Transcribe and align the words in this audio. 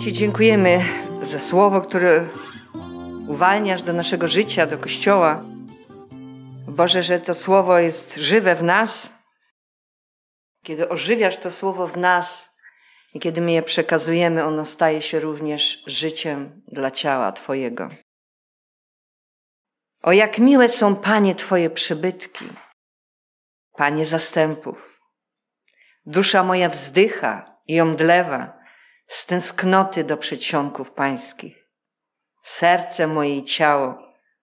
Ci 0.00 0.12
dziękujemy 0.12 0.84
za 1.22 1.40
słowo, 1.40 1.80
które 1.80 2.28
uwalniasz 3.28 3.82
do 3.82 3.92
naszego 3.92 4.28
życia, 4.28 4.66
do 4.66 4.78
Kościoła. 4.78 5.44
Boże, 6.68 7.02
że 7.02 7.20
to 7.20 7.34
słowo 7.34 7.78
jest 7.78 8.16
żywe 8.16 8.54
w 8.54 8.62
nas. 8.62 9.12
Kiedy 10.64 10.88
ożywiasz 10.88 11.36
to 11.36 11.50
słowo 11.50 11.86
w 11.86 11.96
nas 11.96 12.56
i 13.14 13.20
kiedy 13.20 13.40
my 13.40 13.52
je 13.52 13.62
przekazujemy, 13.62 14.44
ono 14.44 14.66
staje 14.66 15.00
się 15.00 15.20
również 15.20 15.82
życiem 15.86 16.62
dla 16.68 16.90
ciała 16.90 17.32
Twojego. 17.32 17.88
O 20.02 20.12
jak 20.12 20.38
miłe 20.38 20.68
są, 20.68 20.96
Panie, 20.96 21.34
Twoje 21.34 21.70
przybytki, 21.70 22.44
Panie 23.72 24.06
zastępów. 24.06 25.00
Dusza 26.06 26.42
moja 26.44 26.68
wzdycha 26.68 27.56
i 27.66 27.80
omdlewa 27.80 28.59
z 29.10 29.26
tęsknoty 29.26 30.04
do 30.04 30.16
przedsionków 30.16 30.90
pańskich. 30.90 31.68
Serce 32.42 33.06
moje 33.06 33.36
i 33.36 33.44
ciało 33.44 33.98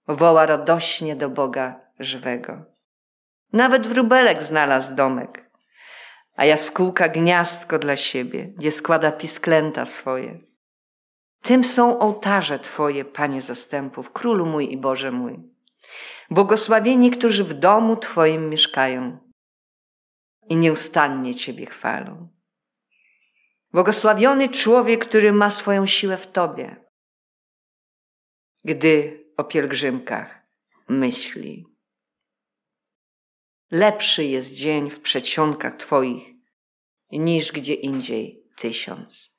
woła 0.07 0.45
radośnie 0.45 1.16
do 1.16 1.30
Boga 1.30 1.80
żywego. 1.99 2.66
Nawet 3.53 3.88
wróbelek 3.88 4.43
znalazł 4.43 4.95
domek, 4.95 5.49
a 6.35 6.45
jaskółka 6.45 7.09
gniazdko 7.09 7.80
dla 7.80 7.95
siebie, 7.95 8.53
gdzie 8.57 8.71
składa 8.71 9.12
pisklęta 9.12 9.85
swoje. 9.85 10.40
Tym 11.41 11.63
są 11.63 11.99
ołtarze 11.99 12.59
Twoje, 12.59 13.05
Panie 13.05 13.41
zastępów, 13.41 14.12
Królu 14.12 14.46
mój 14.46 14.74
i 14.74 14.77
Boże 14.77 15.12
mój. 15.12 15.40
Błogosławieni, 16.29 17.12
którzy 17.12 17.43
w 17.43 17.54
domu 17.54 17.96
Twoim 17.96 18.49
mieszkają 18.49 19.18
i 20.49 20.55
nieustannie 20.57 21.35
Ciebie 21.35 21.65
chwalą. 21.65 22.37
Błogosławiony 23.71 24.49
człowiek, 24.49 25.05
który 25.05 25.34
ma 25.34 25.49
swoją 25.49 25.85
siłę 25.85 26.18
w 26.18 26.32
Tobie, 26.32 26.85
gdy 28.65 29.26
o 29.37 29.43
pielgrzymkach 29.43 30.41
myśli. 30.90 31.65
Lepszy 33.71 34.26
jest 34.26 34.54
dzień 34.54 34.90
w 34.90 35.01
przedsionkach 35.01 35.76
Twoich 35.76 36.37
niż 37.12 37.51
gdzie 37.51 37.74
indziej 37.74 38.43
tysiąc. 38.55 39.37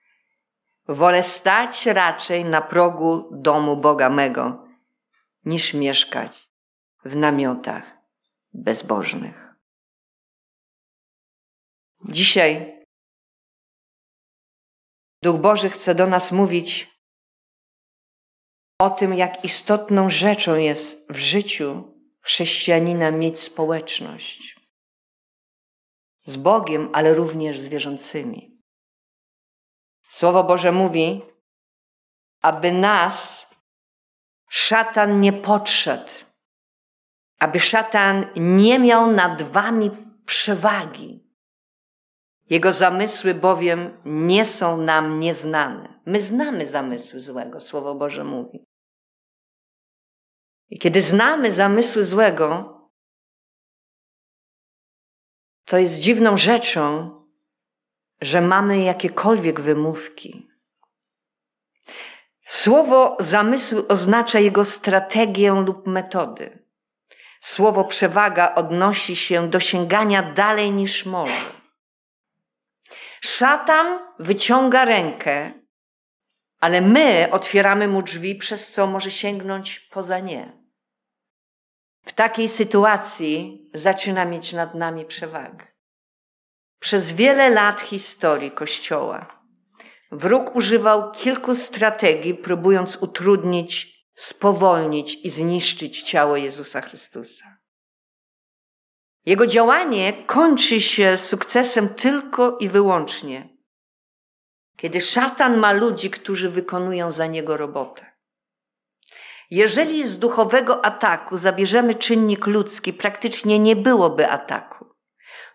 Wolę 0.88 1.22
stać 1.22 1.86
raczej 1.86 2.44
na 2.44 2.62
progu 2.62 3.28
domu 3.32 3.76
Boga 3.76 4.10
mego, 4.10 4.68
niż 5.44 5.74
mieszkać 5.74 6.50
w 7.04 7.16
namiotach 7.16 7.98
bezbożnych. 8.52 9.54
Dzisiaj 12.04 12.77
Duch 15.22 15.40
Boży 15.40 15.70
chce 15.70 15.94
do 15.94 16.06
nas 16.06 16.32
mówić 16.32 16.98
o 18.78 18.90
tym, 18.90 19.14
jak 19.14 19.44
istotną 19.44 20.08
rzeczą 20.08 20.54
jest 20.54 21.12
w 21.12 21.16
życiu 21.16 21.94
chrześcijanina 22.20 23.10
mieć 23.10 23.40
społeczność 23.40 24.58
z 26.24 26.36
Bogiem, 26.36 26.90
ale 26.92 27.14
również 27.14 27.58
z 27.58 27.68
wierzącymi. 27.68 28.62
Słowo 30.08 30.44
Boże 30.44 30.72
mówi, 30.72 31.22
aby 32.42 32.72
nas 32.72 33.46
szatan 34.48 35.20
nie 35.20 35.32
podszedł, 35.32 36.10
aby 37.38 37.60
szatan 37.60 38.26
nie 38.36 38.78
miał 38.78 39.12
nad 39.12 39.42
wami 39.42 39.90
przewagi, 40.26 41.27
jego 42.50 42.72
zamysły 42.72 43.34
bowiem 43.34 44.00
nie 44.04 44.44
są 44.44 44.76
nam 44.76 45.20
nieznane. 45.20 46.00
My 46.06 46.20
znamy 46.20 46.66
zamysły 46.66 47.20
złego, 47.20 47.60
Słowo 47.60 47.94
Boże 47.94 48.24
mówi. 48.24 48.64
I 50.70 50.78
kiedy 50.78 51.02
znamy 51.02 51.52
zamysły 51.52 52.04
złego, 52.04 52.74
to 55.64 55.78
jest 55.78 55.98
dziwną 55.98 56.36
rzeczą, 56.36 57.10
że 58.20 58.40
mamy 58.40 58.78
jakiekolwiek 58.78 59.60
wymówki. 59.60 60.48
Słowo 62.46 63.16
zamysły 63.20 63.88
oznacza 63.88 64.38
jego 64.38 64.64
strategię 64.64 65.50
lub 65.66 65.86
metody. 65.86 66.64
Słowo 67.40 67.84
przewaga 67.84 68.54
odnosi 68.54 69.16
się 69.16 69.50
do 69.50 69.60
sięgania 69.60 70.32
dalej 70.32 70.70
niż 70.70 71.06
może. 71.06 71.57
Szatan 73.20 73.98
wyciąga 74.18 74.84
rękę, 74.84 75.52
ale 76.60 76.80
my 76.80 77.28
otwieramy 77.30 77.88
mu 77.88 78.02
drzwi, 78.02 78.34
przez 78.34 78.72
co 78.72 78.86
może 78.86 79.10
sięgnąć 79.10 79.80
poza 79.80 80.18
nie. 80.18 80.58
W 82.04 82.12
takiej 82.12 82.48
sytuacji 82.48 83.68
zaczyna 83.74 84.24
mieć 84.24 84.52
nad 84.52 84.74
nami 84.74 85.04
przewagę. 85.04 85.66
Przez 86.80 87.12
wiele 87.12 87.50
lat 87.50 87.80
historii 87.80 88.50
Kościoła 88.50 89.42
wróg 90.12 90.56
używał 90.56 91.12
kilku 91.12 91.54
strategii, 91.54 92.34
próbując 92.34 92.96
utrudnić, 92.96 93.98
spowolnić 94.14 95.24
i 95.24 95.30
zniszczyć 95.30 96.02
ciało 96.02 96.36
Jezusa 96.36 96.80
Chrystusa. 96.80 97.57
Jego 99.26 99.46
działanie 99.46 100.12
kończy 100.12 100.80
się 100.80 101.18
sukcesem 101.18 101.88
tylko 101.88 102.58
i 102.58 102.68
wyłącznie, 102.68 103.48
kiedy 104.76 105.00
szatan 105.00 105.56
ma 105.56 105.72
ludzi, 105.72 106.10
którzy 106.10 106.48
wykonują 106.48 107.10
za 107.10 107.26
niego 107.26 107.56
robotę. 107.56 108.06
Jeżeli 109.50 110.08
z 110.08 110.18
duchowego 110.18 110.84
ataku 110.84 111.36
zabierzemy 111.36 111.94
czynnik 111.94 112.46
ludzki, 112.46 112.92
praktycznie 112.92 113.58
nie 113.58 113.76
byłoby 113.76 114.30
ataku, 114.30 114.86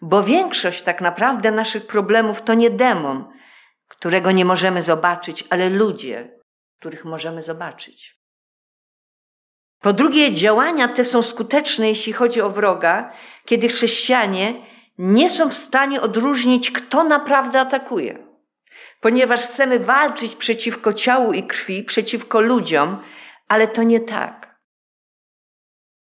bo 0.01 0.23
większość 0.23 0.81
tak 0.81 1.01
naprawdę 1.01 1.51
naszych 1.51 1.87
problemów 1.87 2.41
to 2.41 2.53
nie 2.53 2.69
demon, 2.69 3.33
którego 3.87 4.31
nie 4.31 4.45
możemy 4.45 4.81
zobaczyć, 4.81 5.43
ale 5.49 5.69
ludzie, 5.69 6.39
których 6.79 7.05
możemy 7.05 7.41
zobaczyć. 7.41 8.22
Po 9.83 9.93
drugie, 9.93 10.33
działania 10.33 10.87
te 10.87 11.03
są 11.03 11.23
skuteczne, 11.23 11.87
jeśli 11.87 12.13
chodzi 12.13 12.41
o 12.41 12.49
wroga, 12.49 13.13
kiedy 13.45 13.67
chrześcijanie 13.67 14.65
nie 14.97 15.29
są 15.29 15.49
w 15.49 15.53
stanie 15.53 16.01
odróżnić, 16.01 16.71
kto 16.71 17.03
naprawdę 17.03 17.59
atakuje. 17.59 18.27
Ponieważ 19.01 19.41
chcemy 19.41 19.79
walczyć 19.79 20.35
przeciwko 20.35 20.93
ciału 20.93 21.33
i 21.33 21.43
krwi, 21.43 21.83
przeciwko 21.83 22.41
ludziom, 22.41 22.97
ale 23.47 23.67
to 23.67 23.83
nie 23.83 23.99
tak. 23.99 24.59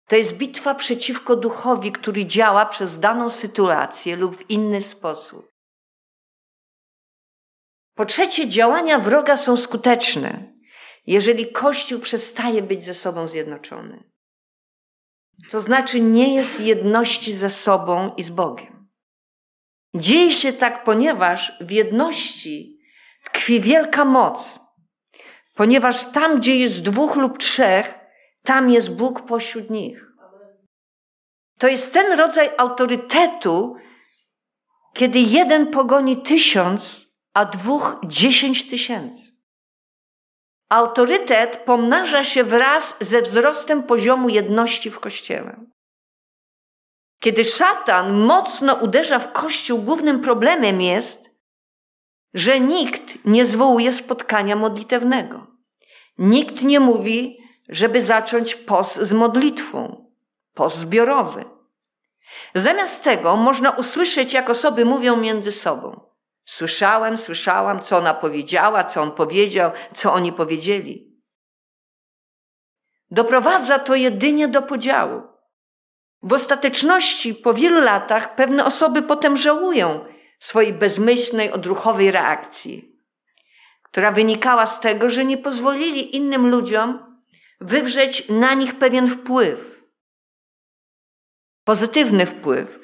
To 0.08 0.16
jest 0.16 0.38
bitwa 0.38 0.76
przeciwko 0.76 1.36
duchowi, 1.36 1.92
który 1.92 2.26
działa 2.26 2.66
przez 2.66 3.00
daną 3.00 3.30
sytuację 3.30 4.16
lub 4.16 4.36
w 4.36 4.50
inny 4.50 4.82
sposób. 4.82 5.52
Po 7.96 8.06
trzecie, 8.06 8.48
działania 8.48 9.00
wroga 9.00 9.38
są 9.38 9.58
skuteczne, 9.58 10.57
jeżeli 11.08 11.52
Kościół 11.52 12.00
przestaje 12.00 12.62
być 12.62 12.84
ze 12.84 12.94
sobą 12.94 13.28
zjednoczony. 13.28 14.04
To 15.50 15.62
znaczy 15.62 16.02
nie 16.02 16.36
jest 16.36 16.62
jedności 16.62 17.34
ze 17.34 17.50
sobą 17.50 18.16
i 18.18 18.24
z 18.24 18.30
Bogiem. 18.30 18.88
Dzieje 19.96 20.34
się 20.34 20.54
tak, 20.54 20.84
ponieważ 20.84 21.58
w 21.62 21.72
jedności 21.72 22.80
tkwi 23.24 23.62
wielka 23.62 24.06
moc. 24.06 24.60
Ponieważ 25.56 26.06
tam, 26.12 26.38
gdzie 26.40 26.56
jest 26.56 26.82
dwóch 26.82 27.16
lub 27.16 27.38
trzech, 27.38 28.00
tam 28.44 28.72
jest 28.72 28.92
Bóg 28.92 29.26
pośród 29.26 29.70
nich. 29.70 30.08
To 31.60 31.68
jest 31.68 31.94
ten 31.94 32.18
rodzaj 32.20 32.50
autorytetu, 32.58 33.76
kiedy 34.94 35.20
jeden 35.20 35.68
pogoni 35.72 36.22
tysiąc, 36.22 37.08
a 37.34 37.46
dwóch 37.46 38.02
dziesięć 38.06 38.70
tysięcy. 38.70 39.27
Autorytet 40.70 41.58
pomnaża 41.58 42.24
się 42.24 42.44
wraz 42.44 42.96
ze 43.02 43.22
wzrostem 43.22 43.84
poziomu 43.84 44.30
jedności 44.30 44.92
w 44.92 45.00
kościele. 45.00 45.66
Kiedy 47.20 47.46
szatan 47.46 48.14
mocno 48.14 48.74
uderza 48.74 49.20
w 49.20 49.32
kościół, 49.32 49.80
głównym 49.80 50.22
problemem 50.22 50.82
jest, 50.82 51.28
że 52.34 52.60
nikt 52.60 53.26
nie 53.26 53.46
zwołuje 53.46 53.92
spotkania 53.92 54.56
modlitewnego. 54.56 55.48
Nikt 56.18 56.62
nie 56.62 56.80
mówi, 56.80 57.38
żeby 57.70 58.02
zacząć 58.02 58.56
post 58.56 58.96
z 58.96 59.14
modlitwą, 59.14 60.12
post 60.54 60.78
zbiorowy. 60.78 61.46
Zamiast 62.56 63.04
tego 63.04 63.36
można 63.36 63.72
usłyszeć, 63.72 64.34
jak 64.34 64.50
osoby 64.50 64.86
mówią 64.86 65.18
między 65.18 65.52
sobą. 65.52 66.08
Słyszałem, 66.48 67.18
słyszałam, 67.18 67.82
co 67.82 67.98
ona 67.98 68.14
powiedziała, 68.14 68.84
co 68.84 69.02
on 69.02 69.12
powiedział, 69.12 69.72
co 69.96 70.14
oni 70.14 70.34
powiedzieli. 70.34 71.22
Doprowadza 73.12 73.80
to 73.80 73.96
jedynie 73.96 74.48
do 74.48 74.62
podziału. 74.62 75.22
W 76.24 76.34
ostateczności, 76.34 77.36
po 77.36 77.54
wielu 77.54 77.82
latach, 77.82 78.36
pewne 78.36 78.66
osoby 78.66 79.02
potem 79.02 79.38
żałują 79.38 80.06
swojej 80.40 80.74
bezmyślnej, 80.74 81.52
odruchowej 81.52 82.12
reakcji. 82.12 82.98
która 83.84 84.12
wynikała 84.12 84.66
z 84.66 84.80
tego, 84.80 85.10
że 85.10 85.26
nie 85.26 85.38
pozwolili 85.38 86.16
innym 86.16 86.50
ludziom 86.50 87.18
wywrzeć 87.62 88.30
na 88.30 88.54
nich 88.54 88.80
pewien 88.80 89.08
wpływ. 89.08 89.84
Pozytywny 91.64 92.26
wpływ, 92.26 92.80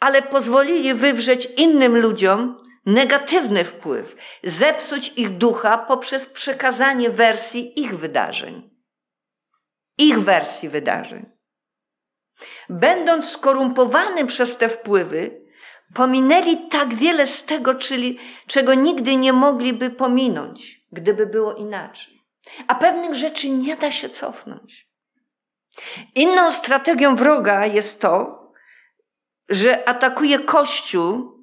ale 0.00 0.22
pozwolili 0.22 0.94
wywrzeć 0.94 1.48
innym 1.56 1.96
ludziom 1.96 2.63
negatywny 2.86 3.64
wpływ, 3.64 4.16
zepsuć 4.44 5.12
ich 5.16 5.36
ducha 5.36 5.78
poprzez 5.78 6.26
przekazanie 6.26 7.10
wersji 7.10 7.80
ich 7.80 7.98
wydarzeń. 7.98 8.70
Ich 9.98 10.20
wersji 10.20 10.68
wydarzeń. 10.68 11.26
Będąc 12.68 13.30
skorumpowanym 13.30 14.26
przez 14.26 14.56
te 14.56 14.68
wpływy, 14.68 15.44
pominęli 15.94 16.68
tak 16.68 16.94
wiele 16.94 17.26
z 17.26 17.44
tego, 17.44 17.74
czyli 17.74 18.18
czego 18.46 18.74
nigdy 18.74 19.16
nie 19.16 19.32
mogliby 19.32 19.90
pominąć, 19.90 20.80
gdyby 20.92 21.26
było 21.26 21.54
inaczej. 21.54 22.24
A 22.66 22.74
pewnych 22.74 23.14
rzeczy 23.14 23.50
nie 23.50 23.76
da 23.76 23.90
się 23.90 24.08
cofnąć. 24.08 24.88
Inną 26.14 26.52
strategią 26.52 27.16
wroga 27.16 27.66
jest 27.66 28.00
to, 28.00 28.44
że 29.48 29.88
atakuje 29.88 30.38
Kościół 30.38 31.33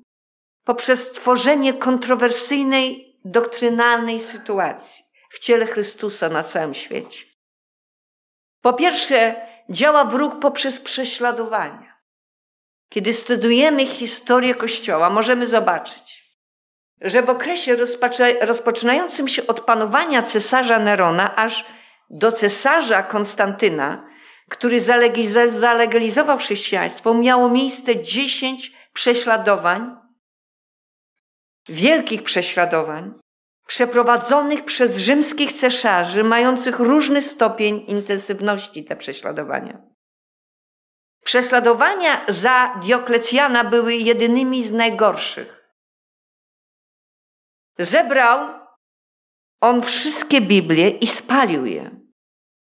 poprzez 0.71 1.12
tworzenie 1.12 1.73
kontrowersyjnej, 1.73 3.18
doktrynalnej 3.25 4.19
sytuacji 4.19 5.03
w 5.29 5.39
ciele 5.39 5.65
Chrystusa 5.65 6.29
na 6.29 6.44
całym 6.44 6.73
świecie. 6.73 7.25
Po 8.62 8.73
pierwsze, 8.73 9.35
działa 9.69 10.06
wróg 10.06 10.39
poprzez 10.39 10.79
prześladowania. 10.79 11.95
Kiedy 12.89 13.13
studujemy 13.13 13.85
historię 13.85 14.56
Kościoła, 14.56 15.09
możemy 15.09 15.47
zobaczyć, 15.47 16.38
że 17.01 17.21
w 17.21 17.29
okresie 17.29 17.77
rozpoczynającym 18.41 19.27
się 19.27 19.47
od 19.47 19.62
panowania 19.62 20.24
cesarza 20.24 20.79
Nerona 20.79 21.35
aż 21.35 21.65
do 22.09 22.31
cesarza 22.31 23.03
Konstantyna, 23.03 24.07
który 24.50 24.81
zalegalizował 25.47 26.38
chrześcijaństwo, 26.38 27.13
miało 27.13 27.50
miejsce 27.50 28.01
dziesięć 28.01 28.71
prześladowań, 28.94 30.11
wielkich 31.69 32.24
prześladowań, 32.24 33.13
przeprowadzonych 33.68 34.66
przez 34.66 34.98
rzymskich 34.98 35.54
cesarzy, 35.54 36.24
mających 36.24 36.80
różny 36.80 37.22
stopień 37.22 37.84
intensywności 37.88 38.84
te 38.84 38.96
prześladowania. 38.96 39.81
Prześladowania 41.24 42.25
za 42.30 42.80
Dioklecjana 42.84 43.63
były 43.63 43.96
jedynymi 43.96 44.63
z 44.63 44.72
najgorszych. 44.72 45.62
Zebrał 47.80 48.62
on 49.62 49.81
wszystkie 49.81 50.42
Biblie 50.42 50.90
i 50.90 51.08
spalił 51.08 51.66
je. 51.66 52.02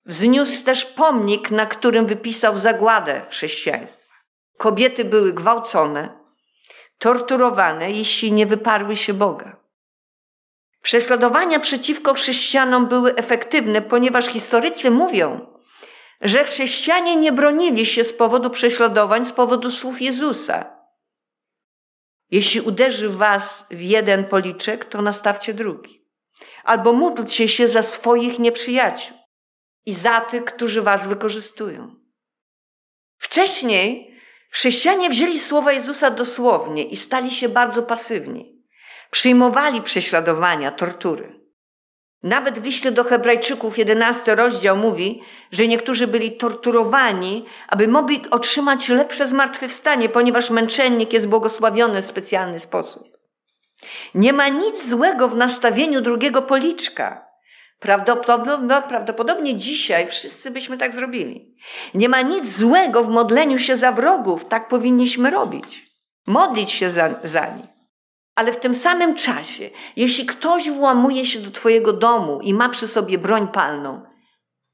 Wzniósł 0.06 0.64
też 0.64 0.86
pomnik, 0.86 1.52
na 1.52 1.66
którym 1.66 2.06
wypisał 2.06 2.58
zagładę 2.58 3.26
chrześcijaństwa. 3.30 4.14
Kobiety 4.58 5.06
były 5.06 5.34
gwałcone, 5.34 6.25
torturowane, 6.98 7.92
jeśli 7.92 8.32
nie 8.32 8.46
wyparły 8.46 8.96
się 8.96 9.14
Boga. 9.14 9.58
Prześladowania 10.82 11.60
przeciwko 11.60 12.14
chrześcijanom 12.14 12.88
były 12.88 13.16
efektywne, 13.16 13.82
ponieważ 13.82 14.26
historycy 14.26 14.92
mówią, 14.92 15.48
że 16.22 16.44
chrześcijanie 16.44 17.16
nie 17.16 17.32
bronili 17.32 17.86
się 17.86 18.04
z 18.04 18.14
powodu 18.14 18.50
prześladowań, 18.50 19.26
z 19.26 19.32
powodu 19.32 19.72
słów 19.72 20.02
Jezusa. 20.02 20.76
Jeśli 22.32 22.62
uderzy 22.62 23.10
was 23.10 23.66
w 23.72 23.82
jeden 23.82 24.26
policzek, 24.26 24.86
to 24.86 25.02
nastawcie 25.02 25.54
drugi. 25.54 26.06
Albo 26.64 26.94
módlcie 26.94 27.48
się 27.48 27.68
za 27.68 27.84
swoich 27.84 28.40
nieprzyjaciół 28.40 29.18
i 29.86 29.94
za 29.94 30.22
tych, 30.22 30.46
którzy 30.46 30.82
was 30.82 31.08
wykorzystują. 31.08 31.96
Wcześniej 33.18 34.15
chrześcijanie 34.56 35.10
wzięli 35.10 35.40
słowa 35.40 35.74
Jezusa 35.74 36.10
dosłownie 36.10 36.84
i 36.84 36.98
stali 36.98 37.32
się 37.32 37.50
bardzo 37.50 37.84
pasywni. 37.84 38.64
Przyjmowali 39.12 39.82
prześladowania, 39.82 40.72
tortury. 40.72 41.40
Nawet 42.24 42.60
w 42.60 42.64
liście 42.64 42.92
do 42.92 43.04
Hebrajczyków 43.04 43.78
11 43.78 44.36
rozdział 44.36 44.78
mówi, 44.78 45.22
że 45.52 45.68
niektórzy 45.68 46.08
byli 46.08 46.32
torturowani, 46.32 47.46
aby 47.68 47.88
mogli 47.88 48.22
otrzymać 48.32 48.90
lepsze 48.90 49.28
zmartwychwstanie, 49.28 50.10
ponieważ 50.10 50.50
męczennik 50.50 51.14
jest 51.14 51.28
błogosławiony 51.28 52.02
w 52.02 52.06
specjalny 52.06 52.60
sposób. 52.60 53.18
Nie 54.16 54.34
ma 54.34 54.48
nic 54.48 54.90
złego 54.90 55.28
w 55.28 55.36
nastawieniu 55.36 56.02
drugiego 56.02 56.42
policzka. 56.42 57.25
Prawdopodobnie, 57.80 58.82
prawdopodobnie 58.88 59.56
dzisiaj 59.56 60.08
wszyscy 60.08 60.52
byśmy 60.52 60.78
tak 60.78 60.94
zrobili. 60.94 61.56
Nie 61.94 62.10
ma 62.10 62.22
nic 62.22 62.58
złego 62.58 63.04
w 63.04 63.10
modleniu 63.10 63.60
się 63.60 63.78
za 63.78 63.92
wrogów, 63.92 64.48
tak 64.48 64.68
powinniśmy 64.68 65.32
robić. 65.32 65.86
Modlić 66.28 66.72
się 66.72 66.92
za, 66.92 67.10
za 67.24 67.46
nich. 67.46 67.66
Ale 68.36 68.52
w 68.52 68.60
tym 68.60 68.76
samym 68.76 69.16
czasie, 69.16 69.70
jeśli 69.96 70.26
ktoś 70.26 70.70
włamuje 70.70 71.26
się 71.26 71.40
do 71.40 71.52
Twojego 71.52 71.94
domu 71.94 72.40
i 72.42 72.54
ma 72.54 72.70
przy 72.70 72.88
sobie 72.88 73.18
broń 73.18 73.48
palną, 73.48 74.02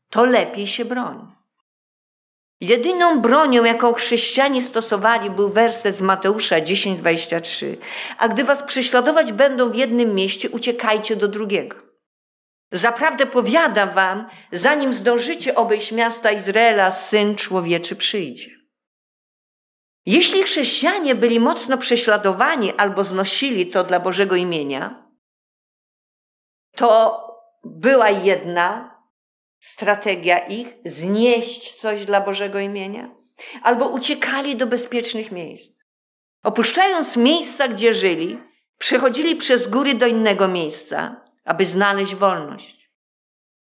to 0.10 0.26
lepiej 0.26 0.68
się 0.68 0.86
broń. 0.86 1.32
Jedyną 2.62 3.22
bronią, 3.22 3.64
jaką 3.64 3.94
chrześcijanie 3.94 4.62
stosowali, 4.62 5.30
był 5.30 5.50
werset 5.50 5.96
z 5.98 6.02
Mateusza 6.02 6.56
10:23. 6.62 7.78
A 8.18 8.28
gdy 8.28 8.44
was 8.44 8.64
prześladować 8.64 9.32
będą 9.32 9.70
w 9.70 9.76
jednym 9.76 10.16
mieście, 10.16 10.50
uciekajcie 10.50 11.16
do 11.16 11.28
drugiego. 11.28 11.91
Zaprawdę 12.72 13.26
powiadam 13.26 13.90
wam, 13.90 14.30
zanim 14.52 14.94
zdążycie 14.94 15.56
obejść 15.56 15.92
miasta 15.92 16.32
Izraela, 16.32 16.92
syn 16.92 17.36
człowieczy 17.36 17.96
przyjdzie. 17.96 18.62
Jeśli 20.06 20.44
chrześcijanie 20.44 21.16
byli 21.16 21.40
mocno 21.40 21.78
prześladowani 21.78 22.74
albo 22.78 23.04
znosili 23.04 23.68
to 23.68 23.84
dla 23.84 24.00
Bożego 24.00 24.36
imienia, 24.36 25.12
to 26.76 27.22
była 27.64 28.10
jedna 28.10 28.98
strategia 29.60 30.38
ich 30.38 30.68
znieść 30.86 31.74
coś 31.74 32.06
dla 32.06 32.22
Bożego 32.22 32.60
imienia, 32.60 33.16
albo 33.64 33.88
uciekali 33.88 34.56
do 34.56 34.68
bezpiecznych 34.68 35.32
miejsc. 35.32 35.82
Opuszczając 36.44 37.18
miejsca, 37.18 37.68
gdzie 37.68 37.94
żyli, 37.94 38.40
przechodzili 38.78 39.36
przez 39.36 39.68
góry 39.68 39.94
do 39.94 40.08
innego 40.08 40.48
miejsca, 40.48 41.21
aby 41.46 41.66
znaleźć 41.66 42.16
wolność. 42.16 42.82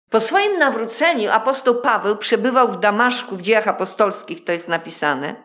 Po 0.09 0.19
swoim 0.19 0.57
nawróceniu 0.57 1.31
apostoł 1.31 1.75
Paweł 1.75 2.17
przebywał 2.17 2.67
w 2.67 2.79
Damaszku 2.79 3.35
w 3.35 3.41
dziejach 3.41 3.67
apostolskich, 3.67 4.43
to 4.43 4.51
jest 4.51 4.67
napisane, 4.67 5.35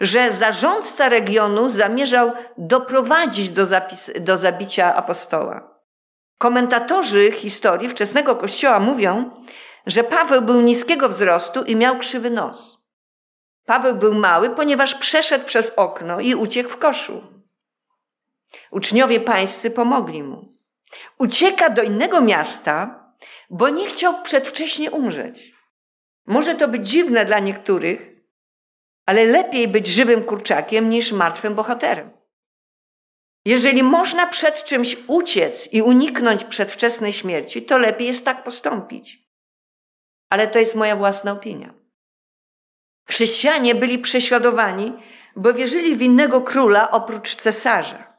że 0.00 0.32
zarządca 0.32 1.08
regionu 1.08 1.68
zamierzał 1.68 2.32
doprowadzić 2.58 3.50
do, 3.50 3.66
zapis, 3.66 4.10
do 4.20 4.36
zabicia 4.36 4.94
apostoła. 4.94 5.72
Komentatorzy 6.38 7.32
historii 7.32 7.88
wczesnego 7.88 8.36
kościoła 8.36 8.78
mówią, 8.78 9.30
że 9.86 10.04
Paweł 10.04 10.42
był 10.42 10.60
niskiego 10.60 11.08
wzrostu 11.08 11.62
i 11.62 11.76
miał 11.76 11.98
krzywy 11.98 12.30
nos. 12.30 12.78
Paweł 13.66 13.94
był 13.94 14.14
mały, 14.14 14.50
ponieważ 14.50 14.94
przeszedł 14.94 15.44
przez 15.44 15.72
okno 15.76 16.20
i 16.20 16.34
uciekł 16.34 16.70
w 16.70 16.78
koszu. 16.78 17.22
Uczniowie 18.70 19.20
pańscy 19.20 19.70
pomogli 19.70 20.22
mu. 20.22 20.51
Ucieka 21.18 21.70
do 21.70 21.82
innego 21.82 22.20
miasta, 22.20 23.02
bo 23.50 23.68
nie 23.68 23.86
chciał 23.86 24.22
przedwcześnie 24.22 24.90
umrzeć. 24.90 25.52
Może 26.26 26.54
to 26.54 26.68
być 26.68 26.88
dziwne 26.88 27.24
dla 27.24 27.38
niektórych, 27.38 28.12
ale 29.06 29.24
lepiej 29.24 29.68
być 29.68 29.86
żywym 29.86 30.24
kurczakiem 30.24 30.90
niż 30.90 31.12
martwym 31.12 31.54
bohaterem. 31.54 32.10
Jeżeli 33.44 33.82
można 33.82 34.26
przed 34.26 34.64
czymś 34.64 34.96
uciec 35.06 35.72
i 35.72 35.82
uniknąć 35.82 36.44
przedwczesnej 36.44 37.12
śmierci, 37.12 37.62
to 37.62 37.78
lepiej 37.78 38.06
jest 38.06 38.24
tak 38.24 38.44
postąpić. 38.44 39.18
Ale 40.30 40.48
to 40.48 40.58
jest 40.58 40.74
moja 40.74 40.96
własna 40.96 41.32
opinia. 41.32 41.74
Chrześcijanie 43.08 43.74
byli 43.74 43.98
prześladowani, 43.98 44.92
bo 45.36 45.54
wierzyli 45.54 45.96
w 45.96 46.02
innego 46.02 46.40
króla 46.40 46.90
oprócz 46.90 47.36
cesarza, 47.36 48.11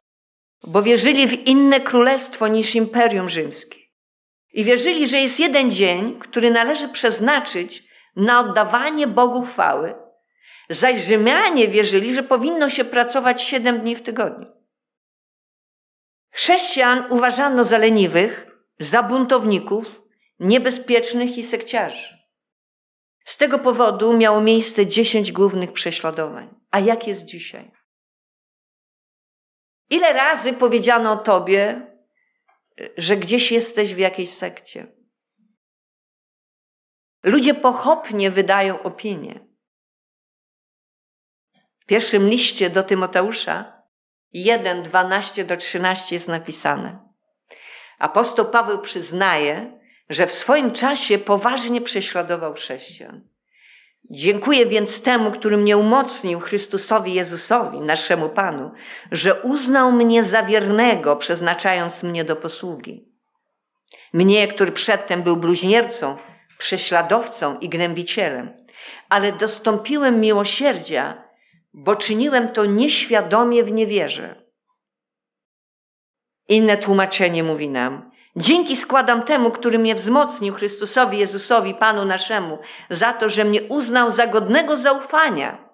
bo 0.66 0.82
wierzyli 0.82 1.26
w 1.26 1.46
inne 1.46 1.80
królestwo 1.80 2.48
niż 2.48 2.74
imperium 2.74 3.28
rzymskie. 3.28 3.78
I 4.52 4.64
wierzyli, 4.64 5.06
że 5.06 5.18
jest 5.18 5.40
jeden 5.40 5.70
dzień, 5.70 6.18
który 6.18 6.50
należy 6.50 6.88
przeznaczyć 6.88 7.84
na 8.16 8.40
oddawanie 8.40 9.06
Bogu 9.06 9.42
chwały, 9.42 9.94
zaś 10.70 11.04
Rzymianie 11.04 11.68
wierzyli, 11.68 12.14
że 12.14 12.22
powinno 12.22 12.70
się 12.70 12.84
pracować 12.84 13.42
siedem 13.42 13.80
dni 13.80 13.96
w 13.96 14.02
tygodniu. 14.02 14.46
Chrześcijan 16.30 17.06
uważano 17.10 17.64
za 17.64 17.78
leniwych, 17.78 18.46
za 18.78 19.02
buntowników, 19.02 20.02
niebezpiecznych 20.40 21.38
i 21.38 21.42
sekciarzy. 21.42 22.18
Z 23.24 23.36
tego 23.36 23.58
powodu 23.58 24.16
miało 24.16 24.40
miejsce 24.40 24.86
dziesięć 24.86 25.32
głównych 25.32 25.72
prześladowań. 25.72 26.48
A 26.70 26.80
jak 26.80 27.06
jest 27.06 27.24
dzisiaj? 27.24 27.70
Ile 29.90 30.12
razy 30.12 30.52
powiedziano 30.52 31.12
o 31.12 31.16
tobie, 31.16 31.86
że 32.96 33.16
gdzieś 33.16 33.52
jesteś 33.52 33.94
w 33.94 33.98
jakiejś 33.98 34.30
sekcie. 34.30 34.86
Ludzie 37.22 37.54
pochopnie 37.54 38.30
wydają 38.30 38.82
opinie. 38.82 39.46
W 41.78 41.86
pierwszym 41.86 42.28
liście 42.28 42.70
do 42.70 42.82
Tymoteusza 42.82 43.82
1, 44.32 44.82
12 44.82 45.44
do 45.44 45.56
13 45.56 46.14
jest 46.14 46.28
napisane. 46.28 47.08
Apostoł 47.98 48.50
Paweł 48.50 48.80
przyznaje, 48.80 49.80
że 50.08 50.26
w 50.26 50.32
swoim 50.32 50.70
czasie 50.70 51.18
poważnie 51.18 51.80
prześladował 51.80 52.54
chrześcijan. 52.54 53.28
Dziękuję 54.10 54.66
więc 54.66 55.02
temu, 55.02 55.30
który 55.30 55.56
mnie 55.56 55.76
umocnił, 55.76 56.40
Chrystusowi 56.40 57.14
Jezusowi, 57.14 57.80
naszemu 57.80 58.28
Panu, 58.28 58.70
że 59.12 59.42
uznał 59.42 59.92
mnie 59.92 60.24
za 60.24 60.42
wiernego, 60.42 61.16
przeznaczając 61.16 62.02
mnie 62.02 62.24
do 62.24 62.36
posługi. 62.36 63.08
Mnie, 64.12 64.48
który 64.48 64.72
przedtem 64.72 65.22
był 65.22 65.36
bluźniercą, 65.36 66.16
prześladowcą 66.58 67.58
i 67.58 67.68
gnębicielem, 67.68 68.56
ale 69.08 69.32
dostąpiłem 69.32 70.20
miłosierdzia, 70.20 71.24
bo 71.72 71.96
czyniłem 71.96 72.48
to 72.48 72.64
nieświadomie 72.64 73.64
w 73.64 73.72
niewierze. 73.72 74.44
Inne 76.48 76.76
tłumaczenie 76.76 77.42
mówi 77.42 77.68
nam, 77.68 78.10
Dzięki 78.36 78.76
składam 78.76 79.22
temu, 79.22 79.50
który 79.50 79.78
mnie 79.78 79.94
wzmocnił, 79.94 80.54
Chrystusowi 80.54 81.18
Jezusowi, 81.18 81.74
Panu 81.74 82.04
naszemu, 82.04 82.58
za 82.90 83.12
to, 83.12 83.28
że 83.28 83.44
mnie 83.44 83.62
uznał 83.62 84.10
za 84.10 84.26
godnego 84.26 84.76
zaufania, 84.76 85.68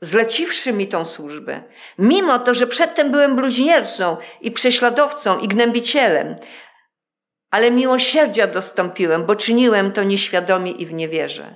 zleciwszy 0.00 0.72
mi 0.72 0.88
tą 0.88 1.04
służbę. 1.04 1.62
Mimo 1.98 2.38
to, 2.38 2.54
że 2.54 2.66
przedtem 2.66 3.10
byłem 3.10 3.36
bluźniercą 3.36 4.16
i 4.40 4.50
prześladowcą 4.50 5.38
i 5.38 5.48
gnębicielem, 5.48 6.36
ale 7.50 7.70
miłosierdzia 7.70 8.46
dostąpiłem, 8.46 9.26
bo 9.26 9.36
czyniłem 9.36 9.92
to 9.92 10.02
nieświadomie 10.02 10.72
i 10.72 10.86
w 10.86 10.94
niewierze. 10.94 11.54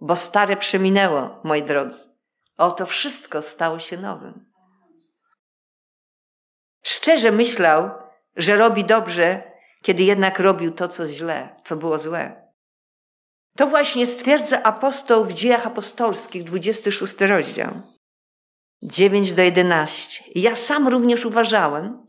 Bo 0.00 0.16
stare 0.16 0.56
przeminęło, 0.56 1.40
moi 1.44 1.62
drodzy. 1.62 2.08
Oto 2.56 2.86
wszystko 2.86 3.42
stało 3.42 3.78
się 3.78 3.96
nowym. 3.96 4.52
Szczerze 6.82 7.30
myślał, 7.30 7.90
że 8.36 8.56
robi 8.56 8.84
dobrze, 8.84 9.57
kiedy 9.82 10.02
jednak 10.02 10.38
robił 10.38 10.72
to, 10.72 10.88
co 10.88 11.06
źle, 11.06 11.48
co 11.64 11.76
było 11.76 11.98
złe. 11.98 12.48
To 13.56 13.66
właśnie 13.66 14.06
stwierdza 14.06 14.62
apostoł 14.62 15.24
w 15.24 15.32
dziejach 15.32 15.66
apostolskich, 15.66 16.44
26 16.44 17.20
rozdział, 17.20 17.70
9 18.82 19.32
do 19.32 19.42
11. 19.42 20.24
Ja 20.34 20.56
sam 20.56 20.88
również 20.88 21.24
uważałem, 21.24 22.06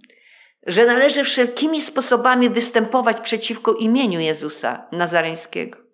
że 0.67 0.85
należy 0.85 1.23
wszelkimi 1.23 1.81
sposobami 1.81 2.49
występować 2.49 3.21
przeciwko 3.21 3.73
imieniu 3.73 4.19
Jezusa 4.19 4.87
Nazareńskiego. 4.91 5.88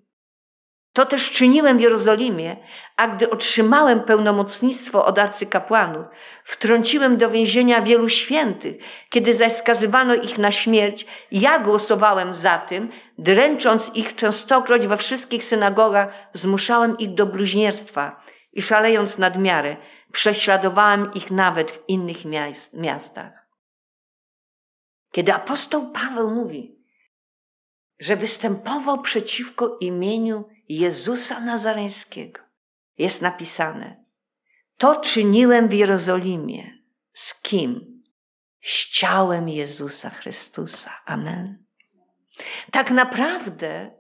To 0.96 1.06
też 1.06 1.32
czyniłem 1.32 1.78
w 1.78 1.82
Jerozolimie, 1.82 2.56
a 2.96 3.08
gdy 3.08 3.30
otrzymałem 3.30 4.04
pełnomocnictwo 4.04 5.06
od 5.06 5.20
arcykapłanów, 5.20 6.08
wtrąciłem 6.44 7.18
do 7.18 7.30
więzienia 7.30 7.82
wielu 7.82 8.10
świętych. 8.10 8.76
Kiedy 9.10 9.34
zaś 9.34 9.54
skazywano 9.54 10.16
ich 10.16 10.38
na 10.38 10.52
śmierć, 10.52 11.06
ja 11.32 11.60
głosowałem 11.60 12.36
za 12.36 12.58
tym, 12.58 12.90
dręcząc 13.18 13.96
ich 13.96 14.16
częstokroć 14.16 14.88
we 14.88 14.98
wszystkich 14.98 15.44
synagogach, 15.44 16.08
zmuszałem 16.34 16.98
ich 16.98 17.14
do 17.14 17.26
bluźnierstwa 17.26 18.24
i 18.54 18.62
szalejąc 18.62 19.18
nad 19.18 19.38
miarę, 19.38 19.78
prześladowałem 20.12 21.12
ich 21.14 21.32
nawet 21.32 21.72
w 21.72 21.80
innych 21.88 22.26
miastach. 22.74 23.48
Kiedy 25.12 25.34
apostoł 25.34 25.92
Paweł 25.92 26.30
mówi, 26.32 26.86
że 28.00 28.16
występował 28.16 29.02
przeciwko 29.02 29.78
imieniu 29.80 30.55
Jezusa 30.70 31.40
Nazareńskiego 31.40 32.42
jest 32.98 33.22
napisane: 33.22 34.06
To 34.78 34.96
czyniłem 34.96 35.68
w 35.68 35.74
Jerozolimie. 35.74 36.72
Z 37.14 37.42
kim? 37.42 38.04
Z 38.62 38.90
ciałem 38.90 39.50
Jezusa 39.50 40.10
Chrystusa. 40.10 40.92
Amen. 41.06 41.66
Tak 42.72 42.92
naprawdę 42.92 43.92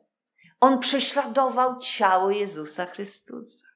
on 0.59 0.79
prześladował 0.79 1.79
ciało 1.79 2.31
Jezusa 2.31 2.85
Chrystusa. 2.85 3.67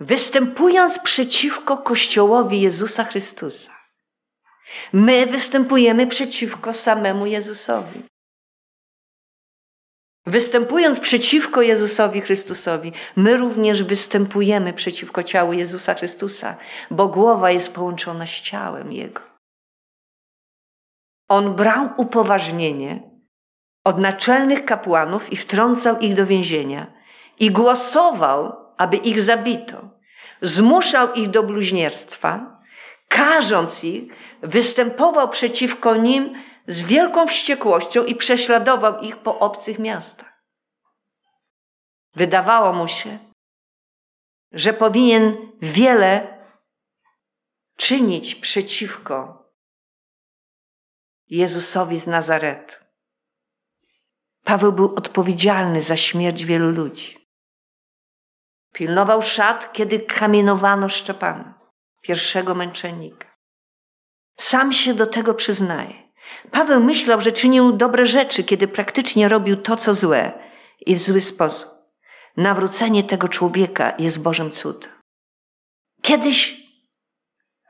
Występując 0.00 0.98
przeciwko 0.98 1.78
Kościołowi 1.78 2.60
Jezusa 2.60 3.04
Chrystusa, 3.04 3.72
my 4.92 5.26
występujemy 5.26 6.06
przeciwko 6.06 6.72
samemu 6.72 7.26
Jezusowi. 7.26 8.09
Występując 10.30 11.00
przeciwko 11.00 11.62
Jezusowi 11.62 12.20
Chrystusowi, 12.20 12.92
my 13.16 13.36
również 13.36 13.82
występujemy 13.82 14.72
przeciwko 14.72 15.22
ciału 15.22 15.52
Jezusa 15.52 15.94
Chrystusa, 15.94 16.56
bo 16.90 17.08
głowa 17.08 17.50
jest 17.50 17.74
połączona 17.74 18.26
z 18.26 18.30
ciałem 18.30 18.92
Jego. 18.92 19.20
On 21.28 21.54
brał 21.54 21.88
upoważnienie 21.96 23.10
od 23.84 23.98
naczelnych 23.98 24.64
kapłanów 24.64 25.32
i 25.32 25.36
wtrącał 25.36 25.98
ich 25.98 26.14
do 26.14 26.26
więzienia 26.26 26.92
i 27.38 27.50
głosował, 27.50 28.56
aby 28.76 28.96
ich 28.96 29.22
zabito. 29.22 29.90
Zmuszał 30.42 31.12
ich 31.12 31.30
do 31.30 31.42
bluźnierstwa, 31.42 32.60
karząc 33.08 33.84
ich, 33.84 34.12
występował 34.42 35.28
przeciwko 35.28 35.96
nim 35.96 36.34
z 36.70 36.82
wielką 36.82 37.26
wściekłością 37.26 38.04
i 38.04 38.14
prześladował 38.14 38.98
ich 38.98 39.16
po 39.16 39.38
obcych 39.38 39.78
miastach. 39.78 40.44
Wydawało 42.14 42.72
mu 42.72 42.88
się, 42.88 43.18
że 44.52 44.72
powinien 44.72 45.52
wiele 45.62 46.38
czynić 47.76 48.34
przeciwko 48.34 49.44
Jezusowi 51.28 51.98
z 51.98 52.06
Nazaretu. 52.06 52.74
Paweł 54.44 54.72
był 54.72 54.94
odpowiedzialny 54.94 55.82
za 55.82 55.96
śmierć 55.96 56.44
wielu 56.44 56.70
ludzi. 56.70 57.30
Pilnował 58.72 59.22
szat, 59.22 59.72
kiedy 59.72 60.00
kamienowano 60.00 60.88
Szczepana, 60.88 61.60
pierwszego 62.00 62.54
męczennika. 62.54 63.28
Sam 64.38 64.72
się 64.72 64.94
do 64.94 65.06
tego 65.06 65.34
przyznaje. 65.34 66.09
Paweł 66.50 66.80
myślał, 66.80 67.20
że 67.20 67.32
czynił 67.32 67.72
dobre 67.72 68.06
rzeczy, 68.06 68.44
kiedy 68.44 68.68
praktycznie 68.68 69.28
robił 69.28 69.56
to, 69.56 69.76
co 69.76 69.94
złe 69.94 70.50
i 70.86 70.94
w 70.94 70.98
zły 70.98 71.20
sposób. 71.20 71.68
Nawrócenie 72.36 73.04
tego 73.04 73.28
człowieka 73.28 73.94
jest 73.98 74.20
Bożym 74.20 74.50
cudem. 74.50 74.90
Kiedyś 76.02 76.60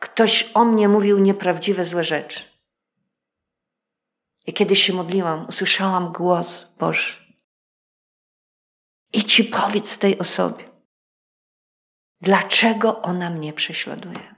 ktoś 0.00 0.50
o 0.54 0.64
mnie 0.64 0.88
mówił 0.88 1.18
nieprawdziwe, 1.18 1.84
złe 1.84 2.04
rzeczy. 2.04 2.40
I 4.46 4.52
kiedy 4.52 4.76
się 4.76 4.92
modliłam, 4.92 5.46
usłyszałam 5.48 6.12
głos 6.12 6.76
Boży. 6.78 7.16
I 9.12 9.24
ci 9.24 9.44
powiedz 9.44 9.98
tej 9.98 10.18
osobie, 10.18 10.64
dlaczego 12.20 13.02
ona 13.02 13.30
mnie 13.30 13.52
prześladuje. 13.52 14.34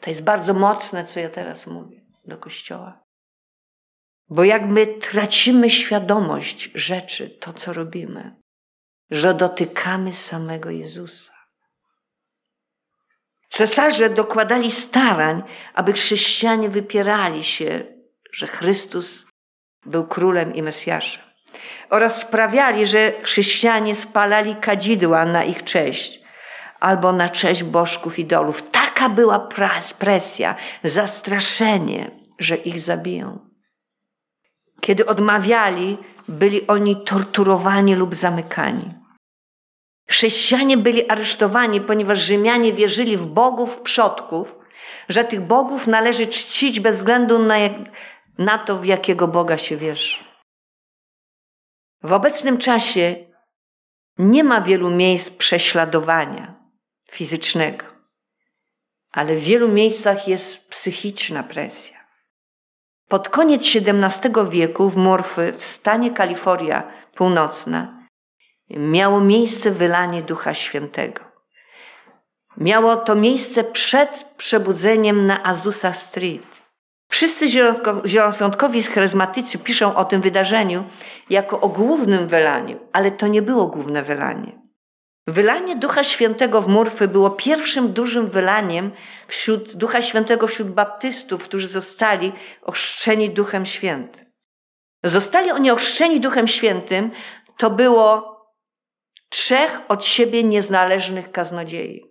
To 0.00 0.10
jest 0.10 0.24
bardzo 0.24 0.54
mocne, 0.54 1.06
co 1.06 1.20
ja 1.20 1.28
teraz 1.28 1.66
mówię 1.66 2.01
do 2.24 2.36
kościoła. 2.36 3.02
Bo 4.28 4.44
jak 4.44 4.62
my 4.62 4.86
tracimy 4.86 5.70
świadomość 5.70 6.70
rzeczy, 6.74 7.30
to 7.30 7.52
co 7.52 7.72
robimy, 7.72 8.36
że 9.10 9.34
dotykamy 9.34 10.12
samego 10.12 10.70
Jezusa. 10.70 11.32
Cesarze 13.48 14.10
dokładali 14.10 14.70
starań, 14.70 15.42
aby 15.74 15.92
chrześcijanie 15.92 16.68
wypierali 16.68 17.44
się, 17.44 17.84
że 18.32 18.46
Chrystus 18.46 19.26
był 19.86 20.06
królem 20.06 20.54
i 20.54 20.62
Mesjaszem. 20.62 21.22
Oraz 21.90 22.20
sprawiali, 22.20 22.86
że 22.86 23.12
chrześcijanie 23.22 23.94
spalali 23.94 24.56
kadzidła 24.56 25.24
na 25.24 25.44
ich 25.44 25.64
cześć 25.64 26.20
albo 26.80 27.12
na 27.12 27.28
cześć 27.28 27.62
bożków 27.62 28.18
idolów. 28.18 28.70
Taka 28.94 29.08
była 29.08 29.48
presja, 29.98 30.54
zastraszenie, 30.84 32.10
że 32.38 32.56
ich 32.56 32.80
zabiją. 32.80 33.38
Kiedy 34.80 35.06
odmawiali, 35.06 35.98
byli 36.28 36.66
oni 36.66 37.04
torturowani 37.04 37.94
lub 37.94 38.14
zamykani. 38.14 38.94
Chrześcijanie 40.08 40.76
byli 40.76 41.10
aresztowani, 41.10 41.80
ponieważ 41.80 42.18
Rzymianie 42.18 42.72
wierzyli 42.72 43.16
w 43.16 43.26
bogów 43.26 43.80
przodków, 43.80 44.58
że 45.08 45.24
tych 45.24 45.40
bogów 45.40 45.86
należy 45.86 46.26
czcić 46.26 46.80
bez 46.80 46.96
względu 46.96 47.38
na, 47.38 47.58
jak, 47.58 47.72
na 48.38 48.58
to, 48.58 48.78
w 48.78 48.84
jakiego 48.84 49.28
Boga 49.28 49.58
się 49.58 49.76
wierzy. 49.76 50.24
W 52.02 52.12
obecnym 52.12 52.58
czasie 52.58 53.16
nie 54.18 54.44
ma 54.44 54.60
wielu 54.60 54.90
miejsc 54.90 55.30
prześladowania 55.30 56.54
fizycznego, 57.10 57.91
ale 59.12 59.36
w 59.36 59.40
wielu 59.40 59.68
miejscach 59.68 60.28
jest 60.28 60.68
psychiczna 60.68 61.42
presja. 61.42 61.96
Pod 63.08 63.28
koniec 63.28 63.62
XVII 63.76 64.32
wieku 64.50 64.90
w 64.90 64.96
Morfy 64.96 65.52
w 65.52 65.64
stanie 65.64 66.10
Kalifornia 66.10 66.82
Północna 67.14 68.08
miało 68.70 69.20
miejsce 69.20 69.70
wylanie 69.70 70.22
Ducha 70.22 70.54
Świętego. 70.54 71.20
Miało 72.56 72.96
to 72.96 73.14
miejsce 73.14 73.64
przed 73.64 74.24
przebudzeniem 74.36 75.26
na 75.26 75.42
Azusa 75.42 75.92
Street. 75.92 76.62
Wszyscy 77.08 77.48
zielonoświątkowi 78.06 78.82
charyzmatycy 78.82 79.58
piszą 79.58 79.96
o 79.96 80.04
tym 80.04 80.20
wydarzeniu 80.20 80.84
jako 81.30 81.60
o 81.60 81.68
głównym 81.68 82.28
wylaniu, 82.28 82.78
ale 82.92 83.10
to 83.10 83.26
nie 83.26 83.42
było 83.42 83.66
główne 83.66 84.02
wylanie. 84.02 84.61
Wylanie 85.26 85.76
Ducha 85.76 86.04
Świętego 86.04 86.62
w 86.62 86.68
Murfy 86.68 87.08
było 87.08 87.30
pierwszym 87.30 87.92
dużym 87.92 88.30
wylaniem 88.30 88.92
wśród 89.28 89.76
Ducha 89.76 90.02
Świętego 90.02 90.46
wśród 90.46 90.68
baptystów, 90.68 91.44
którzy 91.44 91.68
zostali 91.68 92.32
ochrzczeni 92.62 93.30
Duchem 93.30 93.66
Świętym. 93.66 94.32
Zostali 95.04 95.50
oni 95.50 95.70
ochrzczeni 95.70 96.20
Duchem 96.20 96.48
Świętym, 96.48 97.10
to 97.56 97.70
było 97.70 98.32
trzech 99.28 99.80
od 99.88 100.04
siebie 100.04 100.44
niezależnych 100.44 101.32
kaznodziei. 101.32 102.02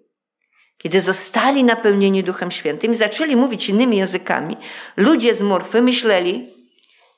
Kiedy 0.78 1.02
zostali 1.02 1.64
napełnieni 1.64 2.24
Duchem 2.24 2.52
Świętym 2.52 2.92
i 2.92 2.96
zaczęli 2.96 3.36
mówić 3.36 3.70
innymi 3.70 3.98
językami, 3.98 4.58
ludzie 4.98 5.36
z 5.36 5.42
Murfy 5.42 5.82
myśleli, 5.82 6.54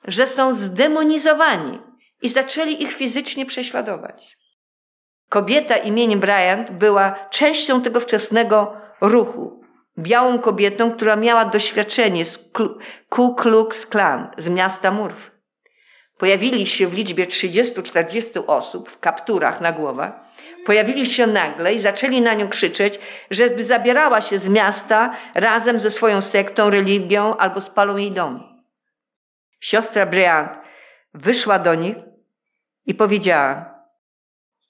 że 0.05 0.27
są 0.27 0.53
zdemonizowani 0.53 1.79
i 2.21 2.29
zaczęli 2.29 2.83
ich 2.83 2.93
fizycznie 2.93 3.45
prześladować. 3.45 4.37
Kobieta 5.33 5.77
imieniem 5.77 6.19
Bryant 6.19 6.71
była 6.71 7.15
częścią 7.29 7.81
tego 7.81 7.99
wczesnego 7.99 8.77
ruchu. 9.01 9.63
Białą 9.97 10.39
kobietą, 10.39 10.91
która 10.91 11.15
miała 11.15 11.45
doświadczenie 11.45 12.25
z 12.25 12.39
Ku 13.09 13.35
Klux 13.35 13.85
Klan 13.85 14.29
z 14.37 14.49
miasta 14.49 14.91
Murphy. 14.91 15.31
Pojawili 16.17 16.65
się 16.65 16.87
w 16.87 16.93
liczbie 16.93 17.25
30-40 17.25 18.43
osób 18.47 18.89
w 18.89 18.99
kapturach 18.99 19.61
na 19.61 19.71
głowach. 19.71 20.13
Pojawili 20.65 21.05
się 21.05 21.27
nagle 21.27 21.73
i 21.73 21.79
zaczęli 21.79 22.21
na 22.21 22.33
nią 22.33 22.49
krzyczeć, 22.49 22.99
żeby 23.31 23.63
zabierała 23.63 24.21
się 24.21 24.39
z 24.39 24.47
miasta 24.47 25.15
razem 25.35 25.79
ze 25.79 25.91
swoją 25.91 26.21
sektą, 26.21 26.69
religią 26.69 27.37
albo 27.37 27.61
spalą 27.61 27.97
jej 27.97 28.11
dom. 28.11 28.43
Siostra 29.59 30.05
Bryant 30.05 30.59
wyszła 31.13 31.59
do 31.59 31.75
nich 31.75 31.95
i 32.85 32.93
powiedziała: 32.93 33.72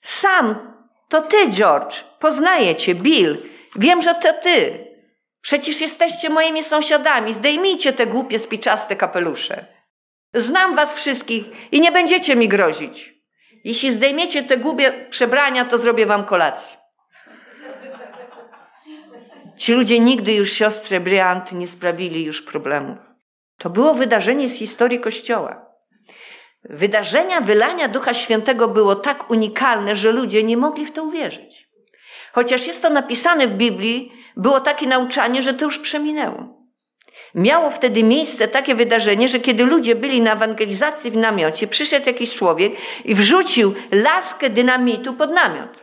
sam, 0.03 0.73
to 1.09 1.21
ty, 1.21 1.49
George. 1.49 2.03
Poznaję 2.19 2.75
cię, 2.75 2.95
Bill. 2.95 3.37
Wiem, 3.75 4.01
że 4.01 4.15
to 4.15 4.33
ty. 4.33 4.87
Przecież 5.41 5.81
jesteście 5.81 6.29
moimi 6.29 6.63
sąsiadami. 6.63 7.33
Zdejmijcie 7.33 7.93
te 7.93 8.07
głupie, 8.07 8.39
spiczaste 8.39 8.95
kapelusze. 8.95 9.65
Znam 10.33 10.75
was 10.75 10.93
wszystkich 10.93 11.45
i 11.71 11.81
nie 11.81 11.91
będziecie 11.91 12.35
mi 12.35 12.47
grozić. 12.47 13.13
Jeśli 13.63 13.91
zdejmiecie 13.91 14.43
te 14.43 14.57
głupie 14.57 15.07
przebrania, 15.09 15.65
to 15.65 15.77
zrobię 15.77 16.05
wam 16.05 16.25
kolację. 16.25 16.77
Ci 19.57 19.73
ludzie 19.73 19.99
nigdy 19.99 20.33
już 20.33 20.51
siostrze 20.53 20.99
Bryant 20.99 21.51
nie 21.51 21.67
sprawili 21.67 22.23
już 22.23 22.41
problemów. 22.41 22.97
To 23.57 23.69
było 23.69 23.93
wydarzenie 23.93 24.49
z 24.49 24.57
historii 24.57 24.99
Kościoła. 24.99 25.72
Wydarzenia 26.69 27.41
wylania 27.41 27.87
Ducha 27.87 28.13
Świętego 28.13 28.67
było 28.67 28.95
tak 28.95 29.31
unikalne, 29.31 29.95
że 29.95 30.11
ludzie 30.11 30.43
nie 30.43 30.57
mogli 30.57 30.85
w 30.85 30.91
to 30.91 31.03
uwierzyć. 31.03 31.69
Chociaż 32.33 32.67
jest 32.67 32.81
to 32.81 32.89
napisane 32.89 33.47
w 33.47 33.53
Biblii, 33.53 34.11
było 34.37 34.59
takie 34.59 34.87
nauczanie, 34.87 35.41
że 35.41 35.53
to 35.53 35.65
już 35.65 35.79
przeminęło. 35.79 36.63
Miało 37.35 37.69
wtedy 37.69 38.03
miejsce 38.03 38.47
takie 38.47 38.75
wydarzenie, 38.75 39.27
że 39.27 39.39
kiedy 39.39 39.65
ludzie 39.65 39.95
byli 39.95 40.21
na 40.21 40.33
ewangelizacji 40.33 41.11
w 41.11 41.17
namiocie, 41.17 41.67
przyszedł 41.67 42.05
jakiś 42.05 42.35
człowiek 42.35 42.73
i 43.05 43.15
wrzucił 43.15 43.73
laskę 43.91 44.49
dynamitu 44.49 45.13
pod 45.13 45.31
namiot. 45.31 45.82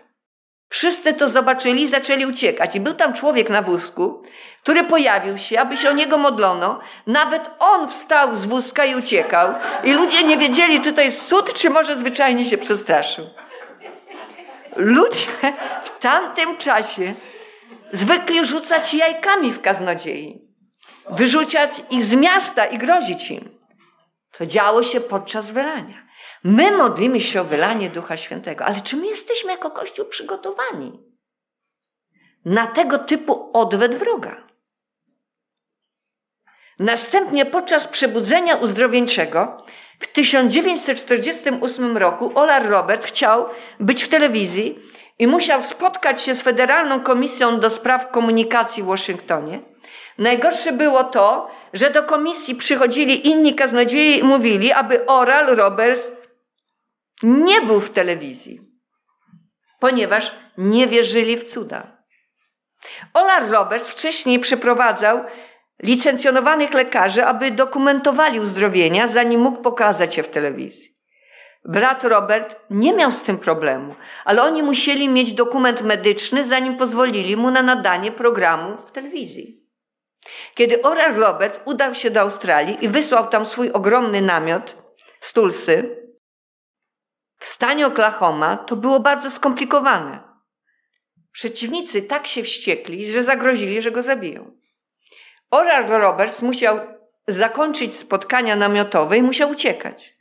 Wszyscy 0.71 1.15
to 1.15 1.29
zobaczyli 1.29 1.83
i 1.83 1.89
zaczęli 1.89 2.27
uciekać. 2.27 2.77
I 2.77 2.81
był 2.81 2.95
tam 2.95 3.13
człowiek 3.13 3.51
na 3.51 3.63
wózku, 3.63 4.23
który 4.63 4.85
pojawił 4.85 5.39
się, 5.39 5.61
aby 5.61 5.77
się 5.77 5.91
o 5.91 5.93
niego 5.93 6.19
modlono. 6.19 6.81
Nawet 7.07 7.51
on 7.59 7.89
wstał 7.89 8.37
z 8.37 8.45
wózka 8.45 8.85
i 8.85 8.95
uciekał. 8.95 9.55
I 9.85 9.93
ludzie 9.93 10.23
nie 10.23 10.37
wiedzieli, 10.37 10.81
czy 10.81 10.93
to 10.93 11.01
jest 11.01 11.27
cud, 11.27 11.55
czy 11.55 11.71
może 11.71 11.97
zwyczajnie 11.97 12.45
się 12.45 12.59
przestraszył. 12.59 13.25
Ludzie 14.77 15.27
w 15.83 15.99
tamtym 15.99 16.57
czasie 16.57 17.15
zwykli 17.93 18.47
rzucać 18.47 18.95
jajkami 18.95 19.53
w 19.53 19.61
kaznodziei, 19.61 20.41
wyrzucać 21.11 21.83
ich 21.91 22.05
z 22.05 22.15
miasta 22.15 22.67
i 22.67 22.79
grozić 22.79 23.31
im. 23.31 23.59
To 24.33 24.47
działo 24.47 24.83
się 24.83 25.01
podczas 25.01 25.51
wylania. 25.51 26.10
My 26.45 26.71
modlimy 26.71 27.21
się 27.21 27.41
o 27.41 27.45
wylanie 27.45 27.91
Ducha 27.91 28.17
Świętego, 28.17 28.65
ale 28.65 28.81
czy 28.81 28.97
my 28.97 29.07
jesteśmy 29.07 29.51
jako 29.51 29.71
Kościół 29.71 30.05
przygotowani 30.05 31.11
na 32.45 32.67
tego 32.67 32.99
typu 32.99 33.51
odwet 33.53 33.95
wroga? 33.95 34.37
Następnie 36.79 37.47
podczas 37.47 37.89
przebudzenia 37.89 38.57
uzdrowieńczego 38.57 39.67
w 39.99 40.07
1948 40.07 41.97
roku 41.97 42.33
Olar 42.35 42.69
Robert 42.69 43.05
chciał 43.05 43.47
być 43.81 44.03
w 44.03 44.09
telewizji 44.09 44.79
i 45.19 45.27
musiał 45.27 45.63
spotkać 45.63 46.23
się 46.23 46.35
z 46.35 46.43
Federalną 46.43 47.01
Komisją 47.01 47.61
do 47.61 47.71
Spraw 47.71 48.11
Komunikacji 48.11 48.83
w 48.83 48.87
Waszyngtonie. 48.87 49.61
Najgorsze 50.19 50.73
było 50.73 51.05
to, 51.05 51.51
że 51.73 51.91
do 51.91 52.03
komisji 52.03 52.55
przychodzili 52.55 53.29
inni 53.29 53.55
kaznodzieje 53.55 54.17
i 54.17 54.23
mówili, 54.23 54.73
aby 54.73 55.07
Oral 55.07 55.47
Roberts 55.47 56.20
nie 57.23 57.61
był 57.61 57.81
w 57.81 57.91
telewizji, 57.91 58.61
ponieważ 59.81 60.35
nie 60.59 60.87
wierzyli 60.87 61.37
w 61.37 61.45
cuda. 61.45 61.97
Olar 63.15 63.51
Roberts 63.51 63.89
wcześniej 63.89 64.39
przeprowadzał 64.39 65.25
licencjonowanych 65.83 66.75
lekarzy, 66.75 67.25
aby 67.25 67.51
dokumentowali 67.51 68.41
uzdrowienia, 68.41 69.07
zanim 69.07 69.41
mógł 69.41 69.63
pokazać 69.63 70.17
je 70.17 70.23
w 70.23 70.29
telewizji. 70.29 70.97
Brat 71.65 72.05
Robert 72.05 72.57
nie 72.71 72.93
miał 72.93 73.13
z 73.13 73.23
tym 73.23 73.39
problemu, 73.39 73.95
ale 74.25 74.43
oni 74.43 74.63
musieli 74.63 75.09
mieć 75.09 75.33
dokument 75.33 75.83
medyczny, 75.83 76.45
zanim 76.45 76.77
pozwolili 76.77 77.37
mu 77.37 77.51
na 77.51 77.63
nadanie 77.63 78.13
programu 78.13 78.77
w 78.77 78.93
telewizji. 78.93 79.61
Kiedy 80.55 80.83
Oral 80.83 81.15
Robert 81.15 81.61
udał 81.65 81.95
się 81.95 82.11
do 82.11 82.21
Australii 82.21 82.85
i 82.85 82.89
wysłał 82.89 83.29
tam 83.29 83.45
swój 83.45 83.71
ogromny 83.71 84.21
namiot 84.21 84.77
z 85.21 85.33
Tulsy, 85.33 85.97
w 87.41 87.45
stanie 87.47 87.87
Oklahoma 87.87 88.57
to 88.57 88.77
było 88.77 89.01
bardzo 89.01 89.31
skomplikowane. 89.31 90.21
Przeciwnicy 91.33 92.03
tak 92.03 92.27
się 92.27 92.43
wściekli, 92.43 93.07
że 93.07 93.23
zagrozili, 93.23 93.83
że 93.83 93.91
go 93.91 94.03
zabiją. 94.03 94.51
Oral 95.51 95.87
Roberts 95.87 96.43
musiał 96.43 96.81
zakończyć 97.29 97.95
spotkania 97.95 98.57
namiotowe 98.57 99.19
i 99.19 99.23
musiał 99.23 99.51
uciekać. 99.51 100.15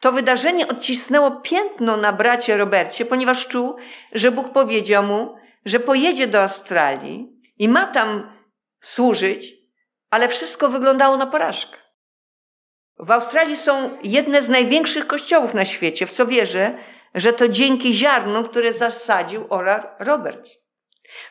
To 0.00 0.12
wydarzenie 0.12 0.68
odcisnęło 0.68 1.30
piętno 1.30 1.96
na 1.96 2.12
bracie 2.12 2.56
Robercie, 2.56 3.04
ponieważ 3.04 3.48
czuł, 3.48 3.76
że 4.12 4.30
Bóg 4.30 4.52
powiedział 4.52 5.02
mu, 5.02 5.36
że 5.64 5.80
pojedzie 5.80 6.26
do 6.26 6.42
Australii 6.42 7.28
i 7.58 7.68
ma 7.68 7.86
tam 7.86 8.32
służyć, 8.80 9.54
ale 10.10 10.28
wszystko 10.28 10.68
wyglądało 10.68 11.16
na 11.16 11.26
porażkę. 11.26 11.85
W 12.98 13.10
Australii 13.10 13.56
są 13.56 13.98
jedne 14.02 14.42
z 14.42 14.48
największych 14.48 15.06
kościołów 15.06 15.54
na 15.54 15.64
świecie, 15.64 16.06
w 16.06 16.12
co 16.12 16.26
wierzę, 16.26 16.78
że 17.14 17.32
to 17.32 17.48
dzięki 17.48 17.94
ziarnom, 17.94 18.44
które 18.44 18.72
zasadził 18.72 19.46
Oral 19.48 19.82
Roberts. 19.98 20.58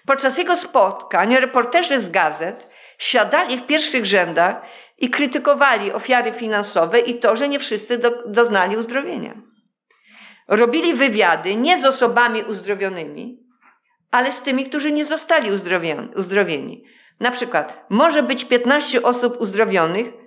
Podczas 0.05 0.37
jego 0.37 0.55
spotkań 0.55 1.35
reporterzy 1.35 1.99
z 1.99 2.09
gazet 2.09 2.69
siadali 2.97 3.57
w 3.57 3.65
pierwszych 3.65 4.05
rzędach 4.05 4.55
i 4.97 5.09
krytykowali 5.09 5.91
ofiary 5.91 6.31
finansowe 6.31 6.99
i 6.99 7.19
to, 7.19 7.35
że 7.35 7.49
nie 7.49 7.59
wszyscy 7.59 7.97
do, 7.97 8.27
doznali 8.27 8.77
uzdrowienia. 8.77 9.35
Robili 10.47 10.93
wywiady 10.93 11.55
nie 11.55 11.77
z 11.77 11.85
osobami 11.85 12.43
uzdrowionymi, 12.43 13.39
ale 14.11 14.31
z 14.31 14.41
tymi, 14.41 14.65
którzy 14.65 14.91
nie 14.91 15.05
zostali 15.05 15.51
uzdrowieni. 16.15 16.83
Na 17.19 17.31
przykład 17.31 17.85
może 17.89 18.23
być 18.23 18.45
15 18.45 19.01
osób 19.01 19.41
uzdrowionych, 19.41 20.24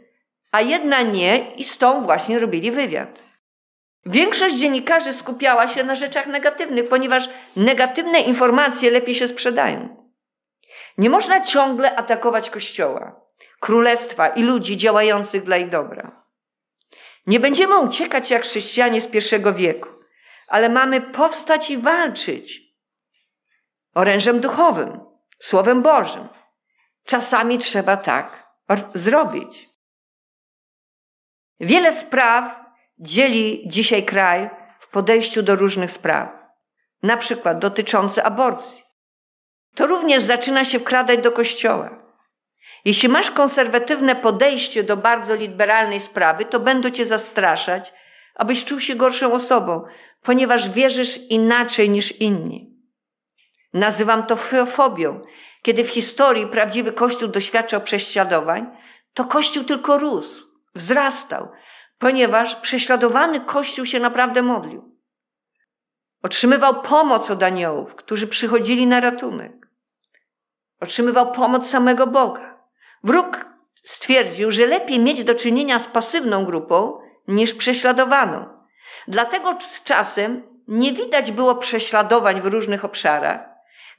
a 0.53 0.61
jedna 0.61 1.03
nie 1.03 1.51
i 1.57 1.65
z 1.65 1.79
tą 1.79 2.01
właśnie 2.01 2.39
robili 2.39 2.71
wywiad. 2.71 3.23
Większość 4.07 4.55
dziennikarzy 4.55 5.13
skupiała 5.13 5.69
się 5.69 5.85
na 5.85 5.95
rzeczach 5.95 6.27
negatywnych, 6.27 6.89
ponieważ 6.89 7.29
negatywne 7.57 8.21
informacje 8.21 8.91
lepiej 8.91 9.15
się 9.15 9.29
sprzedają. 9.29 10.09
Nie 10.99 11.11
można 11.11 11.41
ciągle 11.41 11.97
atakować 11.97 12.51
Kościoła, 12.51 13.21
królestwa 13.61 14.29
i 14.29 14.43
ludzi 14.43 14.77
działających 14.77 15.43
dla 15.43 15.57
ich 15.57 15.69
dobra. 15.69 16.25
Nie 17.27 17.41
będziemy 17.41 17.79
uciekać 17.79 18.31
jak 18.31 18.43
chrześcijanie 18.43 19.01
z 19.01 19.07
pierwszego 19.07 19.55
wieku, 19.55 19.89
ale 20.49 20.69
mamy 20.69 21.01
powstać 21.01 21.71
i 21.71 21.79
walczyć 21.79 22.61
orężem 23.95 24.41
duchowym, 24.41 25.01
Słowem 25.39 25.83
Bożym. 25.83 26.29
Czasami 27.05 27.59
trzeba 27.59 27.97
tak 27.97 28.53
zrobić. 28.95 29.68
Wiele 31.61 31.93
spraw 31.93 32.61
dzieli 32.99 33.63
dzisiaj 33.67 34.05
kraj 34.05 34.51
w 34.81 34.89
podejściu 34.89 35.43
do 35.43 35.57
różnych 35.57 35.91
spraw, 35.91 36.29
na 37.03 37.17
przykład 37.17 37.59
dotyczące 37.59 38.25
aborcji. 38.25 38.83
To 39.75 39.87
również 39.87 40.23
zaczyna 40.23 40.65
się 40.65 40.79
wkradać 40.79 41.21
do 41.21 41.33
kościoła. 41.33 42.03
Jeśli 42.85 43.09
masz 43.09 43.31
konserwatywne 43.31 44.17
podejście 44.17 44.83
do 44.83 44.97
bardzo 44.97 45.35
liberalnej 45.35 46.01
sprawy, 46.01 46.45
to 46.45 46.61
będą 46.61 46.91
cię 46.91 47.07
zastraszać, 47.07 47.93
abyś 48.35 48.65
czuł 48.65 48.81
się 48.81 48.95
gorszą 48.95 49.33
osobą, 49.33 49.85
ponieważ 50.23 50.71
wierzysz 50.71 51.19
inaczej 51.31 51.91
niż 51.91 52.13
inni. 52.21 52.79
Nazywam 53.73 54.27
to 54.27 54.37
fobią. 54.67 55.21
Kiedy 55.63 55.85
w 55.85 55.91
historii 55.91 56.47
prawdziwy 56.47 56.93
Kościół 56.93 57.29
doświadczał 57.29 57.81
prześladowań, 57.81 58.67
to 59.15 59.25
Kościół 59.25 59.65
tylko 59.65 59.99
rósł, 59.99 60.48
wzrastał, 60.79 61.49
ponieważ 61.99 62.57
prześladowany 62.57 63.41
Kościół 63.41 63.87
się 63.87 64.01
naprawdę 64.01 64.43
modlił. 64.43 64.99
Otrzymywał 66.23 66.83
pomoc 66.83 67.31
od 67.31 67.43
aniołów, 67.43 67.95
którzy 67.95 68.27
przychodzili 68.27 68.87
na 68.87 69.01
ratunek. 69.01 69.69
Otrzymywał 70.81 71.33
pomoc 71.33 71.71
samego 71.71 72.07
Boga. 72.07 72.59
Wróg 73.05 73.47
stwierdził, 73.85 74.51
że 74.51 74.67
lepiej 74.67 74.99
mieć 74.99 75.25
do 75.25 75.35
czynienia 75.35 75.79
z 75.79 75.89
pasywną 75.89 76.45
grupą 76.45 77.01
niż 77.29 77.55
prześladowaną. 77.55 78.49
Dlatego 79.09 79.57
z 79.61 79.83
czasem 79.83 80.43
nie 80.69 80.93
widać 80.93 81.33
było 81.33 81.55
prześladowań 81.55 82.41
w 82.41 82.47
różnych 82.47 82.85
obszarach, 82.85 83.41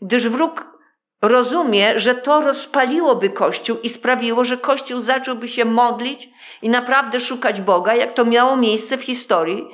gdyż 0.02 0.30
wróg 0.30 0.79
rozumie, 1.21 1.99
że 1.99 2.15
to 2.15 2.41
rozpaliłoby 2.41 3.29
Kościół 3.29 3.77
i 3.84 3.89
sprawiło, 3.89 4.45
że 4.45 4.58
Kościół 4.58 5.01
zacząłby 5.01 5.47
się 5.47 5.65
modlić 5.65 6.29
i 6.62 6.69
naprawdę 6.69 7.19
szukać 7.19 7.62
Boga, 7.62 7.95
jak 7.95 8.13
to 8.13 8.25
miało 8.25 8.58
miejsce 8.58 8.97
w 8.97 9.03
historii 9.03 9.67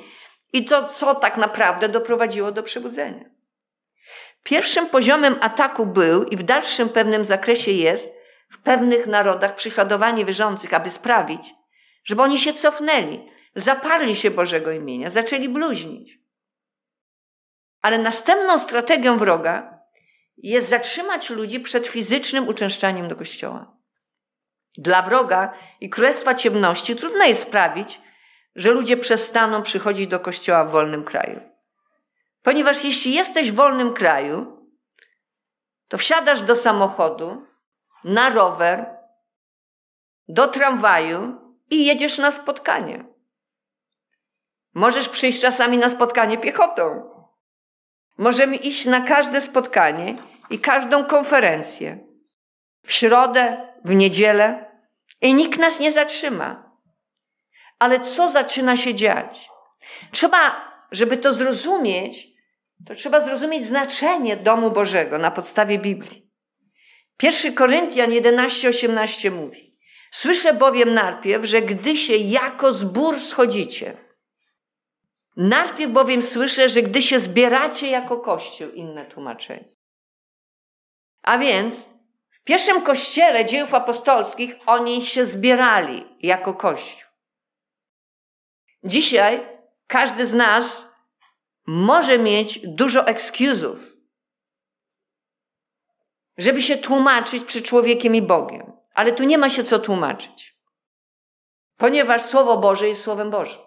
i 0.52 0.64
to, 0.64 0.84
co 0.84 1.14
tak 1.14 1.36
naprawdę 1.36 1.88
doprowadziło 1.88 2.52
do 2.52 2.62
przebudzenia. 2.62 3.24
Pierwszym 4.42 4.86
poziomem 4.86 5.36
ataku 5.40 5.86
był 5.86 6.24
i 6.24 6.36
w 6.36 6.42
dalszym 6.42 6.88
pewnym 6.88 7.24
zakresie 7.24 7.70
jest 7.70 8.12
w 8.50 8.58
pewnych 8.58 9.06
narodach 9.06 9.54
prześladowanie 9.54 10.24
wierzących, 10.24 10.74
aby 10.74 10.90
sprawić, 10.90 11.54
żeby 12.04 12.22
oni 12.22 12.38
się 12.38 12.52
cofnęli, 12.52 13.30
zaparli 13.54 14.16
się 14.16 14.30
Bożego 14.30 14.72
imienia, 14.72 15.10
zaczęli 15.10 15.48
bluźnić. 15.48 16.18
Ale 17.82 17.98
następną 17.98 18.58
strategią 18.58 19.18
wroga 19.18 19.75
jest 20.50 20.68
zatrzymać 20.68 21.30
ludzi 21.30 21.60
przed 21.60 21.86
fizycznym 21.86 22.48
uczęszczaniem 22.48 23.08
do 23.08 23.16
kościoła. 23.16 23.76
Dla 24.78 25.02
wroga 25.02 25.52
i 25.80 25.90
królestwa 25.90 26.34
ciemności 26.34 26.96
trudno 26.96 27.24
jest 27.24 27.42
sprawić, 27.42 28.00
że 28.54 28.72
ludzie 28.72 28.96
przestaną 28.96 29.62
przychodzić 29.62 30.06
do 30.06 30.20
kościoła 30.20 30.64
w 30.64 30.70
wolnym 30.70 31.04
kraju. 31.04 31.40
Ponieważ 32.42 32.84
jeśli 32.84 33.14
jesteś 33.14 33.52
w 33.52 33.54
wolnym 33.54 33.94
kraju, 33.94 34.68
to 35.88 35.98
wsiadasz 35.98 36.42
do 36.42 36.56
samochodu, 36.56 37.46
na 38.04 38.28
rower, 38.28 38.86
do 40.28 40.48
tramwaju 40.48 41.36
i 41.70 41.86
jedziesz 41.86 42.18
na 42.18 42.32
spotkanie. 42.32 43.04
Możesz 44.74 45.08
przyjść 45.08 45.40
czasami 45.40 45.78
na 45.78 45.88
spotkanie 45.88 46.38
piechotą. 46.38 47.10
Możemy 48.18 48.56
iść 48.56 48.86
na 48.86 49.00
każde 49.00 49.40
spotkanie 49.40 50.16
i 50.50 50.58
każdą 50.58 51.04
konferencję. 51.04 51.98
W 52.82 52.92
środę, 52.92 53.56
w 53.84 53.94
niedzielę 53.94 54.70
i 55.20 55.34
nikt 55.34 55.58
nas 55.58 55.80
nie 55.80 55.92
zatrzyma. 55.92 56.72
Ale 57.78 58.00
co 58.00 58.30
zaczyna 58.30 58.76
się 58.76 58.94
dziać? 58.94 59.48
Trzeba, 60.12 60.70
żeby 60.90 61.16
to 61.16 61.32
zrozumieć, 61.32 62.28
to 62.86 62.94
trzeba 62.94 63.20
zrozumieć 63.20 63.66
znaczenie 63.66 64.36
domu 64.36 64.70
Bożego 64.70 65.18
na 65.18 65.30
podstawie 65.30 65.78
Biblii. 65.78 66.30
1 67.22 67.54
Koryntian 67.54 68.10
11:18 68.10 69.30
mówi: 69.30 69.78
Słyszę 70.10 70.54
bowiem 70.54 70.94
najpierw, 70.94 71.44
że 71.44 71.62
gdy 71.62 71.96
się 71.96 72.16
jako 72.16 72.72
zbór 72.72 73.20
schodzicie, 73.20 73.96
najpierw 75.36 75.92
bowiem 75.92 76.22
słyszę, 76.22 76.68
że 76.68 76.82
gdy 76.82 77.02
się 77.02 77.18
zbieracie 77.18 77.86
jako 77.86 78.18
kościół, 78.18 78.70
inne 78.70 79.04
tłumaczenie. 79.04 79.75
A 81.26 81.38
więc 81.38 81.86
w 82.30 82.44
pierwszym 82.44 82.82
kościele 82.82 83.44
dziejów 83.44 83.74
apostolskich 83.74 84.54
oni 84.66 85.06
się 85.06 85.26
zbierali 85.26 86.16
jako 86.20 86.54
kościół. 86.54 87.10
Dzisiaj 88.84 89.48
każdy 89.86 90.26
z 90.26 90.34
nas 90.34 90.86
może 91.66 92.18
mieć 92.18 92.60
dużo 92.64 93.06
ekskuzów, 93.06 93.78
żeby 96.38 96.62
się 96.62 96.78
tłumaczyć 96.78 97.44
przed 97.44 97.64
człowiekiem 97.64 98.14
i 98.14 98.22
Bogiem. 98.22 98.72
Ale 98.94 99.12
tu 99.12 99.24
nie 99.24 99.38
ma 99.38 99.50
się 99.50 99.64
co 99.64 99.78
tłumaczyć, 99.78 100.56
ponieważ 101.76 102.22
Słowo 102.22 102.56
Boże 102.56 102.88
jest 102.88 103.02
Słowem 103.02 103.30
Bożym. 103.30 103.62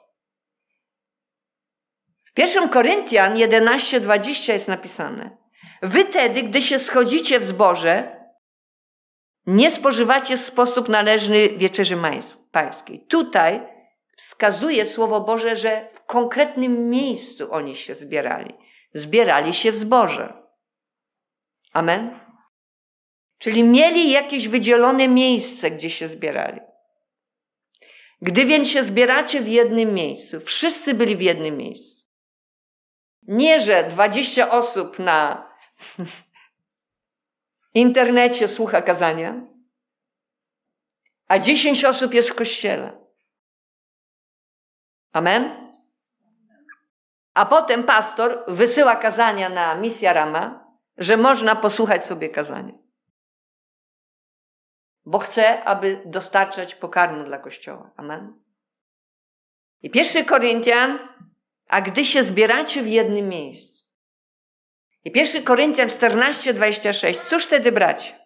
W 2.26 2.34
pierwszym 2.34 2.70
Koryntian 2.70 3.36
11:20 3.36 4.54
jest 4.54 4.68
napisane: 4.68 5.39
Wy 5.82 6.06
gdy 6.44 6.62
się 6.62 6.80
schodzicie 6.80 7.40
w 7.40 7.46
zboże, 7.46 8.20
nie 9.46 9.72
spożywacie 9.72 10.38
w 10.38 10.42
sposób 10.42 10.90
należny 10.90 11.50
wieczerzy 11.50 11.98
pańskiej. 12.52 13.06
Tutaj 13.08 13.62
wskazuje 14.18 14.86
Słowo 14.86 15.22
Boże, 15.22 15.56
że 15.56 15.90
w 15.94 16.06
konkretnym 16.06 16.90
miejscu 16.90 17.54
oni 17.54 17.76
się 17.76 17.96
zbierali. 17.96 18.54
Zbierali 18.94 19.54
się 19.54 19.72
w 19.72 19.76
zboże. 19.76 20.34
Amen. 21.74 22.20
Czyli 23.38 23.64
mieli 23.64 24.12
jakieś 24.12 24.48
wydzielone 24.48 25.08
miejsce, 25.08 25.72
gdzie 25.72 25.90
się 25.90 26.08
zbierali. 26.08 26.60
Gdy 28.22 28.46
więc 28.46 28.68
się 28.68 28.84
zbieracie 28.84 29.42
w 29.42 29.48
jednym 29.48 29.94
miejscu, 29.94 30.40
wszyscy 30.40 30.94
byli 30.94 31.16
w 31.16 31.22
jednym 31.22 31.58
miejscu. 31.58 32.06
Nie, 33.24 33.60
że 33.60 33.84
20 33.84 34.52
osób 34.52 35.00
na 35.00 35.49
internecie 37.74 38.48
słucha 38.48 38.82
kazania, 38.82 39.42
a 41.28 41.40
10 41.40 41.86
osób 41.86 42.14
jest 42.14 42.30
w 42.30 42.36
kościele. 42.36 43.00
Amen? 45.12 45.74
A 47.34 47.46
potem 47.46 47.84
pastor 47.84 48.44
wysyła 48.48 48.96
kazania 48.96 49.50
na 49.50 49.76
misja 49.76 50.14
Rama, 50.14 50.74
że 50.98 51.18
można 51.18 51.56
posłuchać 51.56 52.06
sobie 52.06 52.30
kazania. 52.30 52.74
Bo 55.06 55.20
chce, 55.20 55.64
aby 55.64 56.02
dostarczać 56.06 56.76
pokarmu 56.76 57.24
dla 57.24 57.38
Kościoła. 57.38 57.92
Amen? 57.96 58.44
I 59.82 59.90
pierwszy 59.90 60.26
Koryntian, 60.26 61.00
a 61.68 61.82
gdy 61.82 62.06
się 62.06 62.24
zbieracie 62.24 62.82
w 62.82 62.88
jednym 62.88 63.30
miejscu. 63.30 63.69
I 65.04 65.12
pierwszy 65.12 65.42
Koryntian 65.42 65.90
14, 65.90 66.54
26. 66.54 67.20
Cóż 67.20 67.46
wtedy 67.46 67.72
bracie? 67.72 68.20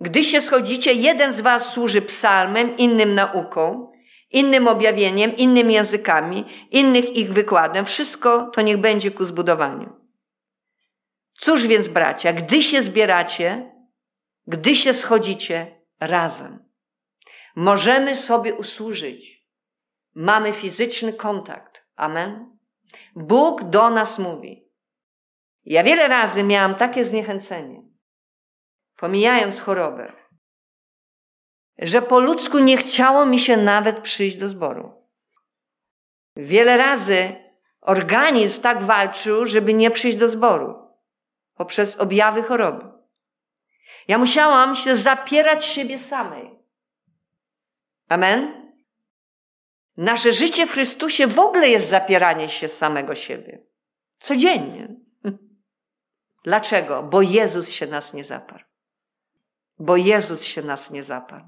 Gdy 0.00 0.24
się 0.24 0.40
schodzicie, 0.40 0.92
jeden 0.92 1.32
z 1.32 1.40
was 1.40 1.72
służy 1.72 2.02
psalmem, 2.02 2.76
innym 2.76 3.14
nauką, 3.14 3.92
innym 4.30 4.68
objawieniem, 4.68 5.36
innymi 5.36 5.74
językami, 5.74 6.44
innych 6.70 7.16
ich 7.16 7.32
wykładem. 7.32 7.84
Wszystko 7.84 8.50
to 8.54 8.60
niech 8.62 8.76
będzie 8.76 9.10
ku 9.10 9.24
zbudowaniu. 9.24 9.96
Cóż 11.38 11.66
więc, 11.66 11.88
bracia, 11.88 12.32
gdy 12.32 12.62
się 12.62 12.82
zbieracie, 12.82 13.72
gdy 14.46 14.76
się 14.76 14.94
schodzicie 14.94 15.80
razem, 16.00 16.64
możemy 17.56 18.16
sobie 18.16 18.54
usłużyć. 18.54 19.38
Mamy 20.14 20.52
fizyczny 20.52 21.12
kontakt. 21.12 21.84
Amen. 21.96 22.58
Bóg 23.16 23.64
do 23.64 23.90
nas 23.90 24.18
mówi. 24.18 24.67
Ja 25.68 25.82
wiele 25.82 26.08
razy 26.08 26.42
miałam 26.42 26.74
takie 26.74 27.04
zniechęcenie, 27.04 27.82
pomijając 28.96 29.60
chorobę, 29.60 30.12
że 31.78 32.02
po 32.02 32.20
ludzku 32.20 32.58
nie 32.58 32.76
chciało 32.76 33.26
mi 33.26 33.40
się 33.40 33.56
nawet 33.56 34.00
przyjść 34.00 34.36
do 34.36 34.48
zboru. 34.48 34.92
Wiele 36.36 36.76
razy 36.76 37.36
organizm 37.80 38.60
tak 38.60 38.82
walczył, 38.82 39.46
żeby 39.46 39.74
nie 39.74 39.90
przyjść 39.90 40.18
do 40.18 40.28
zboru 40.28 40.74
poprzez 41.54 41.96
objawy 41.96 42.42
choroby. 42.42 42.84
Ja 44.08 44.18
musiałam 44.18 44.74
się 44.74 44.96
zapierać 44.96 45.64
siebie 45.64 45.98
samej. 45.98 46.58
Amen? 48.08 48.72
Nasze 49.96 50.32
życie 50.32 50.66
w 50.66 50.72
Chrystusie 50.72 51.26
w 51.26 51.38
ogóle 51.38 51.68
jest 51.68 51.88
zapieranie 51.88 52.48
się 52.48 52.68
samego 52.68 53.14
siebie. 53.14 53.66
Codziennie. 54.20 55.07
Dlaczego? 56.44 57.02
Bo 57.02 57.22
Jezus 57.22 57.70
się 57.70 57.86
nas 57.86 58.14
nie 58.14 58.24
zaparł. 58.24 58.64
Bo 59.78 59.96
Jezus 59.96 60.44
się 60.44 60.62
nas 60.62 60.90
nie 60.90 61.02
zaparł. 61.02 61.44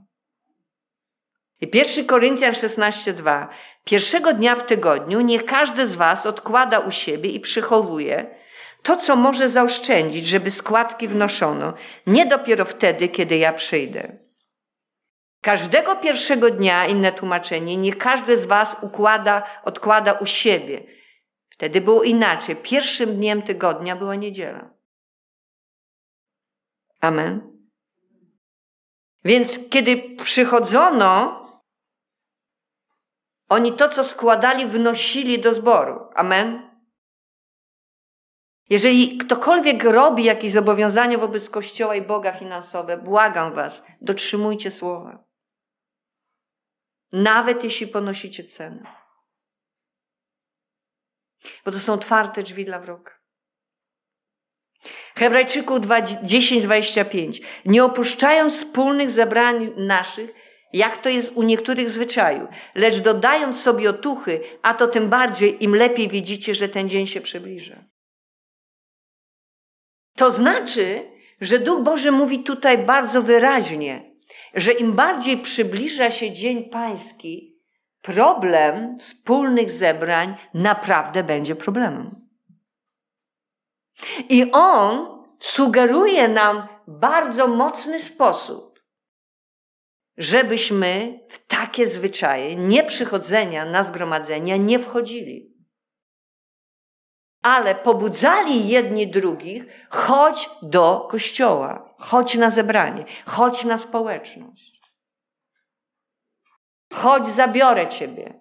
I 1.61 1.70
1 1.74 2.07
Koryntian 2.07 2.53
16:2. 2.53 3.48
Pierwszego 3.85 4.33
dnia 4.33 4.57
w 4.57 4.66
tygodniu 4.66 5.20
niech 5.20 5.44
każdy 5.44 5.87
z 5.87 5.94
was 5.94 6.26
odkłada 6.26 6.79
u 6.79 6.90
siebie 6.90 7.31
i 7.31 7.40
przychowuje 7.40 8.40
to, 8.83 8.96
co 8.96 9.16
może 9.16 9.48
zaoszczędzić, 9.48 10.26
żeby 10.26 10.50
składki 10.50 11.09
wnoszono, 11.09 11.74
nie 12.07 12.26
dopiero 12.26 12.64
wtedy, 12.64 13.09
kiedy 13.09 13.37
ja 13.37 13.53
przyjdę. 13.53 14.16
Każdego 15.42 15.96
pierwszego 15.96 16.50
dnia, 16.50 16.87
inne 16.87 17.12
tłumaczenie, 17.12 17.76
nie 17.76 17.94
każdy 17.94 18.37
z 18.37 18.46
was 18.46 18.76
układa, 18.83 19.42
odkłada 19.64 20.12
u 20.12 20.26
siebie. 20.26 20.83
Wtedy 21.48 21.81
było 21.81 22.03
inaczej. 22.03 22.57
Pierwszym 22.57 23.16
dniem 23.16 23.42
tygodnia 23.42 23.96
była 23.96 24.14
niedziela. 24.14 24.70
Amen. 27.01 27.61
Więc 29.25 29.59
kiedy 29.71 30.17
przychodzono, 30.17 31.41
oni 33.49 33.73
to, 33.73 33.89
co 33.89 34.05
składali, 34.05 34.67
wnosili 34.67 35.39
do 35.39 35.55
zboru. 35.55 36.09
Amen. 36.15 36.71
Jeżeli 38.69 39.19
ktokolwiek 39.19 39.85
robi 39.85 40.25
jakieś 40.25 40.53
zobowiązania 40.53 41.19
wobec 41.19 41.51
Kościoła 41.51 41.95
i 41.95 42.03
Boga 42.03 42.33
finansowe, 42.33 42.97
błagam 42.97 43.55
Was, 43.55 43.83
dotrzymujcie 44.01 44.71
słowa. 44.71 45.25
Nawet 47.13 47.65
jeśli 47.65 47.87
ponosicie 47.87 48.45
cenę. 48.45 48.83
Bo 51.65 51.71
to 51.71 51.79
są 51.79 51.93
otwarte 51.93 52.43
drzwi 52.43 52.65
dla 52.65 52.79
wroga. 52.79 53.20
Hebrajczyków 55.14 55.79
10:25. 55.79 57.40
Nie 57.64 57.85
opuszczając 57.85 58.57
wspólnych 58.57 59.11
zebrań 59.11 59.73
naszych, 59.77 60.35
jak 60.73 60.97
to 60.97 61.09
jest 61.09 61.33
u 61.35 61.43
niektórych 61.43 61.90
zwyczaju, 61.90 62.49
lecz 62.75 62.99
dodając 62.99 63.61
sobie 63.61 63.90
otuchy, 63.90 64.40
a 64.62 64.75
to 64.75 64.88
tym 64.88 65.09
bardziej, 65.09 65.64
im 65.64 65.75
lepiej 65.75 66.09
widzicie, 66.09 66.55
że 66.55 66.69
ten 66.69 66.88
dzień 66.88 67.07
się 67.07 67.21
przybliża. 67.21 67.85
To 70.16 70.31
znaczy, 70.31 71.03
że 71.40 71.59
Duch 71.59 71.83
Boży 71.83 72.12
mówi 72.12 72.43
tutaj 72.43 72.79
bardzo 72.79 73.23
wyraźnie, 73.23 74.11
że 74.55 74.73
im 74.73 74.93
bardziej 74.93 75.38
przybliża 75.38 76.11
się 76.11 76.33
Dzień 76.33 76.71
Pański, 76.71 77.61
problem 78.03 78.99
wspólnych 78.99 79.71
zebrań 79.71 80.37
naprawdę 80.55 81.23
będzie 81.23 81.57
problemem. 81.57 82.20
I 84.29 84.53
on 84.53 85.25
sugeruje 85.41 86.29
nam 86.29 86.69
bardzo 86.87 87.47
mocny 87.47 88.01
sposób, 88.01 88.81
żebyśmy 90.17 91.21
w 91.29 91.47
takie 91.47 91.87
zwyczaje 91.87 92.57
nieprzychodzenia 92.57 93.65
na 93.65 93.83
zgromadzenia 93.83 94.57
nie 94.57 94.79
wchodzili. 94.79 95.51
Ale 97.43 97.75
pobudzali 97.75 98.69
jedni 98.69 99.07
drugich, 99.07 99.65
chodź 99.91 100.51
do 100.63 101.07
kościoła, 101.11 101.95
chodź 101.99 102.35
na 102.35 102.51
zebranie, 102.51 103.05
chodź 103.27 103.65
na 103.65 103.79
społeczność. 103.79 104.81
Chodź, 106.93 107.27
zabiorę 107.27 107.89
ciebie. 107.89 108.41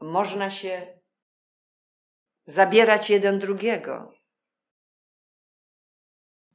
Można 0.00 0.50
się 0.50 0.93
zabierać 2.46 3.10
jeden 3.10 3.38
drugiego. 3.38 4.12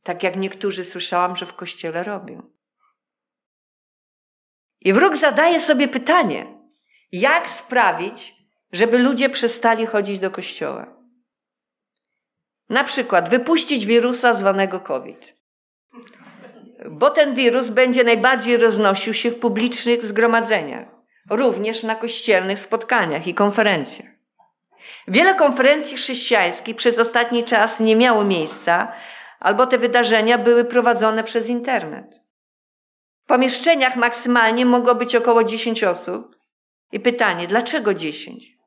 Tak 0.03 0.23
jak 0.23 0.35
niektórzy 0.35 0.85
słyszałam, 0.85 1.35
że 1.35 1.45
w 1.45 1.53
kościele 1.53 2.03
robią. 2.03 2.51
I 4.81 4.93
wróg 4.93 5.17
zadaje 5.17 5.59
sobie 5.59 5.87
pytanie, 5.87 6.59
jak 7.11 7.49
sprawić, 7.49 8.35
żeby 8.71 8.97
ludzie 8.99 9.29
przestali 9.29 9.85
chodzić 9.85 10.19
do 10.19 10.31
kościoła. 10.31 10.99
Na 12.69 12.83
przykład 12.83 13.29
wypuścić 13.29 13.85
wirusa 13.85 14.33
zwanego 14.33 14.79
COVID. 14.79 15.35
Bo 16.89 17.09
ten 17.09 17.35
wirus 17.35 17.69
będzie 17.69 18.03
najbardziej 18.03 18.57
roznosił 18.57 19.13
się 19.13 19.31
w 19.31 19.39
publicznych 19.39 20.05
zgromadzeniach, 20.05 20.87
również 21.29 21.83
na 21.83 21.95
kościelnych 21.95 22.59
spotkaniach 22.59 23.27
i 23.27 23.33
konferencjach. 23.33 24.18
Wiele 25.07 25.35
konferencji 25.35 25.97
chrześcijańskich 25.97 26.75
przez 26.75 26.99
ostatni 26.99 27.43
czas 27.43 27.79
nie 27.79 27.95
miało 27.95 28.23
miejsca, 28.23 28.93
albo 29.39 29.67
te 29.67 29.77
wydarzenia 29.77 30.37
były 30.37 30.65
prowadzone 30.65 31.23
przez 31.23 31.49
internet. 31.49 32.21
W 33.23 33.27
pomieszczeniach 33.27 33.95
maksymalnie 33.95 34.65
mogło 34.65 34.95
być 34.95 35.15
około 35.15 35.43
10 35.43 35.83
osób. 35.83 36.35
I 36.91 36.99
pytanie, 36.99 37.47
dlaczego 37.47 37.93
10? 37.93 38.57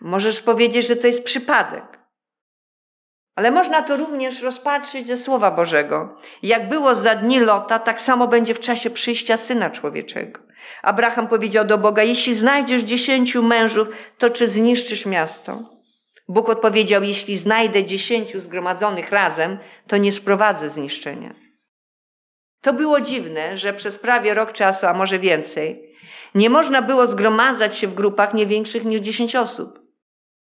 Możesz 0.00 0.42
powiedzieć, 0.42 0.86
że 0.86 0.96
to 0.96 1.06
jest 1.06 1.24
przypadek. 1.24 2.03
Ale 3.36 3.50
można 3.50 3.82
to 3.82 3.96
również 3.96 4.42
rozpatrzyć 4.42 5.06
ze 5.06 5.16
Słowa 5.16 5.50
Bożego. 5.50 6.16
Jak 6.42 6.68
było 6.68 6.94
za 6.94 7.14
dni 7.14 7.40
Lota, 7.40 7.78
tak 7.78 8.00
samo 8.00 8.28
będzie 8.28 8.54
w 8.54 8.60
czasie 8.60 8.90
przyjścia 8.90 9.36
Syna 9.36 9.70
Człowieczego. 9.70 10.40
Abraham 10.82 11.28
powiedział 11.28 11.64
do 11.64 11.78
Boga, 11.78 12.02
jeśli 12.02 12.34
znajdziesz 12.34 12.82
dziesięciu 12.82 13.42
mężów, 13.42 13.88
to 14.18 14.30
czy 14.30 14.48
zniszczysz 14.48 15.06
miasto? 15.06 15.74
Bóg 16.28 16.48
odpowiedział, 16.48 17.02
jeśli 17.02 17.38
znajdę 17.38 17.84
dziesięciu 17.84 18.40
zgromadzonych 18.40 19.10
razem, 19.10 19.58
to 19.86 19.96
nie 19.96 20.12
sprowadzę 20.12 20.70
zniszczenia. 20.70 21.34
To 22.60 22.72
było 22.72 23.00
dziwne, 23.00 23.56
że 23.56 23.72
przez 23.72 23.98
prawie 23.98 24.34
rok 24.34 24.52
czasu, 24.52 24.86
a 24.86 24.94
może 24.94 25.18
więcej, 25.18 25.96
nie 26.34 26.50
można 26.50 26.82
było 26.82 27.06
zgromadzać 27.06 27.78
się 27.78 27.88
w 27.88 27.94
grupach 27.94 28.34
nie 28.34 28.46
większych 28.46 28.84
niż 28.84 29.00
dziesięć 29.00 29.36
osób. 29.36 29.83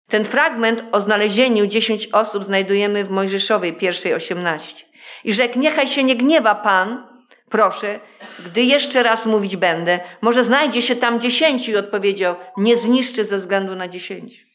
Ten 0.09 0.25
fragment 0.25 0.85
o 0.93 1.01
znalezieniu 1.01 1.67
dziesięć 1.67 2.09
osób 2.13 2.45
znajdujemy 2.45 3.05
w 3.05 3.11
Mojżeszowej 3.11 3.73
pierwszej 3.73 4.15
osiemnaście. 4.15 4.85
I 5.25 5.35
rzekł, 5.35 5.59
niechaj 5.59 5.89
się 5.89 6.05
nie 6.05 6.17
gniewa 6.17 6.55
Pan, 6.55 7.09
proszę, 7.51 8.01
gdy 8.47 8.63
jeszcze 8.63 9.03
raz 9.03 9.27
mówić 9.27 9.57
będę, 9.57 10.01
może 10.21 10.45
znajdzie 10.45 10.83
się 10.83 10.97
tam 10.97 11.21
dziesięciu 11.21 11.71
i 11.71 11.77
odpowiedział, 11.77 12.37
nie 12.57 12.77
zniszczy 12.77 13.25
ze 13.25 13.37
względu 13.37 13.77
na 13.77 13.89
dziesięciu. 13.89 14.47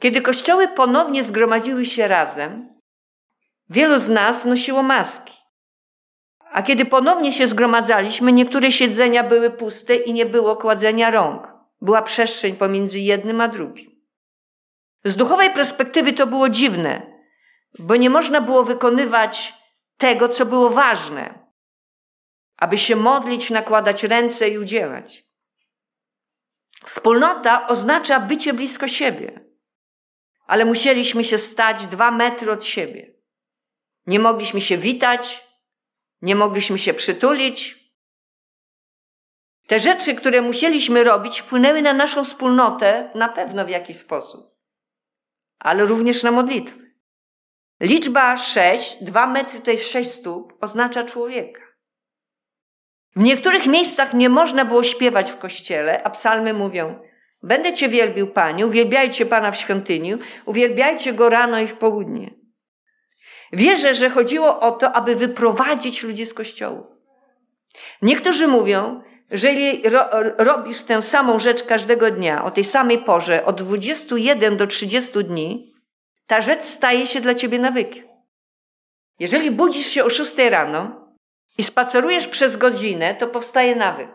Kiedy 0.00 0.20
kościoły 0.20 0.68
ponownie 0.68 1.22
zgromadziły 1.22 1.86
się 1.86 2.08
razem, 2.08 2.68
wielu 3.70 3.98
z 3.98 4.08
nas 4.08 4.44
nosiło 4.44 4.82
maski. 4.82 5.32
A 6.52 6.62
kiedy 6.62 6.84
ponownie 6.84 7.32
się 7.32 7.48
zgromadzaliśmy, 7.48 8.32
niektóre 8.32 8.72
siedzenia 8.72 9.24
były 9.24 9.50
puste 9.50 9.94
i 9.94 10.12
nie 10.12 10.26
było 10.26 10.56
kładzenia 10.56 11.10
rąk. 11.10 11.48
Była 11.80 12.02
przestrzeń 12.02 12.56
pomiędzy 12.56 12.98
jednym 12.98 13.40
a 13.40 13.48
drugim. 13.48 13.91
Z 15.04 15.16
duchowej 15.16 15.50
perspektywy 15.50 16.12
to 16.12 16.26
było 16.26 16.48
dziwne, 16.48 17.20
bo 17.78 17.96
nie 17.96 18.10
można 18.10 18.40
było 18.40 18.64
wykonywać 18.64 19.54
tego, 19.96 20.28
co 20.28 20.46
było 20.46 20.70
ważne 20.70 21.42
aby 22.62 22.78
się 22.78 22.96
modlić, 22.96 23.50
nakładać 23.50 24.04
ręce 24.04 24.48
i 24.48 24.58
udzielać. 24.58 25.24
Wspólnota 26.84 27.66
oznacza 27.66 28.20
bycie 28.20 28.54
blisko 28.54 28.88
siebie, 28.88 29.44
ale 30.46 30.64
musieliśmy 30.64 31.24
się 31.24 31.38
stać 31.38 31.86
dwa 31.86 32.10
metry 32.10 32.52
od 32.52 32.64
siebie. 32.64 33.14
Nie 34.06 34.18
mogliśmy 34.18 34.60
się 34.60 34.76
witać, 34.76 35.48
nie 36.20 36.34
mogliśmy 36.36 36.78
się 36.78 36.94
przytulić. 36.94 37.78
Te 39.66 39.80
rzeczy, 39.80 40.14
które 40.14 40.42
musieliśmy 40.42 41.04
robić, 41.04 41.40
wpłynęły 41.40 41.82
na 41.82 41.92
naszą 41.92 42.24
wspólnotę 42.24 43.10
na 43.14 43.28
pewno 43.28 43.64
w 43.64 43.70
jakiś 43.70 43.96
sposób, 43.96 44.51
ale 45.62 45.86
również 45.86 46.22
na 46.22 46.30
modlitwę. 46.30 46.78
Liczba 47.80 48.36
sześć, 48.36 49.04
dwa 49.04 49.26
metry 49.26 49.60
to 49.60 49.70
jest 49.70 49.90
sześć 49.90 50.10
stóp, 50.10 50.52
oznacza 50.60 51.04
człowieka. 51.04 51.60
W 53.16 53.22
niektórych 53.22 53.66
miejscach 53.66 54.14
nie 54.14 54.28
można 54.28 54.64
było 54.64 54.82
śpiewać 54.82 55.30
w 55.30 55.38
kościele, 55.38 56.02
a 56.02 56.10
psalmy 56.10 56.54
mówią: 56.54 56.98
Będę 57.42 57.72
Cię 57.72 57.88
wielbił, 57.88 58.26
Panie, 58.26 58.66
uwielbiajcie 58.66 59.26
Pana 59.26 59.50
w 59.50 59.56
świątyni, 59.56 60.14
uwielbiajcie 60.44 61.12
Go 61.12 61.28
rano 61.28 61.60
i 61.60 61.66
w 61.66 61.74
południe. 61.74 62.34
Wierzę, 63.52 63.94
że 63.94 64.10
chodziło 64.10 64.60
o 64.60 64.70
to, 64.72 64.92
aby 64.92 65.16
wyprowadzić 65.16 66.02
ludzi 66.02 66.26
z 66.26 66.34
kościołów. 66.34 66.86
Niektórzy 68.02 68.48
mówią, 68.48 69.02
jeżeli 69.32 69.82
ro, 69.88 70.04
robisz 70.38 70.82
tę 70.82 71.02
samą 71.02 71.38
rzecz 71.38 71.62
każdego 71.62 72.10
dnia, 72.10 72.44
o 72.44 72.50
tej 72.50 72.64
samej 72.64 72.98
porze, 72.98 73.44
od 73.44 73.62
21 73.62 74.56
do 74.56 74.66
30 74.66 75.24
dni, 75.24 75.72
ta 76.26 76.40
rzecz 76.40 76.64
staje 76.64 77.06
się 77.06 77.20
dla 77.20 77.34
ciebie 77.34 77.58
nawykiem. 77.58 78.08
Jeżeli 79.18 79.50
budzisz 79.50 79.86
się 79.86 80.04
o 80.04 80.10
6 80.10 80.38
rano, 80.38 81.02
i 81.58 81.62
spacerujesz 81.62 82.28
przez 82.28 82.56
godzinę, 82.56 83.14
to 83.14 83.28
powstaje 83.28 83.76
nawyk, 83.76 84.10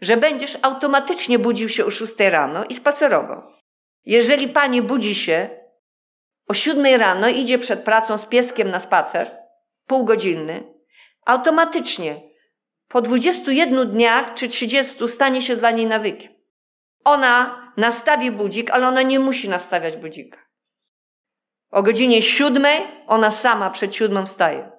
że 0.00 0.16
będziesz 0.16 0.58
automatycznie 0.62 1.38
budził 1.38 1.68
się 1.68 1.84
o 1.84 1.90
6 1.90 2.14
rano 2.18 2.64
i 2.64 2.74
spacerował. 2.74 3.42
Jeżeli 4.06 4.48
pani 4.48 4.82
budzi 4.82 5.14
się 5.14 5.50
o 6.48 6.54
7 6.54 7.00
rano, 7.00 7.28
idzie 7.28 7.58
przed 7.58 7.84
pracą 7.84 8.18
z 8.18 8.26
pieskiem 8.26 8.70
na 8.70 8.80
spacer, 8.80 9.36
półgodzinny, 9.86 10.74
automatycznie 11.26 12.29
po 12.90 13.02
21 13.02 13.90
dniach 13.90 14.34
czy 14.34 14.48
30 14.48 15.08
stanie 15.08 15.42
się 15.42 15.56
dla 15.56 15.70
niej 15.70 15.86
nawykiem. 15.86 16.32
Ona 17.04 17.72
nastawi 17.76 18.30
budzik, 18.30 18.70
ale 18.70 18.88
ona 18.88 19.02
nie 19.02 19.18
musi 19.18 19.48
nastawiać 19.48 19.96
budzika. 19.96 20.38
O 21.70 21.82
godzinie 21.82 22.22
siódmej 22.22 22.80
ona 23.06 23.30
sama 23.30 23.70
przed 23.70 23.94
siódmą 23.94 24.26
wstaje. 24.26 24.70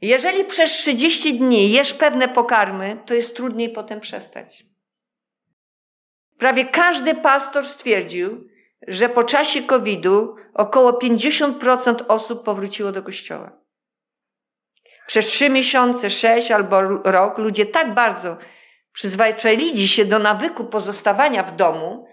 Jeżeli 0.00 0.44
przez 0.44 0.72
30 0.72 1.38
dni 1.38 1.72
jesz 1.72 1.94
pewne 1.94 2.28
pokarmy, 2.28 3.02
to 3.06 3.14
jest 3.14 3.36
trudniej 3.36 3.70
potem 3.70 4.00
przestać. 4.00 4.64
Prawie 6.38 6.64
każdy 6.64 7.14
pastor 7.14 7.68
stwierdził, 7.68 8.48
że 8.88 9.08
po 9.08 9.24
czasie 9.24 9.62
COVID-u 9.62 10.34
około 10.54 10.92
50% 10.92 12.04
osób 12.08 12.44
powróciło 12.44 12.92
do 12.92 13.02
kościoła. 13.02 13.61
Przez 15.06 15.26
trzy 15.26 15.50
miesiące, 15.50 16.10
sześć 16.10 16.50
albo 16.50 16.82
rok 17.04 17.38
ludzie 17.38 17.66
tak 17.66 17.94
bardzo 17.94 18.36
przyzwyczaili 18.92 19.88
się 19.88 20.04
do 20.04 20.18
nawyku 20.18 20.64
pozostawania 20.64 21.42
w 21.42 21.56
domu 21.56 22.08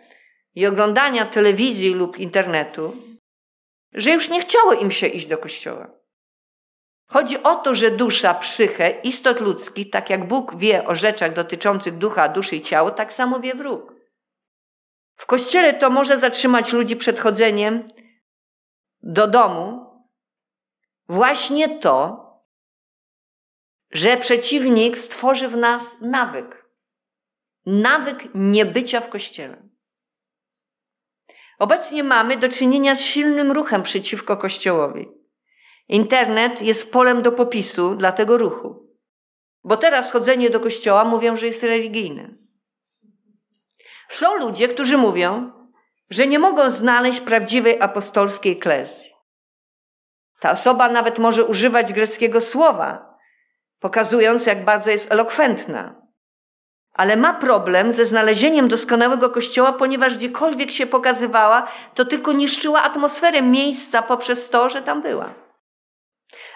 i 0.55 0.67
oglądania 0.67 1.25
telewizji 1.25 1.93
lub 1.93 2.17
internetu, 2.17 2.95
że 3.93 4.11
już 4.11 4.29
nie 4.29 4.41
chciało 4.41 4.73
im 4.73 4.91
się 4.91 5.07
iść 5.07 5.27
do 5.27 5.37
kościoła. 5.37 5.99
Chodzi 7.07 7.43
o 7.43 7.55
to, 7.55 7.73
że 7.73 7.91
dusza, 7.91 8.33
psychę, 8.33 8.89
istot 8.89 9.39
ludzkich, 9.39 9.89
tak 9.89 10.09
jak 10.09 10.27
Bóg 10.27 10.57
wie 10.57 10.87
o 10.87 10.95
rzeczach 10.95 11.33
dotyczących 11.33 11.97
ducha, 11.97 12.29
duszy 12.29 12.55
i 12.55 12.61
ciała, 12.61 12.91
tak 12.91 13.13
samo 13.13 13.39
wie 13.39 13.55
wróg. 13.55 13.93
W 15.15 15.25
kościele 15.25 15.73
to 15.73 15.89
może 15.89 16.17
zatrzymać 16.17 16.73
ludzi 16.73 16.95
przed 16.95 17.19
chodzeniem 17.19 17.85
do 19.03 19.27
domu 19.27 19.89
właśnie 21.07 21.79
to, 21.79 22.28
że 23.91 24.17
przeciwnik 24.17 24.97
stworzy 24.97 25.47
w 25.47 25.57
nas 25.57 26.01
nawyk. 26.01 26.69
Nawyk 27.65 28.27
niebycia 28.35 29.01
w 29.01 29.09
kościele. 29.09 29.69
Obecnie 31.59 32.03
mamy 32.03 32.37
do 32.37 32.49
czynienia 32.49 32.95
z 32.95 33.01
silnym 33.01 33.51
ruchem 33.51 33.83
przeciwko 33.83 34.37
Kościołowi. 34.37 35.07
Internet 35.87 36.61
jest 36.61 36.93
polem 36.93 37.21
do 37.21 37.31
popisu 37.31 37.95
dla 37.95 38.11
tego 38.11 38.37
ruchu. 38.37 38.89
Bo 39.63 39.77
teraz 39.77 40.11
chodzenie 40.11 40.49
do 40.49 40.59
kościoła 40.59 41.05
mówią, 41.05 41.35
że 41.35 41.45
jest 41.45 41.63
religijne. 41.63 42.35
Są 44.09 44.35
ludzie, 44.35 44.67
którzy 44.67 44.97
mówią, 44.97 45.51
że 46.09 46.27
nie 46.27 46.39
mogą 46.39 46.69
znaleźć 46.69 47.19
prawdziwej 47.19 47.81
apostolskiej 47.81 48.59
klezji. 48.59 49.11
Ta 50.39 50.51
osoba 50.51 50.89
nawet 50.89 51.19
może 51.19 51.45
używać 51.45 51.93
greckiego 51.93 52.41
słowa, 52.41 53.08
pokazując, 53.79 54.45
jak 54.45 54.65
bardzo 54.65 54.91
jest 54.91 55.11
elokwentna. 55.11 55.95
Ale 56.93 57.17
ma 57.17 57.33
problem 57.33 57.93
ze 57.93 58.05
znalezieniem 58.05 58.67
doskonałego 58.67 59.29
kościoła, 59.29 59.73
ponieważ 59.73 60.15
gdziekolwiek 60.15 60.71
się 60.71 60.85
pokazywała, 60.85 61.67
to 61.93 62.05
tylko 62.05 62.31
niszczyła 62.31 62.83
atmosferę 62.83 63.41
miejsca 63.41 64.01
poprzez 64.01 64.49
to, 64.49 64.69
że 64.69 64.81
tam 64.81 65.01
była. 65.01 65.33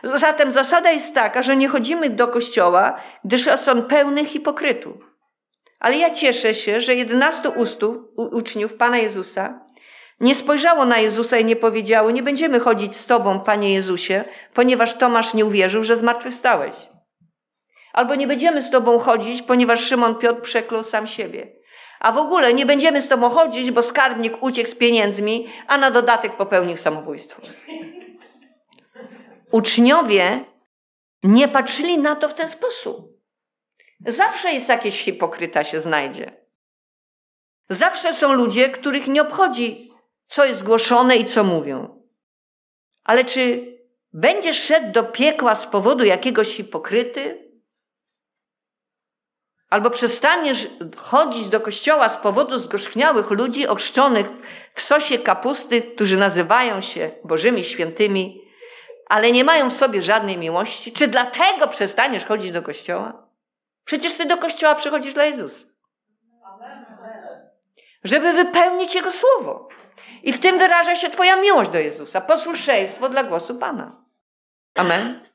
Zatem 0.03 0.51
zasada 0.51 0.91
jest 0.91 1.15
taka, 1.15 1.43
że 1.43 1.57
nie 1.57 1.67
chodzimy 1.67 2.09
do 2.09 2.27
kościoła, 2.27 2.99
gdyż 3.25 3.49
są 3.57 3.83
pełny 3.83 4.25
hipokrytów. 4.25 4.95
Ale 5.79 5.97
ja 5.97 6.11
cieszę 6.11 6.53
się, 6.53 6.81
że 6.81 6.95
11 6.95 7.49
ustów, 7.49 7.97
uczniów 8.15 8.73
Pana 8.73 8.97
Jezusa 8.97 9.59
nie 10.19 10.35
spojrzało 10.35 10.85
na 10.85 10.97
Jezusa 10.97 11.37
i 11.37 11.45
nie 11.45 11.55
powiedziało: 11.55 12.11
Nie 12.11 12.23
będziemy 12.23 12.59
chodzić 12.59 12.95
z 12.95 13.05
Tobą, 13.05 13.39
Panie 13.39 13.73
Jezusie, 13.73 14.23
ponieważ 14.53 14.97
Tomasz 14.97 15.33
nie 15.33 15.45
uwierzył, 15.45 15.83
że 15.83 15.95
zmartwychwstałeś. 15.95 16.92
Albo 17.93 18.15
nie 18.15 18.27
będziemy 18.27 18.61
z 18.61 18.69
Tobą 18.69 18.99
chodzić, 18.99 19.41
ponieważ 19.41 19.85
Szymon 19.85 20.15
Piotr 20.15 20.41
przeklął 20.41 20.83
sam 20.83 21.07
siebie. 21.07 21.51
A 21.99 22.11
w 22.11 22.17
ogóle 22.17 22.53
nie 22.53 22.65
będziemy 22.65 23.01
z 23.01 23.07
Tobą 23.07 23.29
chodzić, 23.29 23.71
bo 23.71 23.83
skarbnik 23.83 24.43
uciekł 24.43 24.69
z 24.69 24.75
pieniędzmi, 24.75 25.47
a 25.67 25.77
na 25.77 25.91
dodatek 25.91 26.37
popełnił 26.37 26.77
samobójstwo. 26.77 27.41
Uczniowie 29.51 30.45
nie 31.23 31.47
patrzyli 31.47 31.97
na 31.97 32.15
to 32.15 32.29
w 32.29 32.33
ten 32.33 32.49
sposób. 32.49 33.13
Zawsze 34.07 34.53
jest 34.53 34.69
jakiś 34.69 35.03
hipokryta 35.03 35.63
się 35.63 35.79
znajdzie. 35.79 36.31
Zawsze 37.69 38.13
są 38.13 38.33
ludzie, 38.33 38.69
których 38.69 39.07
nie 39.07 39.21
obchodzi, 39.21 39.91
co 40.27 40.45
jest 40.45 40.63
głoszone 40.63 41.17
i 41.17 41.25
co 41.25 41.43
mówią. 41.43 42.03
Ale 43.03 43.25
czy 43.25 43.73
będziesz 44.13 44.63
szedł 44.63 44.91
do 44.91 45.03
piekła 45.03 45.55
z 45.55 45.65
powodu 45.65 46.03
jakiegoś 46.03 46.55
hipokryty? 46.55 47.52
Albo 49.73 49.89
przestaniesz 49.89 50.67
chodzić 50.97 51.49
do 51.49 51.61
kościoła 51.61 52.09
z 52.09 52.17
powodu 52.17 52.59
zgorzchniałych 52.59 53.29
ludzi 53.29 53.67
ochrzczonych 53.67 54.27
w 54.73 54.81
sosie 54.81 55.17
kapusty, 55.17 55.81
którzy 55.81 56.17
nazywają 56.17 56.81
się 56.81 57.11
Bożymi 57.23 57.63
Świętymi, 57.63 58.41
ale 59.09 59.31
nie 59.31 59.43
mają 59.43 59.69
w 59.69 59.73
sobie 59.73 60.01
żadnej 60.01 60.37
miłości? 60.37 60.91
Czy 60.91 61.07
dlatego 61.07 61.67
przestaniesz 61.67 62.25
chodzić 62.25 62.51
do 62.51 62.61
kościoła? 62.61 63.27
Przecież 63.85 64.13
ty 64.13 64.25
do 64.25 64.37
kościoła 64.37 64.75
przychodzisz 64.75 65.13
dla 65.13 65.25
Jezusa. 65.25 65.67
Żeby 68.03 68.33
wypełnić 68.33 68.95
Jego 68.95 69.11
słowo. 69.11 69.69
I 70.23 70.33
w 70.33 70.39
tym 70.39 70.59
wyraża 70.59 70.95
się 70.95 71.09
Twoja 71.09 71.35
miłość 71.35 71.69
do 71.69 71.79
Jezusa, 71.79 72.21
posłuszeństwo 72.21 73.09
dla 73.09 73.23
głosu 73.23 73.55
Pana. 73.55 73.91
Amen. 74.75 75.32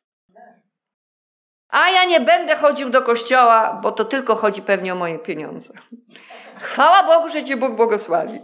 A 1.69 1.91
ja 1.91 2.05
nie 2.05 2.21
będę 2.21 2.57
chodził 2.57 2.91
do 2.91 3.03
kościoła, 3.03 3.81
bo 3.83 3.93
to 3.93 4.05
tylko 4.05 4.35
chodzi 4.35 4.63
pewnie 4.63 4.93
o 4.93 4.97
moje 4.97 5.19
pieniądze. 5.19 5.73
Chwała 6.61 7.03
Bogu, 7.03 7.29
że 7.29 7.45
Cię 7.45 7.57
Bóg 7.57 7.77
błogosławi. 7.77 8.41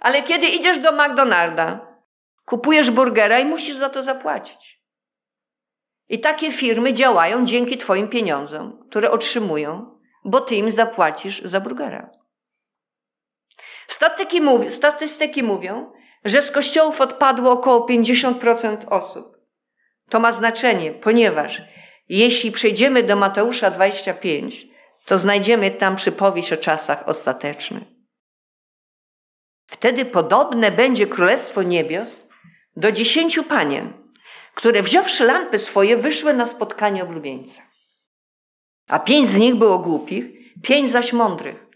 Ale 0.00 0.22
kiedy 0.22 0.46
idziesz 0.46 0.78
do 0.78 0.92
McDonalda, 0.92 1.80
kupujesz 2.44 2.90
burgera 2.90 3.38
i 3.38 3.44
musisz 3.44 3.76
za 3.76 3.88
to 3.88 4.02
zapłacić. 4.02 4.82
I 6.08 6.20
takie 6.20 6.52
firmy 6.52 6.92
działają 6.92 7.44
dzięki 7.44 7.78
Twoim 7.78 8.08
pieniądzom, 8.08 8.84
które 8.90 9.10
otrzymują, 9.10 9.98
bo 10.24 10.40
Ty 10.40 10.54
im 10.54 10.70
zapłacisz 10.70 11.42
za 11.42 11.60
burgera. 11.60 12.10
Statystyki, 13.86 14.40
mów, 14.40 14.74
statystyki 14.74 15.42
mówią, 15.42 15.92
że 16.24 16.42
z 16.42 16.50
kościołów 16.50 17.00
odpadło 17.00 17.50
około 17.50 17.86
50% 17.86 18.76
osób. 18.90 19.38
To 20.08 20.20
ma 20.20 20.32
znaczenie, 20.32 20.92
ponieważ 20.92 21.62
jeśli 22.08 22.52
przejdziemy 22.52 23.02
do 23.02 23.16
Mateusza 23.16 23.70
25, 23.70 24.66
to 25.04 25.18
znajdziemy 25.18 25.70
tam 25.70 25.96
przypowieść 25.96 26.52
o 26.52 26.56
czasach 26.56 27.08
ostatecznych. 27.08 27.82
Wtedy 29.66 30.04
podobne 30.04 30.70
będzie 30.70 31.06
Królestwo 31.06 31.62
Niebios 31.62 32.28
do 32.76 32.92
dziesięciu 32.92 33.44
panien, 33.44 33.92
które 34.54 34.82
wziąwszy 34.82 35.24
lampy 35.24 35.58
swoje, 35.58 35.96
wyszły 35.96 36.34
na 36.34 36.46
spotkanie 36.46 37.02
oblubieńca. 37.02 37.62
A 38.88 38.98
pięć 38.98 39.28
z 39.28 39.36
nich 39.36 39.54
było 39.54 39.78
głupich, 39.78 40.24
pięć 40.62 40.90
zaś 40.90 41.12
mądrych. 41.12 41.66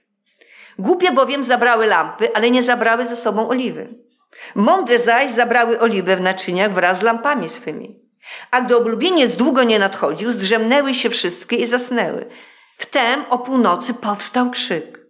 Głupie 0.79 1.13
bowiem 1.13 1.45
zabrały 1.45 1.87
lampy, 1.87 2.35
ale 2.35 2.51
nie 2.51 2.63
zabrały 2.63 3.07
ze 3.07 3.17
sobą 3.17 3.49
oliwy. 3.49 3.95
Mądre 4.55 4.99
zaś 4.99 5.31
zabrały 5.31 5.81
oliwę 5.81 6.17
w 6.17 6.21
naczyniach 6.21 6.73
wraz 6.73 7.01
z 7.01 7.03
lampami 7.03 7.49
swymi. 7.49 8.02
A 8.51 8.61
gdy 8.61 8.77
oblubieniec 8.77 9.37
długo 9.37 9.63
nie 9.63 9.79
nadchodził, 9.79 10.31
zdrzemnęły 10.31 10.95
się 10.95 11.11
wszystkie 11.11 11.57
i 11.57 11.67
zasnęły. 11.67 12.27
Wtem 12.79 13.25
o 13.31 13.39
północy 13.39 13.95
powstał 13.95 14.51
krzyk. 14.51 15.01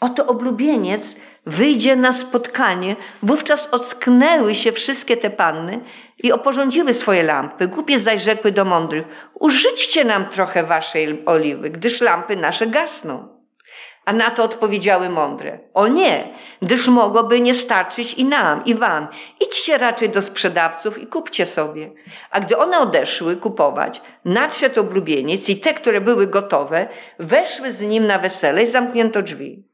Oto 0.00 0.26
oblubieniec 0.26 1.16
wyjdzie 1.46 1.96
na 1.96 2.12
spotkanie, 2.12 2.96
wówczas 3.22 3.68
ocknęły 3.70 4.54
się 4.54 4.72
wszystkie 4.72 5.16
te 5.16 5.30
panny 5.30 5.80
i 6.18 6.32
oporządziły 6.32 6.94
swoje 6.94 7.22
lampy. 7.22 7.68
Głupie 7.68 7.98
zaś 7.98 8.22
rzekły 8.22 8.52
do 8.52 8.64
mądrych, 8.64 9.04
użyćcie 9.34 10.04
nam 10.04 10.28
trochę 10.28 10.62
waszej 10.62 11.22
oliwy, 11.26 11.70
gdyż 11.70 12.00
lampy 12.00 12.36
nasze 12.36 12.66
gasną. 12.66 13.35
A 14.06 14.12
na 14.12 14.30
to 14.30 14.44
odpowiedziały 14.44 15.08
mądre: 15.08 15.58
O 15.74 15.88
nie, 15.88 16.34
gdyż 16.62 16.88
mogłoby 16.88 17.40
nie 17.40 17.54
starczyć 17.54 18.14
i 18.14 18.24
nam, 18.24 18.64
i 18.64 18.74
wam. 18.74 19.08
Idźcie 19.40 19.78
raczej 19.78 20.10
do 20.10 20.22
sprzedawców 20.22 21.02
i 21.02 21.06
kupcie 21.06 21.46
sobie. 21.46 21.90
A 22.30 22.40
gdy 22.40 22.58
one 22.58 22.78
odeszły 22.78 23.36
kupować, 23.36 24.02
nadszedł 24.24 24.80
oblubieniec 24.80 25.48
i 25.48 25.56
te, 25.56 25.74
które 25.74 26.00
były 26.00 26.26
gotowe, 26.26 26.88
weszły 27.18 27.72
z 27.72 27.80
nim 27.80 28.06
na 28.06 28.18
wesele 28.18 28.62
i 28.62 28.66
zamknięto 28.66 29.22
drzwi. 29.22 29.68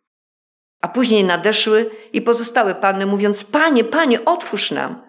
A 0.81 0.89
później 0.89 1.25
nadeszły 1.25 1.91
i 2.13 2.23
pozostałe 2.23 2.75
panny, 2.75 3.07
mówiąc: 3.07 3.45
Panie, 3.45 3.85
panie, 3.85 4.25
otwórz 4.25 4.71
nam. 4.71 5.03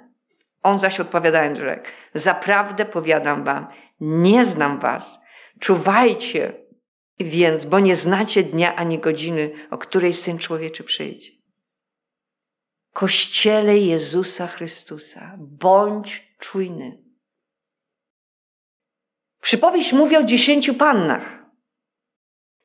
On 0.64 0.80
zaś 0.80 1.00
odpowiadając 1.00 1.58
rzekł: 1.58 1.88
Zaprawdę 2.14 2.86
powiadam 2.86 3.44
wam, 3.44 3.68
nie 4.00 4.46
znam 4.46 4.80
was. 4.80 5.20
Czuwajcie 5.60 6.63
więc, 7.24 7.66
bo 7.66 7.80
nie 7.80 7.96
znacie 7.96 8.44
dnia 8.44 8.76
ani 8.76 9.00
godziny, 9.00 9.68
o 9.72 9.78
której 9.78 10.14
syn 10.14 10.38
człowieczy 10.38 10.84
przyjdzie. 10.84 11.32
Kościele 12.94 13.78
Jezusa 13.78 14.48
Chrystusa, 14.48 15.36
bądź 15.40 16.36
czujny. 16.40 17.04
Przypowieść 19.42 19.94
mówi 19.94 20.18
o 20.18 20.24
dziesięciu 20.24 20.74
pannach. 20.74 21.44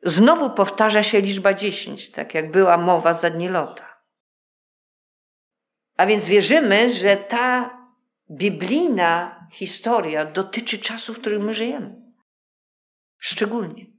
Znowu 0.02 0.50
powtarza 0.50 1.02
się 1.02 1.20
liczba 1.20 1.54
dziesięć, 1.54 2.10
tak 2.10 2.34
jak 2.34 2.50
była 2.50 2.78
mowa 2.78 3.14
za 3.14 3.30
dni 3.30 3.48
Lota. 3.48 4.02
A 5.96 6.06
więc 6.06 6.26
wierzymy, 6.26 6.94
że 6.94 7.16
ta 7.16 7.78
biblijna 8.30 9.46
historia 9.52 10.24
dotyczy 10.24 10.78
czasu, 10.78 11.14
w 11.14 11.20
którym 11.20 11.44
my 11.44 11.54
żyjemy. 11.54 12.12
Szczególnie. 13.18 13.97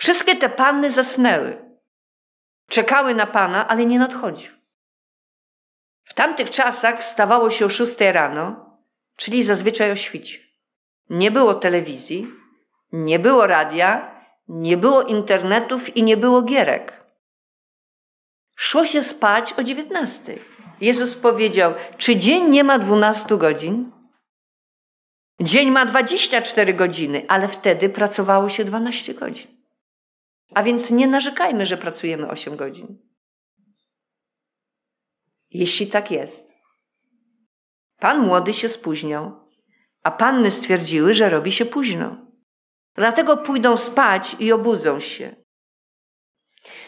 Wszystkie 0.00 0.36
te 0.36 0.48
panny 0.48 0.90
zasnęły. 0.90 1.64
Czekały 2.68 3.14
na 3.14 3.26
Pana, 3.26 3.68
ale 3.68 3.86
nie 3.86 3.98
nadchodził. 3.98 4.52
W 6.04 6.14
tamtych 6.14 6.50
czasach 6.50 6.98
wstawało 6.98 7.50
się 7.50 7.66
o 7.66 7.68
6 7.68 8.00
rano, 8.00 8.76
czyli 9.16 9.44
zazwyczaj 9.44 9.90
o 9.92 9.96
świcie. 9.96 10.38
Nie 11.10 11.30
było 11.30 11.54
telewizji, 11.54 12.26
nie 12.92 13.18
było 13.18 13.46
radia, 13.46 14.14
nie 14.48 14.76
było 14.76 15.02
internetów 15.02 15.96
i 15.96 16.02
nie 16.02 16.16
było 16.16 16.42
gierek. 16.42 17.04
Szło 18.56 18.84
się 18.84 19.02
spać 19.02 19.52
o 19.52 19.62
19. 19.62 20.38
Jezus 20.80 21.14
powiedział: 21.14 21.74
Czy 21.98 22.16
dzień 22.16 22.48
nie 22.48 22.64
ma 22.64 22.78
12 22.78 23.36
godzin? 23.36 23.92
Dzień 25.40 25.70
ma 25.70 25.86
24 25.86 26.74
godziny, 26.74 27.24
ale 27.28 27.48
wtedy 27.48 27.88
pracowało 27.88 28.48
się 28.48 28.64
12 28.64 29.14
godzin. 29.14 29.59
A 30.54 30.62
więc 30.62 30.90
nie 30.90 31.06
narzekajmy, 31.06 31.66
że 31.66 31.76
pracujemy 31.76 32.28
8 32.28 32.56
godzin. 32.56 32.98
Jeśli 35.50 35.86
tak 35.86 36.10
jest. 36.10 36.52
Pan 37.98 38.26
młody 38.26 38.54
się 38.54 38.68
spóźniał, 38.68 39.48
a 40.02 40.10
panny 40.10 40.50
stwierdziły, 40.50 41.14
że 41.14 41.28
robi 41.28 41.52
się 41.52 41.64
późno. 41.64 42.26
Dlatego 42.94 43.36
pójdą 43.36 43.76
spać 43.76 44.36
i 44.38 44.52
obudzą 44.52 45.00
się. 45.00 45.36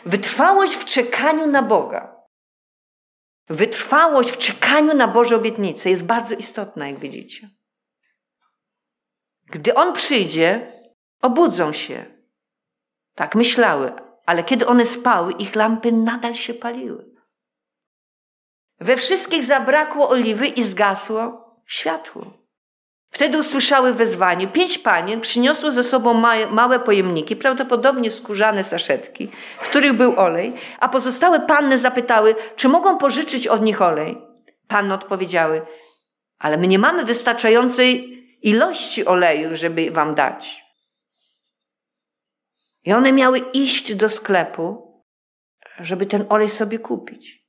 Wytrwałość 0.05 0.75
w 0.75 0.85
czekaniu 0.85 1.47
na 1.47 1.63
Boga, 1.63 2.17
wytrwałość 3.49 4.31
w 4.31 4.39
czekaniu 4.39 4.95
na 4.95 5.09
Boże 5.09 5.37
obietnice 5.37 5.91
jest 5.91 6.07
bardzo 6.07 6.35
istotna, 6.35 6.89
jak 6.89 6.99
widzicie. 6.99 7.51
Gdy 9.47 9.75
On 9.75 9.93
przyjdzie, 9.93 10.73
obudzą 11.23 11.73
się. 11.73 12.12
Tak 13.15 13.35
myślały, 13.35 13.93
ale 14.27 14.45
kiedy 14.45 14.67
one 14.67 14.87
spały, 14.87 15.33
ich 15.33 15.57
lampy 15.57 15.93
nadal 15.93 16.35
się 16.35 16.55
paliły. 16.55 17.13
We 18.81 18.97
wszystkich 18.97 19.45
zabrakło 19.45 20.09
oliwy 20.09 20.47
i 20.47 20.63
zgasło 20.63 21.55
światło. 21.67 22.43
Wtedy 23.11 23.39
usłyszały 23.39 23.95
wezwanie. 23.95 24.49
Pięć 24.49 24.79
panien 24.79 25.21
przyniosło 25.21 25.71
ze 25.71 25.85
sobą 25.85 26.15
małe, 26.51 26.81
pojemniki, 26.81 27.37
prawdopodobnie 27.37 28.11
skórzane 28.11 28.65
saszetki, 28.65 29.29
w 29.61 29.69
których 29.69 29.93
był 29.93 30.21
olej, 30.21 30.53
a 30.81 30.89
pozostałe 30.89 31.41
panny 31.41 31.79
zapytały, 31.79 32.35
czy 32.57 32.69
mogą 32.69 32.99
pożyczyć 32.99 33.47
od 33.47 33.63
nich 33.63 33.83
olej. 33.83 34.23
Panny 34.69 34.95
odpowiedziały, 34.95 35.63
ale 36.39 36.57
my 36.57 36.67
nie 36.67 36.79
mamy 36.79 37.05
wystarczającej 37.05 38.19
ilości 38.43 39.05
oleju, 39.07 39.57
żeby 39.57 39.91
wam 39.91 40.15
dać. 40.15 40.62
I 42.85 42.93
one 42.93 43.13
miały 43.13 43.39
iść 43.39 43.95
do 43.95 44.09
sklepu, 44.09 44.93
żeby 45.81 46.07
ten 46.07 46.27
olej 46.29 46.51
sobie 46.51 46.79
kupić. 46.79 47.43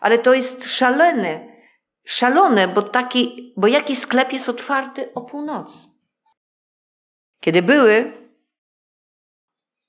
Ale 0.00 0.18
to 0.18 0.34
jest 0.34 0.64
szalone, 0.64 1.56
szalone, 2.04 2.68
bo, 2.68 2.82
taki, 2.82 3.52
bo 3.56 3.66
jaki 3.66 3.96
sklep 3.96 4.32
jest 4.32 4.48
otwarty 4.48 5.14
o 5.14 5.20
północy? 5.20 5.86
Kiedy 7.40 7.62
były 7.62 8.12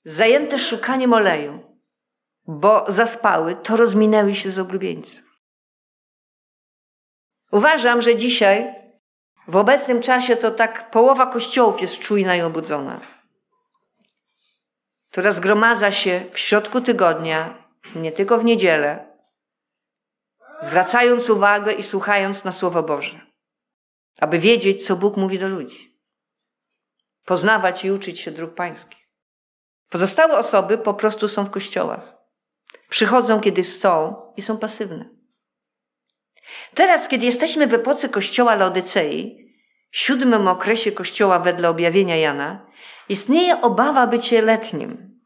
zajęte 0.04 0.58
szukaniem 0.58 1.12
oleju, 1.12 1.78
bo 2.46 2.84
zaspały, 2.88 3.56
to 3.56 3.76
rozminęły 3.76 4.34
się 4.34 4.50
z 4.50 4.58
oblubieńcem. 4.58 5.24
Uważam, 7.52 8.02
że 8.02 8.16
dzisiaj, 8.16 8.74
w 9.48 9.56
obecnym 9.56 10.00
czasie, 10.00 10.36
to 10.36 10.50
tak 10.50 10.90
połowa 10.90 11.26
kościołów 11.26 11.80
jest 11.80 11.98
czujna 11.98 12.36
i 12.36 12.42
obudzona, 12.42 13.00
która 15.10 15.32
zgromadza 15.32 15.92
się 15.92 16.24
w 16.32 16.38
środku 16.38 16.80
tygodnia, 16.80 17.64
nie 17.94 18.12
tylko 18.12 18.38
w 18.38 18.44
niedzielę, 18.44 19.16
zwracając 20.62 21.30
uwagę 21.30 21.72
i 21.72 21.82
słuchając 21.82 22.44
na 22.44 22.52
Słowo 22.52 22.82
Boże, 22.82 23.20
aby 24.20 24.38
wiedzieć, 24.38 24.86
co 24.86 24.96
Bóg 24.96 25.16
mówi 25.16 25.38
do 25.38 25.48
ludzi, 25.48 26.00
poznawać 27.24 27.84
i 27.84 27.90
uczyć 27.90 28.20
się 28.20 28.30
dróg 28.30 28.54
pańskich. 28.54 29.00
Pozostałe 29.88 30.38
osoby 30.38 30.78
po 30.78 30.94
prostu 30.94 31.28
są 31.28 31.44
w 31.44 31.50
kościołach. 31.50 32.16
Przychodzą, 32.88 33.40
kiedy 33.40 33.62
chcą 33.62 34.16
i 34.36 34.42
są 34.42 34.58
pasywne. 34.58 35.08
Teraz, 36.74 37.08
kiedy 37.08 37.26
jesteśmy 37.26 37.66
w 37.66 37.74
epoce 37.74 38.08
kościoła 38.08 38.54
Laodycei, 38.54 39.36
siódmym 39.92 40.48
okresie 40.48 40.92
kościoła 40.92 41.38
wedle 41.38 41.68
objawienia 41.68 42.16
Jana, 42.16 42.69
istnieje 43.08 43.60
obawa 43.60 44.06
bycie 44.06 44.42
letnim. 44.42 45.20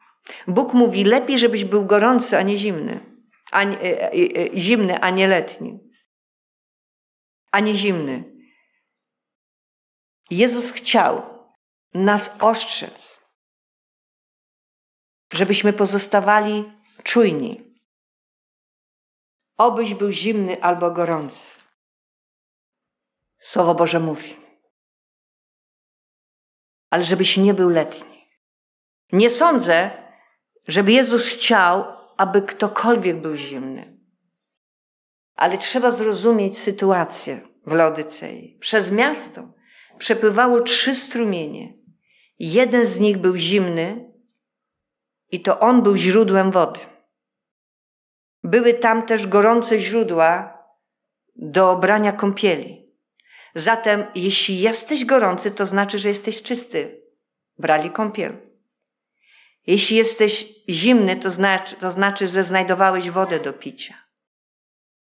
Bóg 0.48 0.74
mówi, 0.74 1.04
lepiej, 1.04 1.38
żebyś 1.38 1.64
był 1.64 1.86
gorący, 1.86 2.38
a 2.38 2.42
nie 2.42 2.56
zimny 2.56 3.14
a 3.54 3.62
e, 3.62 3.78
e, 3.80 4.10
e, 4.12 4.56
zimny, 4.56 5.00
a 5.00 5.10
nie 5.10 5.28
letni. 5.28 5.78
A 7.52 7.60
nie 7.60 7.74
zimny. 7.74 8.24
Jezus 10.30 10.70
chciał 10.70 11.22
nas 11.94 12.36
ostrzec, 12.40 13.18
żebyśmy 15.32 15.72
pozostawali 15.72 16.72
czujni. 17.02 17.74
Obyś 19.56 19.94
był 19.94 20.10
zimny 20.10 20.62
albo 20.62 20.90
gorący. 20.90 21.60
Słowo 23.38 23.74
Boże 23.74 24.00
mówi. 24.00 24.43
Ale 26.94 27.04
żebyś 27.04 27.36
nie 27.36 27.54
był 27.54 27.68
letni. 27.68 28.28
Nie 29.12 29.30
sądzę, 29.30 29.90
żeby 30.68 30.92
Jezus 30.92 31.26
chciał, 31.26 31.84
aby 32.16 32.42
ktokolwiek 32.42 33.20
był 33.20 33.36
zimny. 33.36 33.98
Ale 35.36 35.58
trzeba 35.58 35.90
zrozumieć 35.90 36.58
sytuację 36.58 37.40
w 37.66 37.72
Laodycei. 37.72 38.58
Przez 38.60 38.90
miasto 38.90 39.48
przepływało 39.98 40.60
trzy 40.60 40.94
strumienie. 40.94 41.74
Jeden 42.38 42.86
z 42.86 42.98
nich 42.98 43.18
był 43.18 43.36
zimny 43.36 44.12
i 45.30 45.40
to 45.40 45.60
on 45.60 45.82
był 45.82 45.96
źródłem 45.96 46.50
wody. 46.50 46.80
Były 48.42 48.74
tam 48.74 49.06
też 49.06 49.26
gorące 49.26 49.78
źródła 49.78 50.58
do 51.36 51.70
obrania 51.70 52.12
kąpieli. 52.12 52.83
Zatem, 53.54 54.06
jeśli 54.14 54.60
jesteś 54.60 55.04
gorący, 55.04 55.50
to 55.50 55.66
znaczy, 55.66 55.98
że 55.98 56.08
jesteś 56.08 56.42
czysty. 56.42 57.00
Brali 57.58 57.90
kąpiel. 57.90 58.36
Jeśli 59.66 59.96
jesteś 59.96 60.46
zimny, 60.68 61.16
to 61.16 61.30
znaczy, 61.30 61.76
to 61.76 61.90
znaczy, 61.90 62.28
że 62.28 62.44
znajdowałeś 62.44 63.10
wodę 63.10 63.40
do 63.40 63.52
picia. 63.52 63.94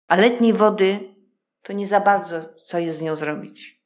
A 0.08 0.16
letniej 0.16 0.52
wody 0.52 1.14
to 1.62 1.72
nie 1.72 1.86
za 1.86 2.00
bardzo, 2.00 2.54
co 2.54 2.78
jest 2.78 2.98
z 2.98 3.02
nią 3.02 3.16
zrobić. 3.16 3.82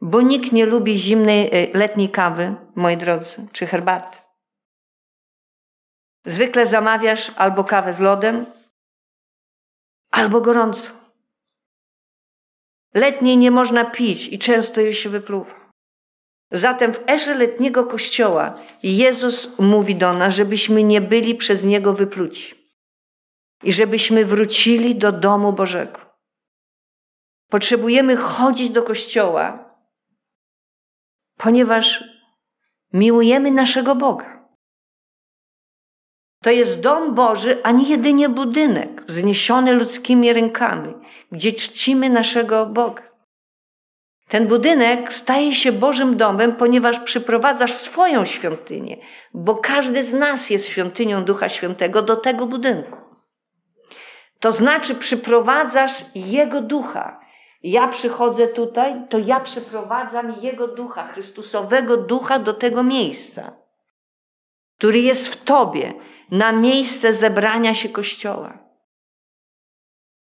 Bo 0.00 0.20
nikt 0.20 0.52
nie 0.52 0.66
lubi 0.66 0.98
zimnej 0.98 1.50
e, 1.52 1.78
letniej 1.78 2.10
kawy, 2.10 2.54
moi 2.74 2.96
drodzy, 2.96 3.46
czy 3.52 3.66
herbaty. 3.66 4.18
Zwykle 6.24 6.66
zamawiasz 6.66 7.32
albo 7.36 7.64
kawę 7.64 7.94
z 7.94 8.00
lodem, 8.00 8.46
albo 10.10 10.40
gorącą. 10.40 11.01
Letniej 12.94 13.36
nie 13.36 13.50
można 13.50 13.84
pić 13.84 14.28
i 14.28 14.38
często 14.38 14.80
już 14.80 14.96
się 14.96 15.08
wypluwa. 15.08 15.70
Zatem 16.50 16.92
w 16.94 17.10
erze 17.10 17.34
letniego 17.34 17.84
kościoła 17.84 18.58
Jezus 18.82 19.58
mówi 19.58 19.94
do 19.96 20.12
nas, 20.12 20.34
żebyśmy 20.34 20.82
nie 20.82 21.00
byli 21.00 21.34
przez 21.34 21.64
Niego 21.64 21.94
wypluci 21.94 22.54
i 23.62 23.72
żebyśmy 23.72 24.24
wrócili 24.24 24.94
do 24.94 25.12
domu 25.12 25.52
Bożego. 25.52 26.00
Potrzebujemy 27.50 28.16
chodzić 28.16 28.70
do 28.70 28.82
kościoła, 28.82 29.74
ponieważ 31.36 32.04
miłujemy 32.92 33.50
naszego 33.50 33.94
Boga. 33.94 34.41
To 36.42 36.50
jest 36.50 36.80
dom 36.80 37.14
Boży, 37.14 37.60
a 37.62 37.70
nie 37.70 37.88
jedynie 37.88 38.28
budynek 38.28 39.02
wzniesiony 39.06 39.72
ludzkimi 39.72 40.32
rękami, 40.32 40.94
gdzie 41.32 41.52
czcimy 41.52 42.10
naszego 42.10 42.66
Boga. 42.66 43.02
Ten 44.28 44.46
budynek 44.46 45.12
staje 45.12 45.54
się 45.54 45.72
Bożym 45.72 46.16
domem, 46.16 46.56
ponieważ 46.56 47.00
przyprowadzasz 47.00 47.74
swoją 47.74 48.24
świątynię, 48.24 48.96
bo 49.34 49.54
każdy 49.54 50.04
z 50.04 50.12
nas 50.12 50.50
jest 50.50 50.66
świątynią 50.66 51.24
Ducha 51.24 51.48
Świętego 51.48 52.02
do 52.02 52.16
tego 52.16 52.46
budynku. 52.46 52.96
To 54.40 54.52
znaczy, 54.52 54.94
przyprowadzasz 54.94 56.04
Jego 56.14 56.60
ducha, 56.60 57.20
Ja 57.62 57.88
przychodzę 57.88 58.48
tutaj, 58.48 58.94
to 59.08 59.18
ja 59.18 59.40
przeprowadzam 59.40 60.34
Jego 60.40 60.68
ducha, 60.68 61.06
Chrystusowego 61.06 61.96
ducha 61.96 62.38
do 62.38 62.52
tego 62.52 62.82
miejsca, 62.82 63.52
który 64.78 64.98
jest 64.98 65.28
w 65.28 65.44
Tobie, 65.44 65.92
na 66.32 66.52
miejsce 66.52 67.12
zebrania 67.12 67.74
się 67.74 67.88
Kościoła. 67.88 68.58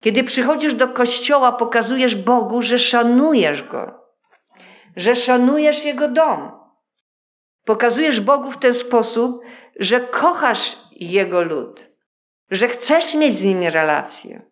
Kiedy 0.04 0.24
przychodzisz 0.24 0.74
do 0.74 0.88
Kościoła, 0.88 1.52
pokazujesz 1.52 2.16
Bogu, 2.16 2.62
że 2.62 2.80
szanujesz 2.80 3.64
Go, 3.64 4.06
że 4.96 5.16
szanujesz 5.16 5.86
Jego 5.86 6.08
dom. 6.08 6.52
Pokazujesz 7.66 8.22
Bogu 8.22 8.52
w 8.52 8.58
ten 8.58 8.74
sposób, 8.74 9.42
że 9.80 10.00
kochasz 10.00 10.78
Jego 10.92 11.42
lud, 11.42 11.92
że 12.52 12.68
chcesz 12.68 13.16
mieć 13.16 13.38
z 13.38 13.44
nimi 13.44 13.70
relacje 13.70 14.52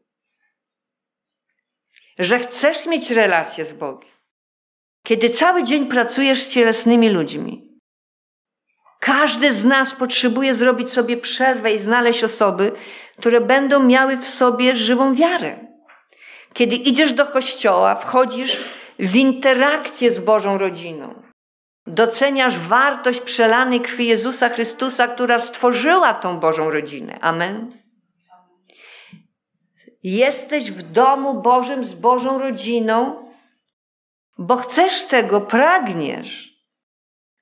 że 2.20 2.40
chcesz 2.40 2.86
mieć 2.86 3.12
relację 3.12 3.66
z 3.66 3.74
Bogiem. 3.74 4.10
Kiedy 5.04 5.30
cały 5.30 5.64
dzień 5.64 5.86
pracujesz 5.86 6.42
z 6.42 6.50
cielesnymi 6.50 7.10
ludźmi, 7.10 7.69
każdy 9.00 9.54
z 9.54 9.66
nas 9.66 9.94
potrzebuje 9.94 10.54
zrobić 10.54 10.92
sobie 10.92 11.18
przerwę 11.18 11.74
i 11.74 11.80
znaleźć 11.80 12.24
osoby, 12.24 12.72
które 13.18 13.42
będą 13.42 13.84
miały 13.84 14.18
w 14.18 14.28
sobie 14.28 14.76
żywą 14.76 15.14
wiarę. 15.14 15.60
Kiedy 16.54 16.76
idziesz 16.76 17.14
do 17.14 17.26
kościoła, 17.26 17.96
wchodzisz 17.96 18.58
w 19.00 19.16
interakcję 19.16 20.12
z 20.12 20.20
Bożą 20.20 20.58
rodziną. 20.58 21.24
Doceniasz 21.88 22.58
wartość 22.58 23.22
przelanej 23.22 23.82
krwi 23.82 24.08
Jezusa 24.08 24.50
Chrystusa, 24.50 25.08
która 25.08 25.40
stworzyła 25.40 26.14
tą 26.14 26.40
Bożą 26.40 26.70
rodzinę. 26.70 27.20
Amen. 27.22 27.72
Jesteś 30.04 30.72
w 30.72 30.82
domu 30.82 31.42
Bożym 31.42 31.84
z 31.84 31.94
Bożą 31.94 32.40
rodziną, 32.40 33.30
bo 34.38 34.56
chcesz 34.56 35.04
tego, 35.04 35.42
pragniesz, 35.42 36.59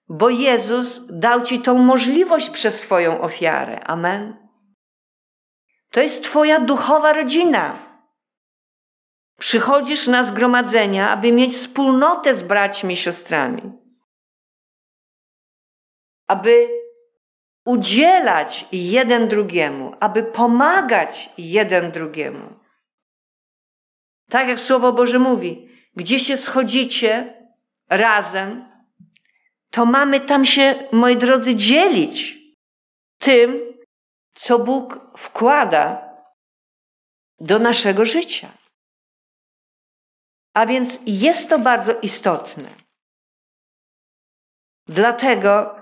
bo 0.09 0.29
Jezus 0.29 1.01
dał 1.09 1.41
ci 1.41 1.61
tą 1.61 1.77
możliwość 1.77 2.49
przez 2.49 2.79
swoją 2.79 3.21
ofiarę. 3.21 3.83
Amen. 3.83 4.47
To 5.91 6.01
jest 6.01 6.23
Twoja 6.23 6.59
duchowa 6.59 7.13
rodzina. 7.13 7.87
Przychodzisz 9.39 10.07
na 10.07 10.23
zgromadzenia, 10.23 11.09
aby 11.09 11.31
mieć 11.31 11.53
wspólnotę 11.53 12.35
z 12.35 12.43
braćmi 12.43 12.93
i 12.93 12.97
siostrami, 12.97 13.71
aby 16.27 16.69
udzielać 17.65 18.65
jeden 18.71 19.27
drugiemu, 19.27 19.95
aby 19.99 20.23
pomagać 20.23 21.29
jeden 21.37 21.91
drugiemu. 21.91 22.59
Tak 24.29 24.47
jak 24.47 24.59
Słowo 24.59 24.93
Boże 24.93 25.19
mówi, 25.19 25.69
gdzie 25.95 26.19
się 26.19 26.37
schodzicie 26.37 27.33
razem, 27.89 28.66
to 29.71 29.85
mamy 29.85 30.19
tam 30.19 30.45
się, 30.45 30.87
moi 30.91 31.15
drodzy, 31.17 31.55
dzielić 31.55 32.37
tym, 33.17 33.59
co 34.35 34.59
Bóg 34.59 34.99
wkłada 35.17 36.13
do 37.39 37.59
naszego 37.59 38.05
życia. 38.05 38.49
A 40.53 40.65
więc 40.65 40.99
jest 41.05 41.49
to 41.49 41.59
bardzo 41.59 41.99
istotne. 42.01 42.69
Dlatego 44.87 45.75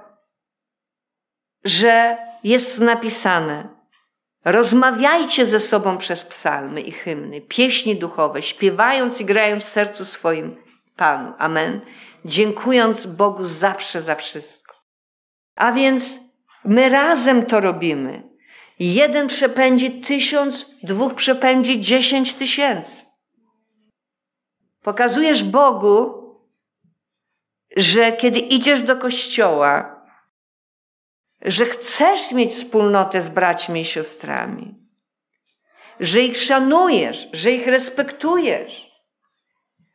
że 1.64 2.18
jest 2.44 2.80
napisane: 2.80 3.70
Rozmawiajcie 4.46 5.46
ze 5.46 5.60
sobą 5.60 5.98
przez 5.98 6.26
psalmy 6.26 6.82
i 6.82 6.92
hymny, 6.92 7.42
pieśni 7.42 7.96
duchowe, 7.96 8.42
śpiewając 8.42 9.22
i 9.22 9.26
grając 9.26 9.64
w 9.64 9.68
sercu 9.68 10.06
swoim 10.06 10.64
Panu. 10.96 11.34
Amen. 11.38 11.82
Dziękując 12.26 13.06
Bogu 13.06 13.44
zawsze 13.44 14.02
za 14.02 14.16
wszystko. 14.16 14.76
A 15.56 15.72
więc 15.72 16.20
my 16.64 16.90
razem 16.90 17.46
to 17.46 17.62
robimy. 17.62 18.24
Jeden 18.80 19.28
przepędzi 19.28 19.92
tysiąc, 19.92 20.66
dwóch 20.84 21.14
przepędzi 21.14 21.80
dziesięć 21.80 22.34
tysięcy. 22.34 23.06
Pokazujesz 24.82 25.44
Bogu, 25.44 26.26
że 27.78 28.12
kiedy 28.12 28.40
idziesz 28.40 28.82
do 28.82 28.98
kościoła, 28.98 30.06
że 31.42 31.66
chcesz 31.66 32.32
mieć 32.32 32.52
wspólnotę 32.52 33.22
z 33.22 33.30
braćmi 33.30 33.82
i 33.82 33.86
siostrami, 33.86 34.76
że 36.00 36.20
ich 36.22 36.38
szanujesz, 36.38 37.28
że 37.34 37.52
ich 37.52 37.68
respektujesz, 37.68 38.92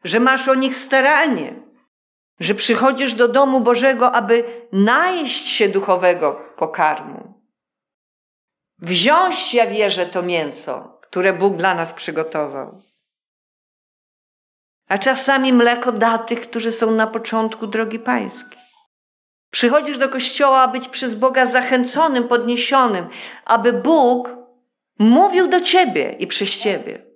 że 0.05 0.21
masz 0.21 0.49
o 0.49 0.55
nich 0.55 0.77
staranie, 0.77 1.70
że 2.41 2.55
przychodzisz 2.55 3.15
do 3.15 3.29
domu 3.29 3.61
Bożego, 3.61 4.13
aby 4.13 4.45
najeść 4.73 5.47
się 5.47 5.69
duchowego 5.69 6.33
pokarmu. 6.57 7.35
Wziąć, 8.79 9.55
ja 9.55 9.67
wierzę, 9.67 10.07
to 10.07 10.23
mięso, 10.23 10.99
które 11.03 11.33
Bóg 11.33 11.57
dla 11.57 11.75
nas 11.75 11.93
przygotował. 11.93 12.81
A 14.89 14.99
czasami 14.99 15.53
mleko 15.53 15.93
da 15.93 16.19
tych, 16.19 16.41
którzy 16.41 16.73
są 16.73 16.91
na 16.91 17.07
początku 17.07 17.67
drogi 17.67 17.99
pańskiej. 17.99 18.59
Przychodzisz 19.51 19.99
do 19.99 20.09
kościoła, 20.09 20.69
być 20.69 20.89
przez 20.89 21.15
Boga 21.15 21.47
zachęconym, 21.47 22.29
podniesionym, 22.29 23.09
aby 23.45 23.73
Bóg 23.73 24.29
mówił 24.99 25.49
do 25.49 25.61
ciebie 25.61 26.17
i 26.19 26.27
przez 26.27 26.59
ciebie. 26.59 27.10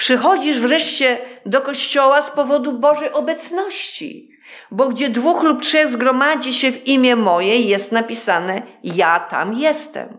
Przychodzisz 0.00 0.60
wreszcie 0.60 1.18
do 1.46 1.60
kościoła 1.62 2.22
z 2.22 2.30
powodu 2.30 2.72
Bożej 2.72 3.12
obecności, 3.12 4.30
bo 4.70 4.88
gdzie 4.88 5.10
dwóch 5.10 5.42
lub 5.42 5.62
trzech 5.62 5.88
zgromadzi 5.88 6.54
się 6.54 6.72
w 6.72 6.86
imię 6.86 7.16
moje, 7.16 7.60
jest 7.60 7.92
napisane: 7.92 8.62
Ja 8.82 9.20
tam 9.20 9.54
jestem. 9.54 10.18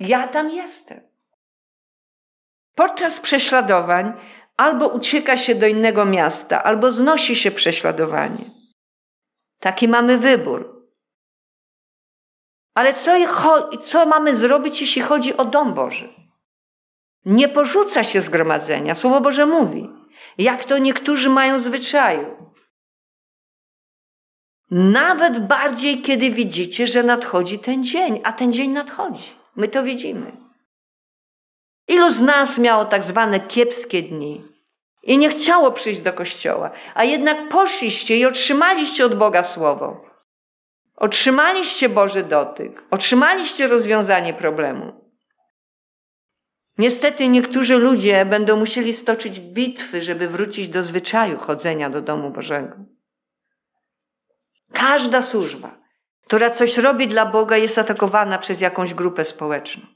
Ja 0.00 0.28
tam 0.28 0.50
jestem. 0.50 1.00
Podczas 2.74 3.20
prześladowań 3.20 4.12
albo 4.56 4.88
ucieka 4.88 5.36
się 5.36 5.54
do 5.54 5.66
innego 5.66 6.04
miasta, 6.04 6.62
albo 6.62 6.90
znosi 6.90 7.36
się 7.36 7.50
prześladowanie. 7.50 8.44
Taki 9.60 9.88
mamy 9.88 10.18
wybór. 10.18 10.88
Ale 12.74 12.94
co, 12.94 13.12
co 13.82 14.06
mamy 14.06 14.34
zrobić, 14.34 14.80
jeśli 14.80 15.02
chodzi 15.02 15.36
o 15.36 15.44
dom 15.44 15.74
Boży? 15.74 16.27
Nie 17.28 17.48
porzuca 17.48 18.04
się 18.04 18.20
zgromadzenia. 18.20 18.94
Słowo 18.94 19.20
Boże 19.20 19.46
mówi, 19.46 19.90
jak 20.38 20.64
to 20.64 20.78
niektórzy 20.78 21.30
mają 21.30 21.58
zwyczaju. 21.58 22.52
Nawet 24.70 25.46
bardziej, 25.46 26.02
kiedy 26.02 26.30
widzicie, 26.30 26.86
że 26.86 27.02
nadchodzi 27.02 27.58
ten 27.58 27.84
dzień, 27.84 28.20
a 28.24 28.32
ten 28.32 28.52
dzień 28.52 28.70
nadchodzi. 28.70 29.30
My 29.56 29.68
to 29.68 29.82
widzimy. 29.82 30.32
Ilu 31.88 32.10
z 32.10 32.20
nas 32.20 32.58
miało 32.58 32.84
tak 32.84 33.04
zwane 33.04 33.40
kiepskie 33.40 34.02
dni 34.02 34.44
i 35.02 35.18
nie 35.18 35.28
chciało 35.28 35.72
przyjść 35.72 36.00
do 36.00 36.12
kościoła, 36.12 36.70
a 36.94 37.04
jednak 37.04 37.48
poszliście 37.48 38.16
i 38.16 38.26
otrzymaliście 38.26 39.06
od 39.06 39.14
Boga 39.14 39.42
słowo. 39.42 40.04
Otrzymaliście 40.96 41.88
Boży 41.88 42.22
dotyk, 42.22 42.82
otrzymaliście 42.90 43.66
rozwiązanie 43.66 44.34
problemu. 44.34 45.07
Niestety 46.78 47.28
niektórzy 47.28 47.78
ludzie 47.78 48.24
będą 48.24 48.56
musieli 48.56 48.94
stoczyć 48.94 49.40
bitwy, 49.40 50.02
żeby 50.02 50.28
wrócić 50.28 50.68
do 50.68 50.82
zwyczaju 50.82 51.38
chodzenia 51.38 51.90
do 51.90 52.02
domu 52.02 52.30
Bożego. 52.30 52.76
Każda 54.72 55.22
służba, 55.22 55.78
która 56.26 56.50
coś 56.50 56.78
robi 56.78 57.08
dla 57.08 57.26
Boga, 57.26 57.56
jest 57.56 57.78
atakowana 57.78 58.38
przez 58.38 58.60
jakąś 58.60 58.94
grupę 58.94 59.24
społeczną 59.24 59.86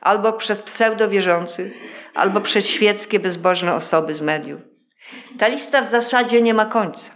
albo 0.00 0.32
przez 0.32 0.62
pseudowierzących, 0.62 1.72
albo 2.14 2.40
przez 2.40 2.68
świeckie, 2.68 3.20
bezbożne 3.20 3.74
osoby 3.74 4.14
z 4.14 4.20
mediów. 4.20 4.60
Ta 5.38 5.48
lista 5.48 5.82
w 5.82 5.90
zasadzie 5.90 6.42
nie 6.42 6.54
ma 6.54 6.66
końca. 6.66 7.12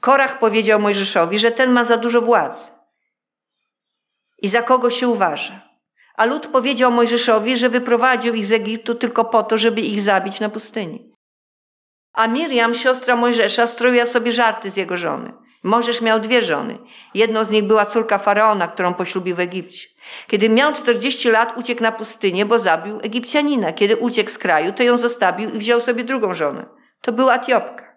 Korach 0.00 0.38
powiedział 0.38 0.80
Mojżeszowi, 0.80 1.38
że 1.38 1.50
ten 1.50 1.72
ma 1.72 1.84
za 1.84 1.96
dużo 1.96 2.20
władzy 2.22 2.70
i 4.38 4.48
za 4.48 4.62
kogo 4.62 4.90
się 4.90 5.08
uważa. 5.08 5.69
A 6.20 6.24
lud 6.24 6.46
powiedział 6.46 6.92
Mojżeszowi, 6.92 7.56
że 7.56 7.68
wyprowadził 7.68 8.34
ich 8.34 8.46
z 8.46 8.52
Egiptu 8.52 8.94
tylko 8.94 9.24
po 9.24 9.42
to, 9.42 9.58
żeby 9.58 9.80
ich 9.80 10.00
zabić 10.00 10.40
na 10.40 10.48
pustyni. 10.48 11.12
A 12.12 12.26
Miriam, 12.26 12.74
siostra 12.74 13.16
Mojżesza, 13.16 13.66
stroiła 13.66 14.06
sobie 14.06 14.32
żarty 14.32 14.70
z 14.70 14.76
jego 14.76 14.96
żony. 14.96 15.32
Możesz 15.62 16.00
miał 16.00 16.20
dwie 16.20 16.42
żony. 16.42 16.78
Jedną 17.14 17.44
z 17.44 17.50
nich 17.50 17.64
była 17.64 17.86
córka 17.86 18.18
faraona, 18.18 18.68
którą 18.68 18.94
poślubił 18.94 19.36
w 19.36 19.40
Egipcie. 19.40 19.88
Kiedy 20.26 20.48
miał 20.48 20.72
40 20.72 21.30
lat, 21.30 21.56
uciekł 21.56 21.82
na 21.82 21.92
pustynię, 21.92 22.46
bo 22.46 22.58
zabił 22.58 22.98
Egipcjanina. 23.02 23.72
Kiedy 23.72 23.96
uciekł 23.96 24.30
z 24.30 24.38
kraju, 24.38 24.72
to 24.72 24.82
ją 24.82 24.98
zostawił 24.98 25.50
i 25.50 25.58
wziął 25.58 25.80
sobie 25.80 26.04
drugą 26.04 26.34
żonę. 26.34 26.66
To 27.00 27.12
była 27.12 27.34
Etiopka. 27.34 27.96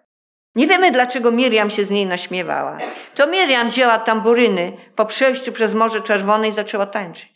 Nie 0.54 0.66
wiemy, 0.66 0.90
dlaczego 0.90 1.30
Miriam 1.30 1.70
się 1.70 1.84
z 1.84 1.90
niej 1.90 2.06
naśmiewała. 2.06 2.78
To 3.14 3.26
Miriam 3.26 3.68
wzięła 3.68 3.98
tamburyny 3.98 4.72
po 4.96 5.06
przejściu 5.06 5.52
przez 5.52 5.74
Morze 5.74 6.00
Czerwone 6.00 6.48
i 6.48 6.52
zaczęła 6.52 6.86
tańczyć. 6.86 7.33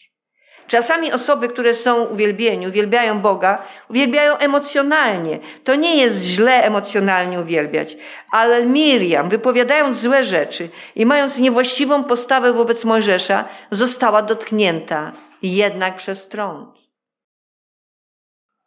Czasami 0.69 1.13
osoby, 1.13 1.49
które 1.49 1.75
są 1.75 2.05
uwielbieni, 2.05 2.69
uwielbiają 2.69 3.21
Boga, 3.21 3.63
uwielbiają 3.91 4.37
emocjonalnie. 4.37 5.39
To 5.65 5.75
nie 5.75 5.97
jest 5.97 6.25
źle 6.25 6.65
emocjonalnie 6.65 7.41
uwielbiać, 7.41 7.97
ale 8.31 8.67
Miriam, 8.67 9.29
wypowiadając 9.29 9.99
złe 9.99 10.23
rzeczy 10.23 10.69
i 10.95 11.07
mając 11.07 11.39
niewłaściwą 11.39 12.05
postawę 12.05 12.53
wobec 12.53 12.85
Mojżesza, 12.85 13.45
została 13.71 14.23
dotknięta 14.23 15.13
jednak 15.43 15.97
przez 15.97 16.29
trąd. 16.29 16.79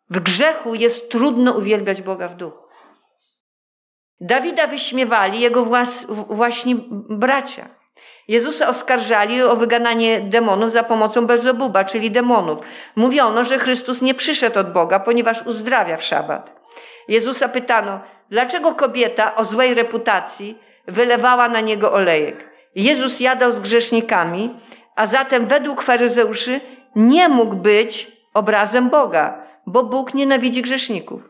W 0.09 0.19
grzechu 0.19 0.75
jest 0.75 1.11
trudno 1.11 1.51
uwielbiać 1.51 2.01
Boga 2.01 2.27
w 2.27 2.35
duchu. 2.35 2.67
Dawida 4.19 4.67
wyśmiewali 4.67 5.39
jego 5.39 5.63
włas, 5.63 6.05
właśnie 6.09 6.75
bracia. 7.09 7.80
Jezusa 8.31 8.67
oskarżali 8.67 9.41
o 9.41 9.55
wygananie 9.55 10.19
demonów 10.19 10.71
za 10.71 10.83
pomocą 10.83 11.27
Belzebuba, 11.27 11.83
czyli 11.83 12.11
demonów. 12.11 12.59
Mówiono, 12.95 13.43
że 13.43 13.59
Chrystus 13.59 14.01
nie 14.01 14.13
przyszedł 14.13 14.59
od 14.59 14.71
Boga, 14.73 14.99
ponieważ 14.99 15.41
uzdrawia 15.45 15.97
w 15.97 16.03
szabat. 16.03 16.61
Jezusa 17.07 17.49
pytano, 17.49 17.99
dlaczego 18.29 18.75
kobieta 18.75 19.35
o 19.35 19.45
złej 19.45 19.73
reputacji 19.73 20.57
wylewała 20.87 21.49
na 21.49 21.61
niego 21.61 21.93
olejek. 21.93 22.49
Jezus 22.75 23.19
jadał 23.19 23.51
z 23.51 23.59
grzesznikami, 23.59 24.59
a 24.95 25.07
zatem 25.07 25.45
według 25.45 25.81
faryzeuszy 25.81 26.61
nie 26.95 27.29
mógł 27.29 27.55
być 27.55 28.11
obrazem 28.33 28.89
Boga, 28.89 29.43
bo 29.65 29.83
Bóg 29.83 30.13
nienawidzi 30.13 30.61
grzeszników. 30.61 31.29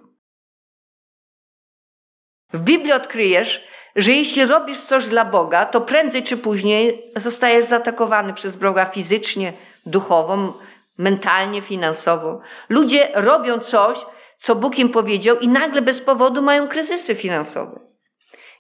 W 2.54 2.60
Biblii 2.60 2.94
odkryjesz, 2.94 3.71
że 3.96 4.12
jeśli 4.12 4.46
robisz 4.46 4.82
coś 4.82 5.10
dla 5.10 5.26
Boga, 5.26 5.66
to 5.66 5.82
prędzej 5.82 6.24
czy 6.24 6.38
później 6.38 7.04
zostajesz 7.16 7.66
zaatakowany 7.66 8.34
przez 8.34 8.56
Boga 8.56 8.86
fizycznie, 8.86 9.54
duchowo, 9.86 10.60
mentalnie, 10.98 11.62
finansowo. 11.62 12.42
Ludzie 12.70 13.08
robią 13.14 13.60
coś, 13.60 13.98
co 14.38 14.56
Bóg 14.56 14.80
im 14.80 14.90
powiedział, 14.90 15.38
i 15.40 15.48
nagle 15.48 15.82
bez 15.82 16.02
powodu 16.02 16.42
mają 16.42 16.68
kryzysy 16.68 17.16
finansowe. 17.16 17.80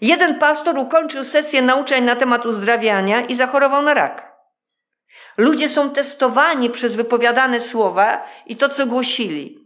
Jeden 0.02 0.40
pastor 0.40 0.78
ukończył 0.78 1.24
sesję 1.24 1.62
nauczeń 1.62 2.04
na 2.04 2.16
temat 2.16 2.46
uzdrawiania 2.46 3.22
i 3.22 3.36
zachorował 3.36 3.82
na 3.82 3.94
rak. 3.94 4.32
Ludzie 5.38 5.70
są 5.70 5.90
testowani 5.90 6.70
przez 6.70 6.96
wypowiadane 6.96 7.60
słowa 7.60 8.26
i 8.48 8.56
to, 8.56 8.70
co 8.70 8.86
głosili. 8.86 9.58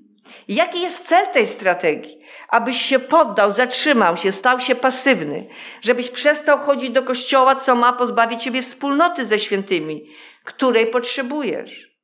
Jaki 0.47 0.81
jest 0.81 1.07
cel 1.07 1.27
tej 1.27 1.47
strategii? 1.47 2.24
Abyś 2.55 2.81
się 2.81 2.99
poddał, 2.99 3.51
zatrzymał 3.51 4.17
się, 4.17 4.31
stał 4.31 4.59
się 4.59 4.75
pasywny, 4.75 5.47
żebyś 5.81 6.09
przestał 6.09 6.59
chodzić 6.59 6.89
do 6.89 7.03
kościoła, 7.03 7.55
co 7.55 7.75
ma 7.75 7.93
pozbawić 7.93 8.43
ciebie 8.43 8.61
wspólnoty 8.61 9.25
ze 9.25 9.39
świętymi, 9.39 10.09
której 10.43 10.87
potrzebujesz. 10.87 11.97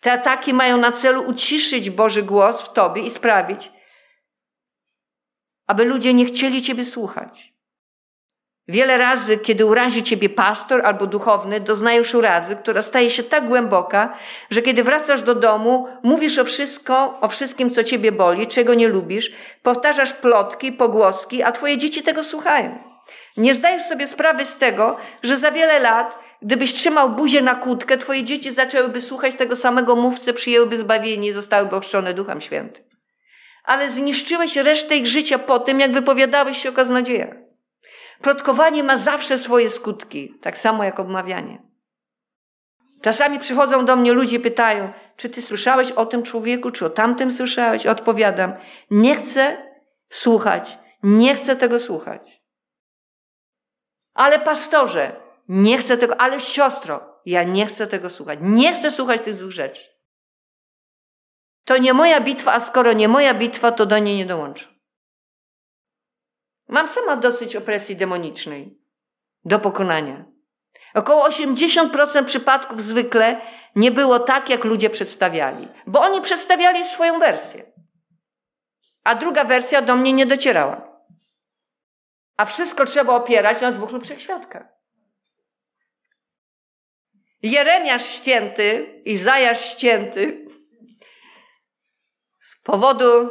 Te 0.00 0.12
ataki 0.12 0.54
mają 0.54 0.76
na 0.76 0.92
celu 0.92 1.22
uciszyć 1.22 1.90
Boży 1.90 2.22
głos 2.22 2.62
w 2.62 2.72
tobie 2.72 3.02
i 3.02 3.10
sprawić, 3.10 3.72
aby 5.66 5.84
ludzie 5.84 6.14
nie 6.14 6.24
chcieli 6.24 6.62
ciebie 6.62 6.84
słuchać. 6.84 7.54
Wiele 8.68 8.98
razy, 8.98 9.38
kiedy 9.38 9.66
urazi 9.66 10.02
ciebie 10.02 10.28
pastor 10.28 10.86
albo 10.86 11.06
duchowny, 11.06 11.60
doznajesz 11.60 12.14
urazy, 12.14 12.56
która 12.56 12.82
staje 12.82 13.10
się 13.10 13.22
tak 13.22 13.48
głęboka, 13.48 14.16
że 14.50 14.62
kiedy 14.62 14.84
wracasz 14.84 15.22
do 15.22 15.34
domu, 15.34 15.88
mówisz 16.02 16.38
o 16.38 16.44
wszystko, 16.44 17.18
o 17.20 17.28
wszystkim, 17.28 17.70
co 17.70 17.84
ciebie 17.84 18.12
boli, 18.12 18.46
czego 18.46 18.74
nie 18.74 18.88
lubisz, 18.88 19.32
powtarzasz 19.62 20.12
plotki, 20.12 20.72
pogłoski, 20.72 21.42
a 21.42 21.52
twoje 21.52 21.78
dzieci 21.78 22.02
tego 22.02 22.24
słuchają. 22.24 22.78
Nie 23.36 23.54
zdajesz 23.54 23.82
sobie 23.82 24.06
sprawy 24.06 24.44
z 24.44 24.56
tego, 24.56 24.96
że 25.22 25.36
za 25.36 25.50
wiele 25.50 25.78
lat, 25.78 26.18
gdybyś 26.42 26.72
trzymał 26.72 27.10
buzię 27.10 27.42
na 27.42 27.54
kłódkę, 27.54 27.98
twoje 27.98 28.24
dzieci 28.24 28.52
zaczęłyby 28.52 29.00
słuchać 29.00 29.34
tego 29.34 29.56
samego 29.56 29.96
mówcy, 29.96 30.32
przyjęłyby 30.32 30.78
zbawienie 30.78 31.28
i 31.28 31.32
zostałyby 31.32 31.76
ochrzczone 31.76 32.14
Duchem 32.14 32.40
Świętym. 32.40 32.84
Ale 33.64 33.90
zniszczyłeś 33.90 34.56
resztę 34.56 34.96
ich 34.96 35.06
życia 35.06 35.38
po 35.38 35.58
tym, 35.58 35.80
jak 35.80 35.92
wypowiadałeś 35.92 36.58
się 36.58 36.68
o 36.68 36.72
kaznodziejach. 36.72 37.51
Plotkowanie 38.22 38.84
ma 38.84 38.96
zawsze 38.96 39.38
swoje 39.38 39.70
skutki, 39.70 40.34
tak 40.40 40.58
samo 40.58 40.84
jak 40.84 41.00
obmawianie. 41.00 41.62
Czasami 43.02 43.38
przychodzą 43.38 43.84
do 43.84 43.96
mnie 43.96 44.12
ludzie 44.12 44.40
pytają, 44.40 44.92
czy 45.16 45.30
ty 45.30 45.42
słyszałeś 45.42 45.90
o 45.90 46.06
tym 46.06 46.22
człowieku, 46.22 46.70
czy 46.70 46.86
o 46.86 46.90
tamtym 46.90 47.30
słyszałeś? 47.32 47.86
Odpowiadam, 47.86 48.54
nie 48.90 49.14
chcę 49.14 49.72
słuchać, 50.10 50.78
nie 51.02 51.34
chcę 51.34 51.56
tego 51.56 51.78
słuchać. 51.78 52.42
Ale 54.14 54.38
pastorze, 54.38 55.16
nie 55.48 55.78
chcę 55.78 55.98
tego, 55.98 56.20
ale 56.20 56.40
siostro, 56.40 57.20
ja 57.26 57.42
nie 57.42 57.66
chcę 57.66 57.86
tego 57.86 58.10
słuchać. 58.10 58.38
Nie 58.42 58.74
chcę 58.74 58.90
słuchać 58.90 59.22
tych 59.22 59.34
złych 59.34 59.52
rzeczy. 59.52 59.90
To 61.64 61.78
nie 61.78 61.94
moja 61.94 62.20
bitwa, 62.20 62.52
a 62.52 62.60
skoro 62.60 62.92
nie 62.92 63.08
moja 63.08 63.34
bitwa, 63.34 63.72
to 63.72 63.86
do 63.86 63.98
niej 63.98 64.16
nie 64.16 64.26
dołączę. 64.26 64.71
Mam 66.72 66.88
sama 66.88 67.16
dosyć 67.16 67.56
opresji 67.56 67.96
demonicznej 67.96 68.78
do 69.44 69.58
pokonania. 69.58 70.24
Około 70.94 71.28
80% 71.28 72.24
przypadków 72.24 72.82
zwykle 72.82 73.40
nie 73.76 73.90
było 73.90 74.18
tak, 74.18 74.48
jak 74.48 74.64
ludzie 74.64 74.90
przedstawiali, 74.90 75.68
bo 75.86 76.00
oni 76.00 76.20
przedstawiali 76.20 76.84
swoją 76.84 77.18
wersję. 77.18 77.72
A 79.04 79.14
druga 79.14 79.44
wersja 79.44 79.82
do 79.82 79.96
mnie 79.96 80.12
nie 80.12 80.26
docierała. 80.26 81.02
A 82.36 82.44
wszystko 82.44 82.84
trzeba 82.84 83.14
opierać 83.14 83.60
na 83.60 83.72
dwóch 83.72 83.90
lub 83.90 84.04
trzech 84.04 84.22
świadkach. 84.22 84.66
Jeremiasz 87.42 88.06
ścięty, 88.06 89.00
Izajasz 89.04 89.64
ścięty 89.64 90.46
z 92.40 92.56
powodu 92.62 93.28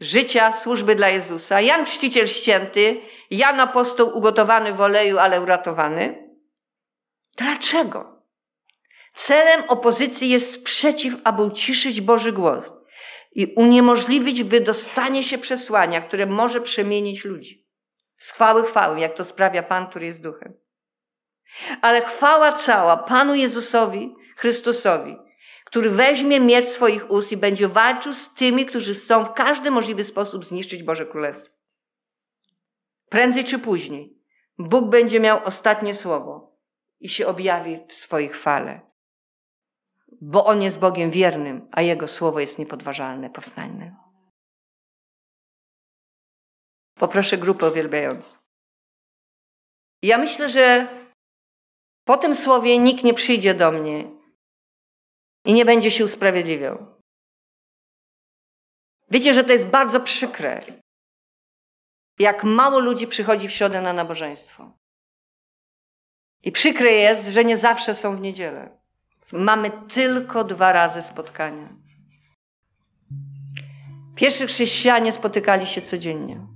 życia, 0.00 0.52
służby 0.52 0.94
dla 0.94 1.08
Jezusa. 1.08 1.60
Jan 1.60 1.84
Chrzciciel 1.84 2.26
Święty, 2.26 3.00
Jan 3.30 3.60
Apostoł 3.60 4.16
ugotowany 4.18 4.72
w 4.72 4.80
oleju, 4.80 5.18
ale 5.18 5.40
uratowany. 5.40 6.28
Dlaczego? 7.36 8.22
Celem 9.14 9.64
opozycji 9.68 10.28
jest 10.28 10.52
sprzeciw, 10.52 11.14
aby 11.24 11.42
uciszyć 11.42 12.00
Boży 12.00 12.32
głos 12.32 12.72
i 13.32 13.46
uniemożliwić 13.56 14.42
wydostanie 14.42 15.22
się 15.22 15.38
przesłania, 15.38 16.00
które 16.00 16.26
może 16.26 16.60
przemienić 16.60 17.24
ludzi. 17.24 17.68
Z 18.18 18.30
chwały 18.30 18.66
chwały, 18.66 19.00
jak 19.00 19.14
to 19.14 19.24
sprawia 19.24 19.62
Pan, 19.62 19.86
który 19.86 20.06
jest 20.06 20.22
duchem. 20.22 20.54
Ale 21.80 22.00
chwała 22.00 22.52
cała 22.52 22.96
Panu 22.96 23.34
Jezusowi, 23.34 24.14
Chrystusowi, 24.36 25.16
który 25.68 25.90
weźmie 25.90 26.40
miecz 26.40 26.66
swoich 26.66 27.10
ust 27.10 27.32
i 27.32 27.36
będzie 27.36 27.68
walczył 27.68 28.14
z 28.14 28.34
tymi, 28.34 28.66
którzy 28.66 28.94
chcą 28.94 29.24
w 29.24 29.32
każdy 29.32 29.70
możliwy 29.70 30.04
sposób 30.04 30.44
zniszczyć 30.44 30.82
Boże 30.82 31.06
Królestwo. 31.06 31.54
Prędzej 33.08 33.44
czy 33.44 33.58
później 33.58 34.18
Bóg 34.58 34.84
będzie 34.84 35.20
miał 35.20 35.40
ostatnie 35.44 35.94
słowo 35.94 36.58
i 37.00 37.08
się 37.08 37.26
objawi 37.26 37.78
w 37.88 37.92
swojej 37.92 38.28
chwale. 38.28 38.80
Bo 40.20 40.44
On 40.44 40.62
jest 40.62 40.78
Bogiem 40.78 41.10
wiernym, 41.10 41.66
a 41.72 41.82
Jego 41.82 42.08
słowo 42.08 42.40
jest 42.40 42.58
niepodważalne, 42.58 43.30
powstańne. 43.30 43.96
Poproszę 46.94 47.38
grupę 47.38 47.70
uwielbiającą. 47.70 48.38
Ja 50.02 50.18
myślę, 50.18 50.48
że 50.48 50.88
po 52.04 52.16
tym 52.16 52.34
słowie 52.34 52.78
nikt 52.78 53.04
nie 53.04 53.14
przyjdzie 53.14 53.54
do 53.54 53.70
mnie 53.70 54.17
i 55.48 55.52
nie 55.52 55.64
będzie 55.64 55.90
się 55.90 56.04
usprawiedliwiał. 56.04 56.86
Wiecie, 59.10 59.34
że 59.34 59.44
to 59.44 59.52
jest 59.52 59.66
bardzo 59.66 60.00
przykre, 60.00 60.62
jak 62.18 62.44
mało 62.44 62.78
ludzi 62.78 63.06
przychodzi 63.06 63.48
w 63.48 63.52
środę 63.52 63.80
na 63.80 63.92
nabożeństwo. 63.92 64.72
I 66.42 66.52
przykre 66.52 66.92
jest, 66.92 67.28
że 67.28 67.44
nie 67.44 67.56
zawsze 67.56 67.94
są 67.94 68.16
w 68.16 68.20
niedzielę. 68.20 68.78
Mamy 69.32 69.70
tylko 69.88 70.44
dwa 70.44 70.72
razy 70.72 71.02
spotkania. 71.02 71.68
Pierwszy 74.14 74.46
chrześcijanie 74.46 75.12
spotykali 75.12 75.66
się 75.66 75.82
codziennie. 75.82 76.46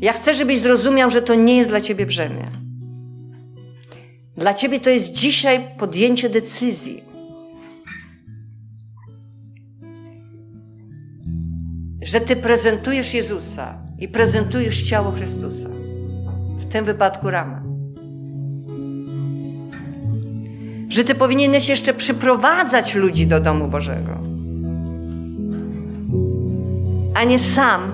Ja 0.00 0.12
chcę, 0.12 0.34
żebyś 0.34 0.60
zrozumiał, 0.60 1.10
że 1.10 1.22
to 1.22 1.34
nie 1.34 1.56
jest 1.56 1.70
dla 1.70 1.80
ciebie 1.80 2.06
brzemię. 2.06 2.65
Dla 4.36 4.54
ciebie 4.54 4.80
to 4.80 4.90
jest 4.90 5.12
dzisiaj 5.12 5.68
podjęcie 5.78 6.28
decyzji. 6.28 7.04
Że 12.02 12.20
ty 12.20 12.36
prezentujesz 12.36 13.14
Jezusa 13.14 13.78
i 13.98 14.08
prezentujesz 14.08 14.82
ciało 14.82 15.10
Chrystusa. 15.10 15.68
W 16.58 16.64
tym 16.64 16.84
wypadku 16.84 17.30
ramę. 17.30 17.62
Że 20.88 21.04
ty 21.04 21.14
powinieneś 21.14 21.68
jeszcze 21.68 21.94
przyprowadzać 21.94 22.94
ludzi 22.94 23.26
do 23.26 23.40
domu 23.40 23.68
Bożego. 23.68 24.18
A 27.14 27.24
nie 27.24 27.38
sam 27.38 27.92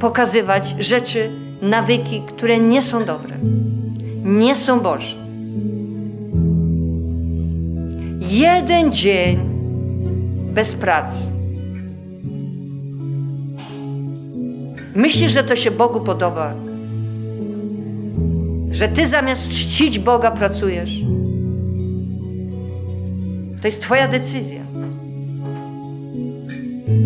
pokazywać 0.00 0.74
rzeczy, 0.78 1.30
nawyki, 1.62 2.22
które 2.26 2.60
nie 2.60 2.82
są 2.82 3.04
dobre, 3.04 3.36
nie 4.24 4.56
są 4.56 4.80
Boże. 4.80 5.23
Jeden 8.34 8.92
dzień 8.92 9.38
bez 10.54 10.74
pracy. 10.74 11.18
Myślisz, 14.94 15.32
że 15.32 15.44
to 15.44 15.56
się 15.56 15.70
Bogu 15.70 16.00
podoba? 16.00 16.54
Że 18.70 18.88
ty 18.88 19.08
zamiast 19.08 19.48
czcić 19.48 19.98
Boga 19.98 20.30
pracujesz? 20.30 20.90
To 23.62 23.68
jest 23.68 23.82
Twoja 23.82 24.08
decyzja. 24.08 24.60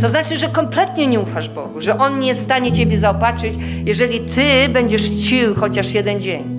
To 0.01 0.09
znaczy, 0.09 0.37
że 0.37 0.49
kompletnie 0.49 1.07
nie 1.07 1.21
ufasz 1.21 1.49
Bogu, 1.49 1.81
że 1.81 1.99
On 1.99 2.21
nie 2.21 2.29
jest 2.29 2.41
w 2.41 2.45
stanie 2.45 2.73
Ciebie 2.73 2.99
zaopatrzyć, 2.99 3.55
jeżeli 3.85 4.21
Ty 4.21 4.69
będziesz 4.73 5.03
czcił 5.03 5.55
chociaż 5.55 5.95
jeden 5.95 6.21
dzień. 6.21 6.58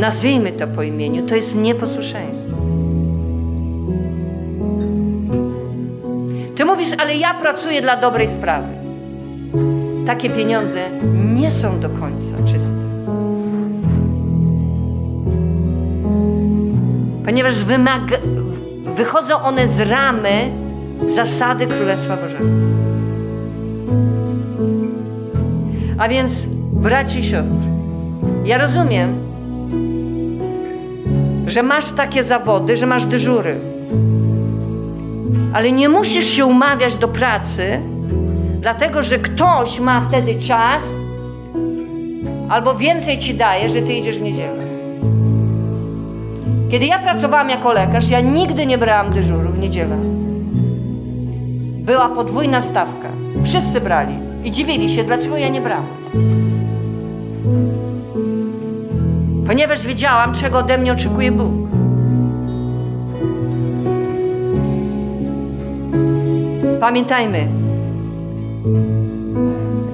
Nazwijmy 0.00 0.52
to 0.52 0.66
po 0.66 0.82
imieniu, 0.82 1.26
to 1.26 1.36
jest 1.36 1.56
nieposłuszeństwo. 1.56 2.56
Ty 6.56 6.64
mówisz, 6.64 6.88
ale 6.98 7.16
ja 7.16 7.34
pracuję 7.34 7.82
dla 7.82 7.96
dobrej 7.96 8.28
sprawy. 8.28 8.68
Takie 10.06 10.30
pieniądze 10.30 10.80
nie 11.34 11.50
są 11.50 11.80
do 11.80 11.88
końca 11.88 12.36
czyste. 12.36 12.80
Ponieważ 17.24 17.64
wymaga, 17.64 18.16
wychodzą 18.96 19.42
one 19.42 19.68
z 19.68 19.80
ramy 19.80 20.50
zasady 21.06 21.66
Królestwa 21.66 22.16
Bożego. 22.16 22.44
A 25.98 26.08
więc, 26.08 26.46
braci 26.72 27.18
i 27.18 27.24
siostry, 27.24 27.68
ja 28.44 28.58
rozumiem, 28.58 29.29
że 31.50 31.62
masz 31.62 31.90
takie 31.90 32.24
zawody, 32.24 32.76
że 32.76 32.86
masz 32.86 33.04
dyżury. 33.04 33.60
Ale 35.52 35.72
nie 35.72 35.88
musisz 35.88 36.24
się 36.24 36.46
umawiać 36.46 36.96
do 36.96 37.08
pracy, 37.08 37.80
dlatego 38.60 39.02
że 39.02 39.18
ktoś 39.18 39.80
ma 39.80 40.00
wtedy 40.00 40.34
czas 40.34 40.82
albo 42.48 42.74
więcej 42.74 43.18
ci 43.18 43.34
daje, 43.34 43.70
że 43.70 43.82
ty 43.82 43.92
idziesz 43.92 44.18
w 44.18 44.22
niedzielę. 44.22 44.64
Kiedy 46.70 46.86
ja 46.86 46.98
pracowałam 46.98 47.50
jako 47.50 47.72
lekarz, 47.72 48.08
ja 48.08 48.20
nigdy 48.20 48.66
nie 48.66 48.78
brałam 48.78 49.12
dyżuru 49.12 49.48
w 49.48 49.58
niedzielę. 49.58 49.96
Była 51.80 52.08
podwójna 52.08 52.62
stawka. 52.62 53.08
Wszyscy 53.44 53.80
brali 53.80 54.14
i 54.44 54.50
dziwili 54.50 54.90
się, 54.90 55.04
dlaczego 55.04 55.36
ja 55.36 55.48
nie 55.48 55.60
brałam. 55.60 55.86
Ponieważ 59.50 59.86
wiedziałam, 59.86 60.34
czego 60.34 60.58
ode 60.58 60.78
mnie 60.78 60.92
oczekuje 60.92 61.32
Bóg. 61.32 61.52
Pamiętajmy, 66.80 67.48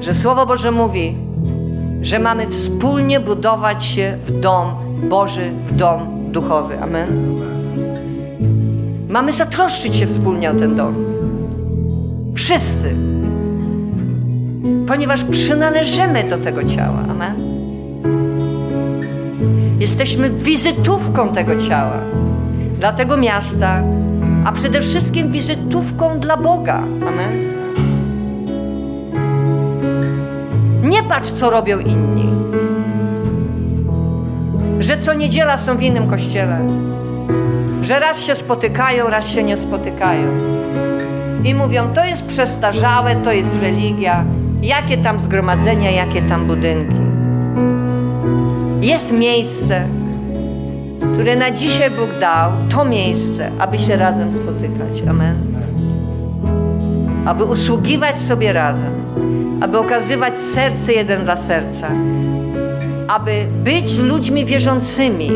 że 0.00 0.14
Słowo 0.14 0.46
Boże 0.46 0.70
mówi, 0.70 1.16
że 2.02 2.18
mamy 2.18 2.46
wspólnie 2.46 3.20
budować 3.20 3.84
się 3.84 4.18
w 4.24 4.40
dom 4.40 4.66
Boży, 5.08 5.50
w 5.66 5.76
dom 5.76 6.32
duchowy. 6.32 6.82
Amen. 6.82 7.08
Mamy 9.08 9.32
zatroszczyć 9.32 9.96
się 9.96 10.06
wspólnie 10.06 10.50
o 10.50 10.54
ten 10.54 10.76
dom. 10.76 10.94
Wszyscy. 12.34 12.94
Ponieważ 14.86 15.24
przynależymy 15.24 16.24
do 16.24 16.38
tego 16.38 16.64
ciała. 16.64 16.98
Amen. 17.10 17.45
Jesteśmy 19.98 20.30
wizytówką 20.30 21.28
tego 21.32 21.56
ciała, 21.56 22.00
dla 22.78 22.92
tego 22.92 23.16
miasta, 23.16 23.80
a 24.44 24.52
przede 24.52 24.80
wszystkim 24.80 25.32
wizytówką 25.32 26.20
dla 26.20 26.36
Boga. 26.36 26.82
Amen. 27.08 27.32
Nie 30.82 31.02
patrz, 31.02 31.30
co 31.30 31.50
robią 31.50 31.78
inni. 31.78 32.28
Że 34.80 34.98
co 34.98 35.14
niedziela 35.14 35.58
są 35.58 35.76
w 35.76 35.82
innym 35.82 36.10
kościele. 36.10 36.58
Że 37.82 37.98
raz 37.98 38.20
się 38.20 38.34
spotykają, 38.34 39.10
raz 39.10 39.28
się 39.28 39.42
nie 39.42 39.56
spotykają. 39.56 40.28
I 41.44 41.54
mówią, 41.54 41.92
to 41.94 42.04
jest 42.04 42.26
przestarzałe, 42.26 43.16
to 43.16 43.32
jest 43.32 43.62
religia. 43.62 44.24
Jakie 44.62 44.98
tam 44.98 45.18
zgromadzenia, 45.18 45.90
jakie 45.90 46.22
tam 46.22 46.46
budynki. 46.46 46.95
Jest 48.86 49.12
miejsce, 49.12 49.88
które 51.14 51.36
na 51.36 51.50
dzisiaj 51.50 51.90
Bóg 51.90 52.18
dał, 52.20 52.52
to 52.68 52.84
miejsce, 52.84 53.50
aby 53.58 53.78
się 53.78 53.96
razem 53.96 54.32
spotykać. 54.32 55.02
Amen. 55.10 55.36
Aby 57.24 57.44
usługiwać 57.44 58.18
sobie 58.18 58.52
razem, 58.52 58.92
aby 59.60 59.78
okazywać 59.78 60.38
serce 60.38 60.92
jeden 60.92 61.24
dla 61.24 61.36
serca, 61.36 61.88
aby 63.08 63.46
być 63.64 63.98
ludźmi 63.98 64.44
wierzącymi, 64.44 65.30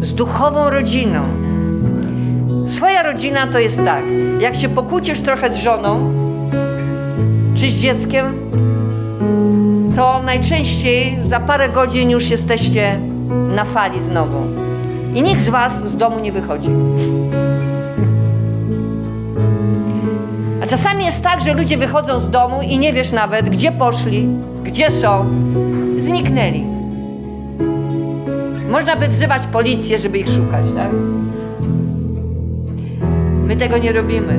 z 0.00 0.14
duchową 0.14 0.70
rodziną. 0.70 1.22
Swoja 2.66 3.02
rodzina 3.02 3.46
to 3.46 3.58
jest 3.58 3.84
tak, 3.84 4.04
jak 4.40 4.56
się 4.56 4.68
pokłócisz 4.68 5.20
trochę 5.20 5.52
z 5.52 5.56
żoną 5.56 6.12
czy 7.54 7.70
z 7.70 7.74
dzieckiem, 7.74 8.34
to 9.96 10.22
najczęściej 10.22 11.22
za 11.22 11.40
parę 11.40 11.68
godzin 11.68 12.10
już 12.10 12.30
jesteście 12.30 13.00
na 13.54 13.64
fali 13.64 14.02
znowu. 14.02 14.38
I 15.14 15.22
nikt 15.22 15.40
z 15.40 15.48
Was 15.48 15.88
z 15.88 15.96
domu 15.96 16.20
nie 16.20 16.32
wychodzi. 16.32 16.70
A 20.62 20.66
czasami 20.66 21.04
jest 21.04 21.22
tak, 21.22 21.40
że 21.40 21.54
ludzie 21.54 21.76
wychodzą 21.76 22.20
z 22.20 22.30
domu 22.30 22.62
i 22.62 22.78
nie 22.78 22.92
wiesz 22.92 23.12
nawet, 23.12 23.50
gdzie 23.50 23.72
poszli, 23.72 24.28
gdzie 24.64 24.90
są, 24.90 25.24
zniknęli. 25.98 26.64
Można 28.70 28.96
by 28.96 29.08
wzywać 29.08 29.42
policję, 29.52 29.98
żeby 29.98 30.18
ich 30.18 30.28
szukać, 30.28 30.64
tak? 30.76 30.90
My 33.46 33.56
tego 33.56 33.78
nie 33.78 33.92
robimy. 33.92 34.38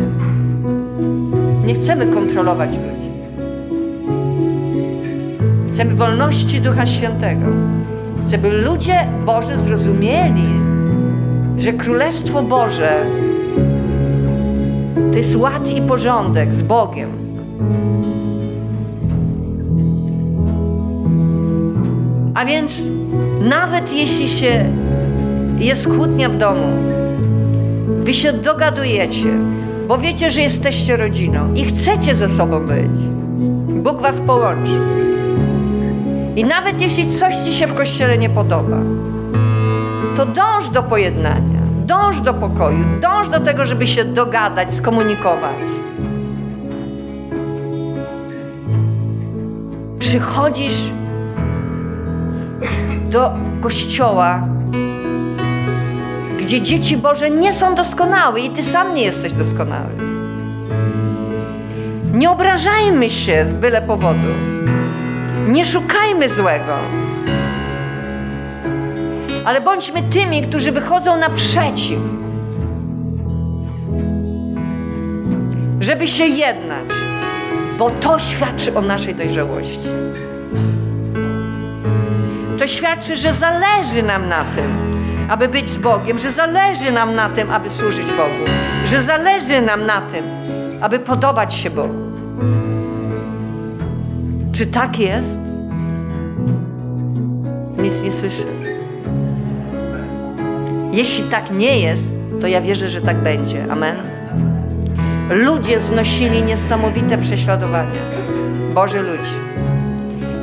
Nie 1.65 1.75
chcemy 1.75 2.07
kontrolować 2.07 2.69
ludzi. 2.69 2.96
Chcemy 5.77 5.95
wolności 5.95 6.61
Ducha 6.61 6.85
Świętego. 6.85 7.45
Chcemy, 8.21 8.37
by 8.37 8.51
ludzie 8.51 9.07
Boży 9.25 9.57
zrozumieli, 9.57 10.49
że 11.57 11.73
Królestwo 11.73 12.43
Boże 12.43 13.05
to 15.11 15.17
jest 15.17 15.35
ład 15.35 15.69
i 15.71 15.81
porządek 15.81 16.53
z 16.53 16.61
Bogiem. 16.61 17.09
A 22.35 22.45
więc 22.45 22.81
nawet 23.49 23.93
jeśli 23.93 24.29
się 24.29 24.65
jest 25.59 25.87
kłótnia 25.87 26.29
w 26.29 26.37
domu, 26.37 26.67
wy 27.87 28.13
się 28.13 28.33
dogadujecie, 28.33 29.29
bo 29.87 29.97
wiecie, 29.97 30.31
że 30.31 30.41
jesteście 30.41 30.97
rodziną 30.97 31.53
i 31.53 31.65
chcecie 31.65 32.15
ze 32.15 32.29
sobą 32.29 32.65
być. 32.65 33.01
Bóg 33.83 34.01
was 34.01 34.19
połączy. 34.19 35.06
I 36.37 36.43
nawet 36.43 36.81
jeśli 36.81 37.07
coś 37.07 37.35
ci 37.35 37.53
się 37.53 37.67
w 37.67 37.73
kościele 37.73 38.17
nie 38.17 38.29
podoba, 38.29 38.77
to 40.15 40.25
dąż 40.25 40.69
do 40.69 40.83
pojednania, 40.83 41.59
dąż 41.85 42.21
do 42.21 42.33
pokoju, 42.33 42.85
dąż 43.01 43.29
do 43.29 43.39
tego, 43.39 43.65
żeby 43.65 43.87
się 43.87 44.05
dogadać, 44.05 44.73
skomunikować. 44.73 45.55
Przychodzisz 49.99 50.91
do 53.11 53.33
kościoła, 53.61 54.41
gdzie 56.39 56.61
dzieci 56.61 56.97
Boże 56.97 57.31
nie 57.31 57.53
są 57.53 57.75
doskonałe 57.75 58.39
i 58.39 58.49
ty 58.49 58.63
sam 58.63 58.95
nie 58.95 59.03
jesteś 59.03 59.33
doskonały. 59.33 59.91
Nie 62.13 62.31
obrażajmy 62.31 63.09
się 63.09 63.45
z 63.45 63.53
byle 63.53 63.81
powodu. 63.81 64.56
Nie 65.57 65.65
szukajmy 65.65 66.29
złego. 66.29 66.77
Ale 69.45 69.61
bądźmy 69.61 70.01
tymi, 70.03 70.41
którzy 70.41 70.71
wychodzą 70.71 71.17
naprzeciw. 71.17 71.99
Żeby 75.79 76.07
się 76.07 76.25
jednać, 76.25 76.89
bo 77.77 77.89
to 77.89 78.19
świadczy 78.19 78.75
o 78.75 78.81
naszej 78.81 79.15
dojrzałości. 79.15 79.89
To 82.59 82.67
świadczy, 82.67 83.15
że 83.15 83.33
zależy 83.33 84.03
nam 84.03 84.29
na 84.29 84.43
tym, 84.55 84.77
aby 85.29 85.47
być 85.47 85.69
z 85.69 85.77
Bogiem, 85.77 86.19
że 86.19 86.31
zależy 86.31 86.91
nam 86.91 87.15
na 87.15 87.29
tym, 87.29 87.51
aby 87.51 87.69
służyć 87.69 88.07
Bogu, 88.07 88.45
że 88.85 89.01
zależy 89.01 89.61
nam 89.61 89.85
na 89.85 90.01
tym, 90.01 90.25
aby 90.81 90.99
podobać 90.99 91.53
się 91.53 91.69
Bogu. 91.69 92.07
Czy 94.53 94.65
tak 94.65 94.99
jest? 94.99 95.46
Nic 97.87 98.01
nie 98.03 98.11
słyszę. 98.11 98.43
Jeśli 100.91 101.23
tak 101.23 101.51
nie 101.51 101.79
jest, 101.79 102.13
to 102.41 102.47
ja 102.47 102.61
wierzę, 102.61 102.89
że 102.89 103.01
tak 103.01 103.17
będzie. 103.17 103.71
Amen. 103.71 103.95
Ludzie 105.29 105.79
znosili 105.79 106.43
niesamowite 106.43 107.17
prześladowania. 107.17 108.01
Boże 108.73 109.01
ludzi. 109.01 109.35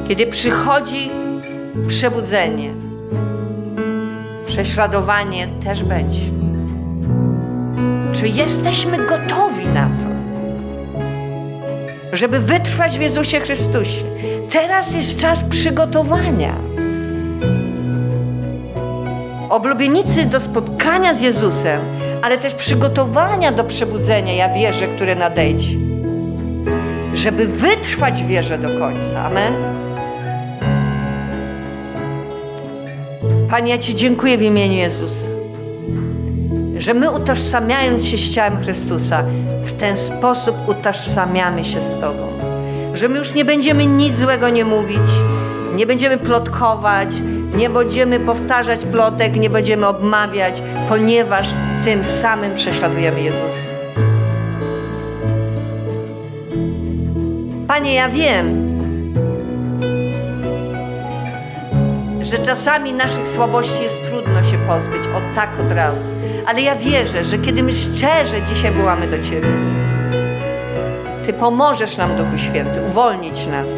Kiedy 0.08 0.26
przychodzi 0.26 1.10
przebudzenie, 1.88 2.70
prześladowanie 4.46 5.48
też 5.64 5.84
będzie. 5.84 6.22
Czy 8.12 8.28
jesteśmy 8.28 8.96
gotowi 9.06 9.66
na 9.66 9.84
to, 9.84 10.06
żeby 12.16 12.38
wytrwać 12.38 12.98
w 12.98 13.02
Jezusie 13.02 13.40
Chrystusie? 13.40 14.04
Teraz 14.50 14.94
jest 14.94 15.16
czas 15.16 15.44
przygotowania. 15.44 16.54
Oblubienicy 19.48 20.24
do 20.24 20.40
spotkania 20.40 21.14
z 21.14 21.20
Jezusem, 21.20 21.80
ale 22.22 22.38
też 22.38 22.54
przygotowania 22.54 23.52
do 23.52 23.64
przebudzenia, 23.64 24.32
ja 24.32 24.54
wierzę, 24.54 24.88
które 24.88 25.14
nadejdzie. 25.14 25.76
Żeby 27.14 27.46
wytrwać 27.46 28.22
w 28.22 28.26
wierze 28.26 28.58
do 28.58 28.68
końca. 28.78 29.24
Amen. 29.24 29.54
Panie, 33.50 33.72
ja 33.72 33.78
Ci 33.78 33.94
dziękuję 33.94 34.38
w 34.38 34.42
imieniu 34.42 34.74
Jezusa, 34.74 35.28
że 36.78 36.94
my 36.94 37.10
utożsamiając 37.10 38.06
się 38.06 38.16
z 38.16 38.34
ciałem 38.34 38.58
Chrystusa, 38.58 39.24
w 39.64 39.72
ten 39.72 39.96
sposób 39.96 40.56
utożsamiamy 40.66 41.64
się 41.64 41.80
z 41.80 42.00
Tobą. 42.00 42.28
Że 42.94 43.08
my 43.08 43.18
już 43.18 43.34
nie 43.34 43.44
będziemy 43.44 43.86
nic 43.86 44.16
złego 44.16 44.48
nie 44.48 44.64
mówić, 44.64 45.08
nie 45.76 45.86
będziemy 45.86 46.18
plotkować, 46.18 47.08
nie 47.56 47.70
będziemy 47.70 48.20
powtarzać 48.20 48.84
plotek, 48.84 49.36
nie 49.36 49.50
będziemy 49.50 49.86
obmawiać, 49.86 50.62
ponieważ 50.88 51.48
tym 51.84 52.04
samym 52.04 52.54
prześladujemy 52.54 53.22
Jezusa. 53.22 53.68
Panie, 57.68 57.94
ja 57.94 58.08
wiem, 58.08 58.74
że 62.22 62.38
czasami 62.38 62.92
naszych 62.92 63.28
słabości 63.28 63.82
jest 63.82 64.10
trudno 64.10 64.42
się 64.42 64.58
pozbyć 64.58 65.02
od 65.16 65.34
tak 65.34 65.50
od 65.60 65.72
razu. 65.72 66.12
Ale 66.46 66.62
ja 66.62 66.74
wierzę, 66.74 67.24
że 67.24 67.38
kiedy 67.38 67.62
my 67.62 67.72
szczerze 67.72 68.42
dzisiaj 68.42 68.72
wołamy 68.72 69.06
do 69.06 69.22
Ciebie, 69.22 69.48
Ty 71.26 71.32
pomożesz 71.32 71.96
nam, 71.96 72.16
Duchu 72.16 72.38
Święty, 72.38 72.82
uwolnić 72.82 73.46
nas 73.46 73.68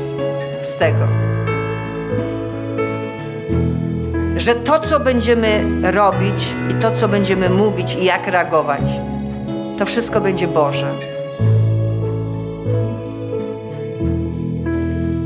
z 0.60 0.76
tego. 0.76 1.25
Że 4.46 4.54
to, 4.54 4.80
co 4.80 5.00
będziemy 5.00 5.64
robić 5.82 6.54
i 6.70 6.74
to, 6.74 6.90
co 6.90 7.08
będziemy 7.08 7.50
mówić 7.50 7.94
i 7.94 8.04
jak 8.04 8.26
reagować, 8.26 8.82
to 9.78 9.86
wszystko 9.86 10.20
będzie 10.20 10.48
Boże. 10.48 10.86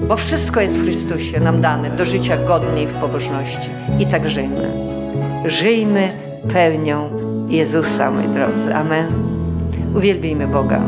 Bo 0.08 0.16
wszystko 0.16 0.60
jest 0.60 0.78
w 0.78 0.82
Chrystusie 0.82 1.40
nam 1.40 1.60
dane 1.60 1.90
do 1.90 2.04
życia 2.04 2.36
godnej 2.36 2.86
w 2.86 2.94
pobożności. 2.94 3.70
I 3.98 4.06
tak 4.06 4.30
żyjmy. 4.30 4.72
Żyjmy 5.44 6.12
pełnią 6.52 7.10
Jezusa, 7.48 8.10
moi 8.10 8.28
drodzy. 8.28 8.74
Amen. 8.74 9.08
Uwielbijmy 9.94 10.46
Boga. 10.46 10.80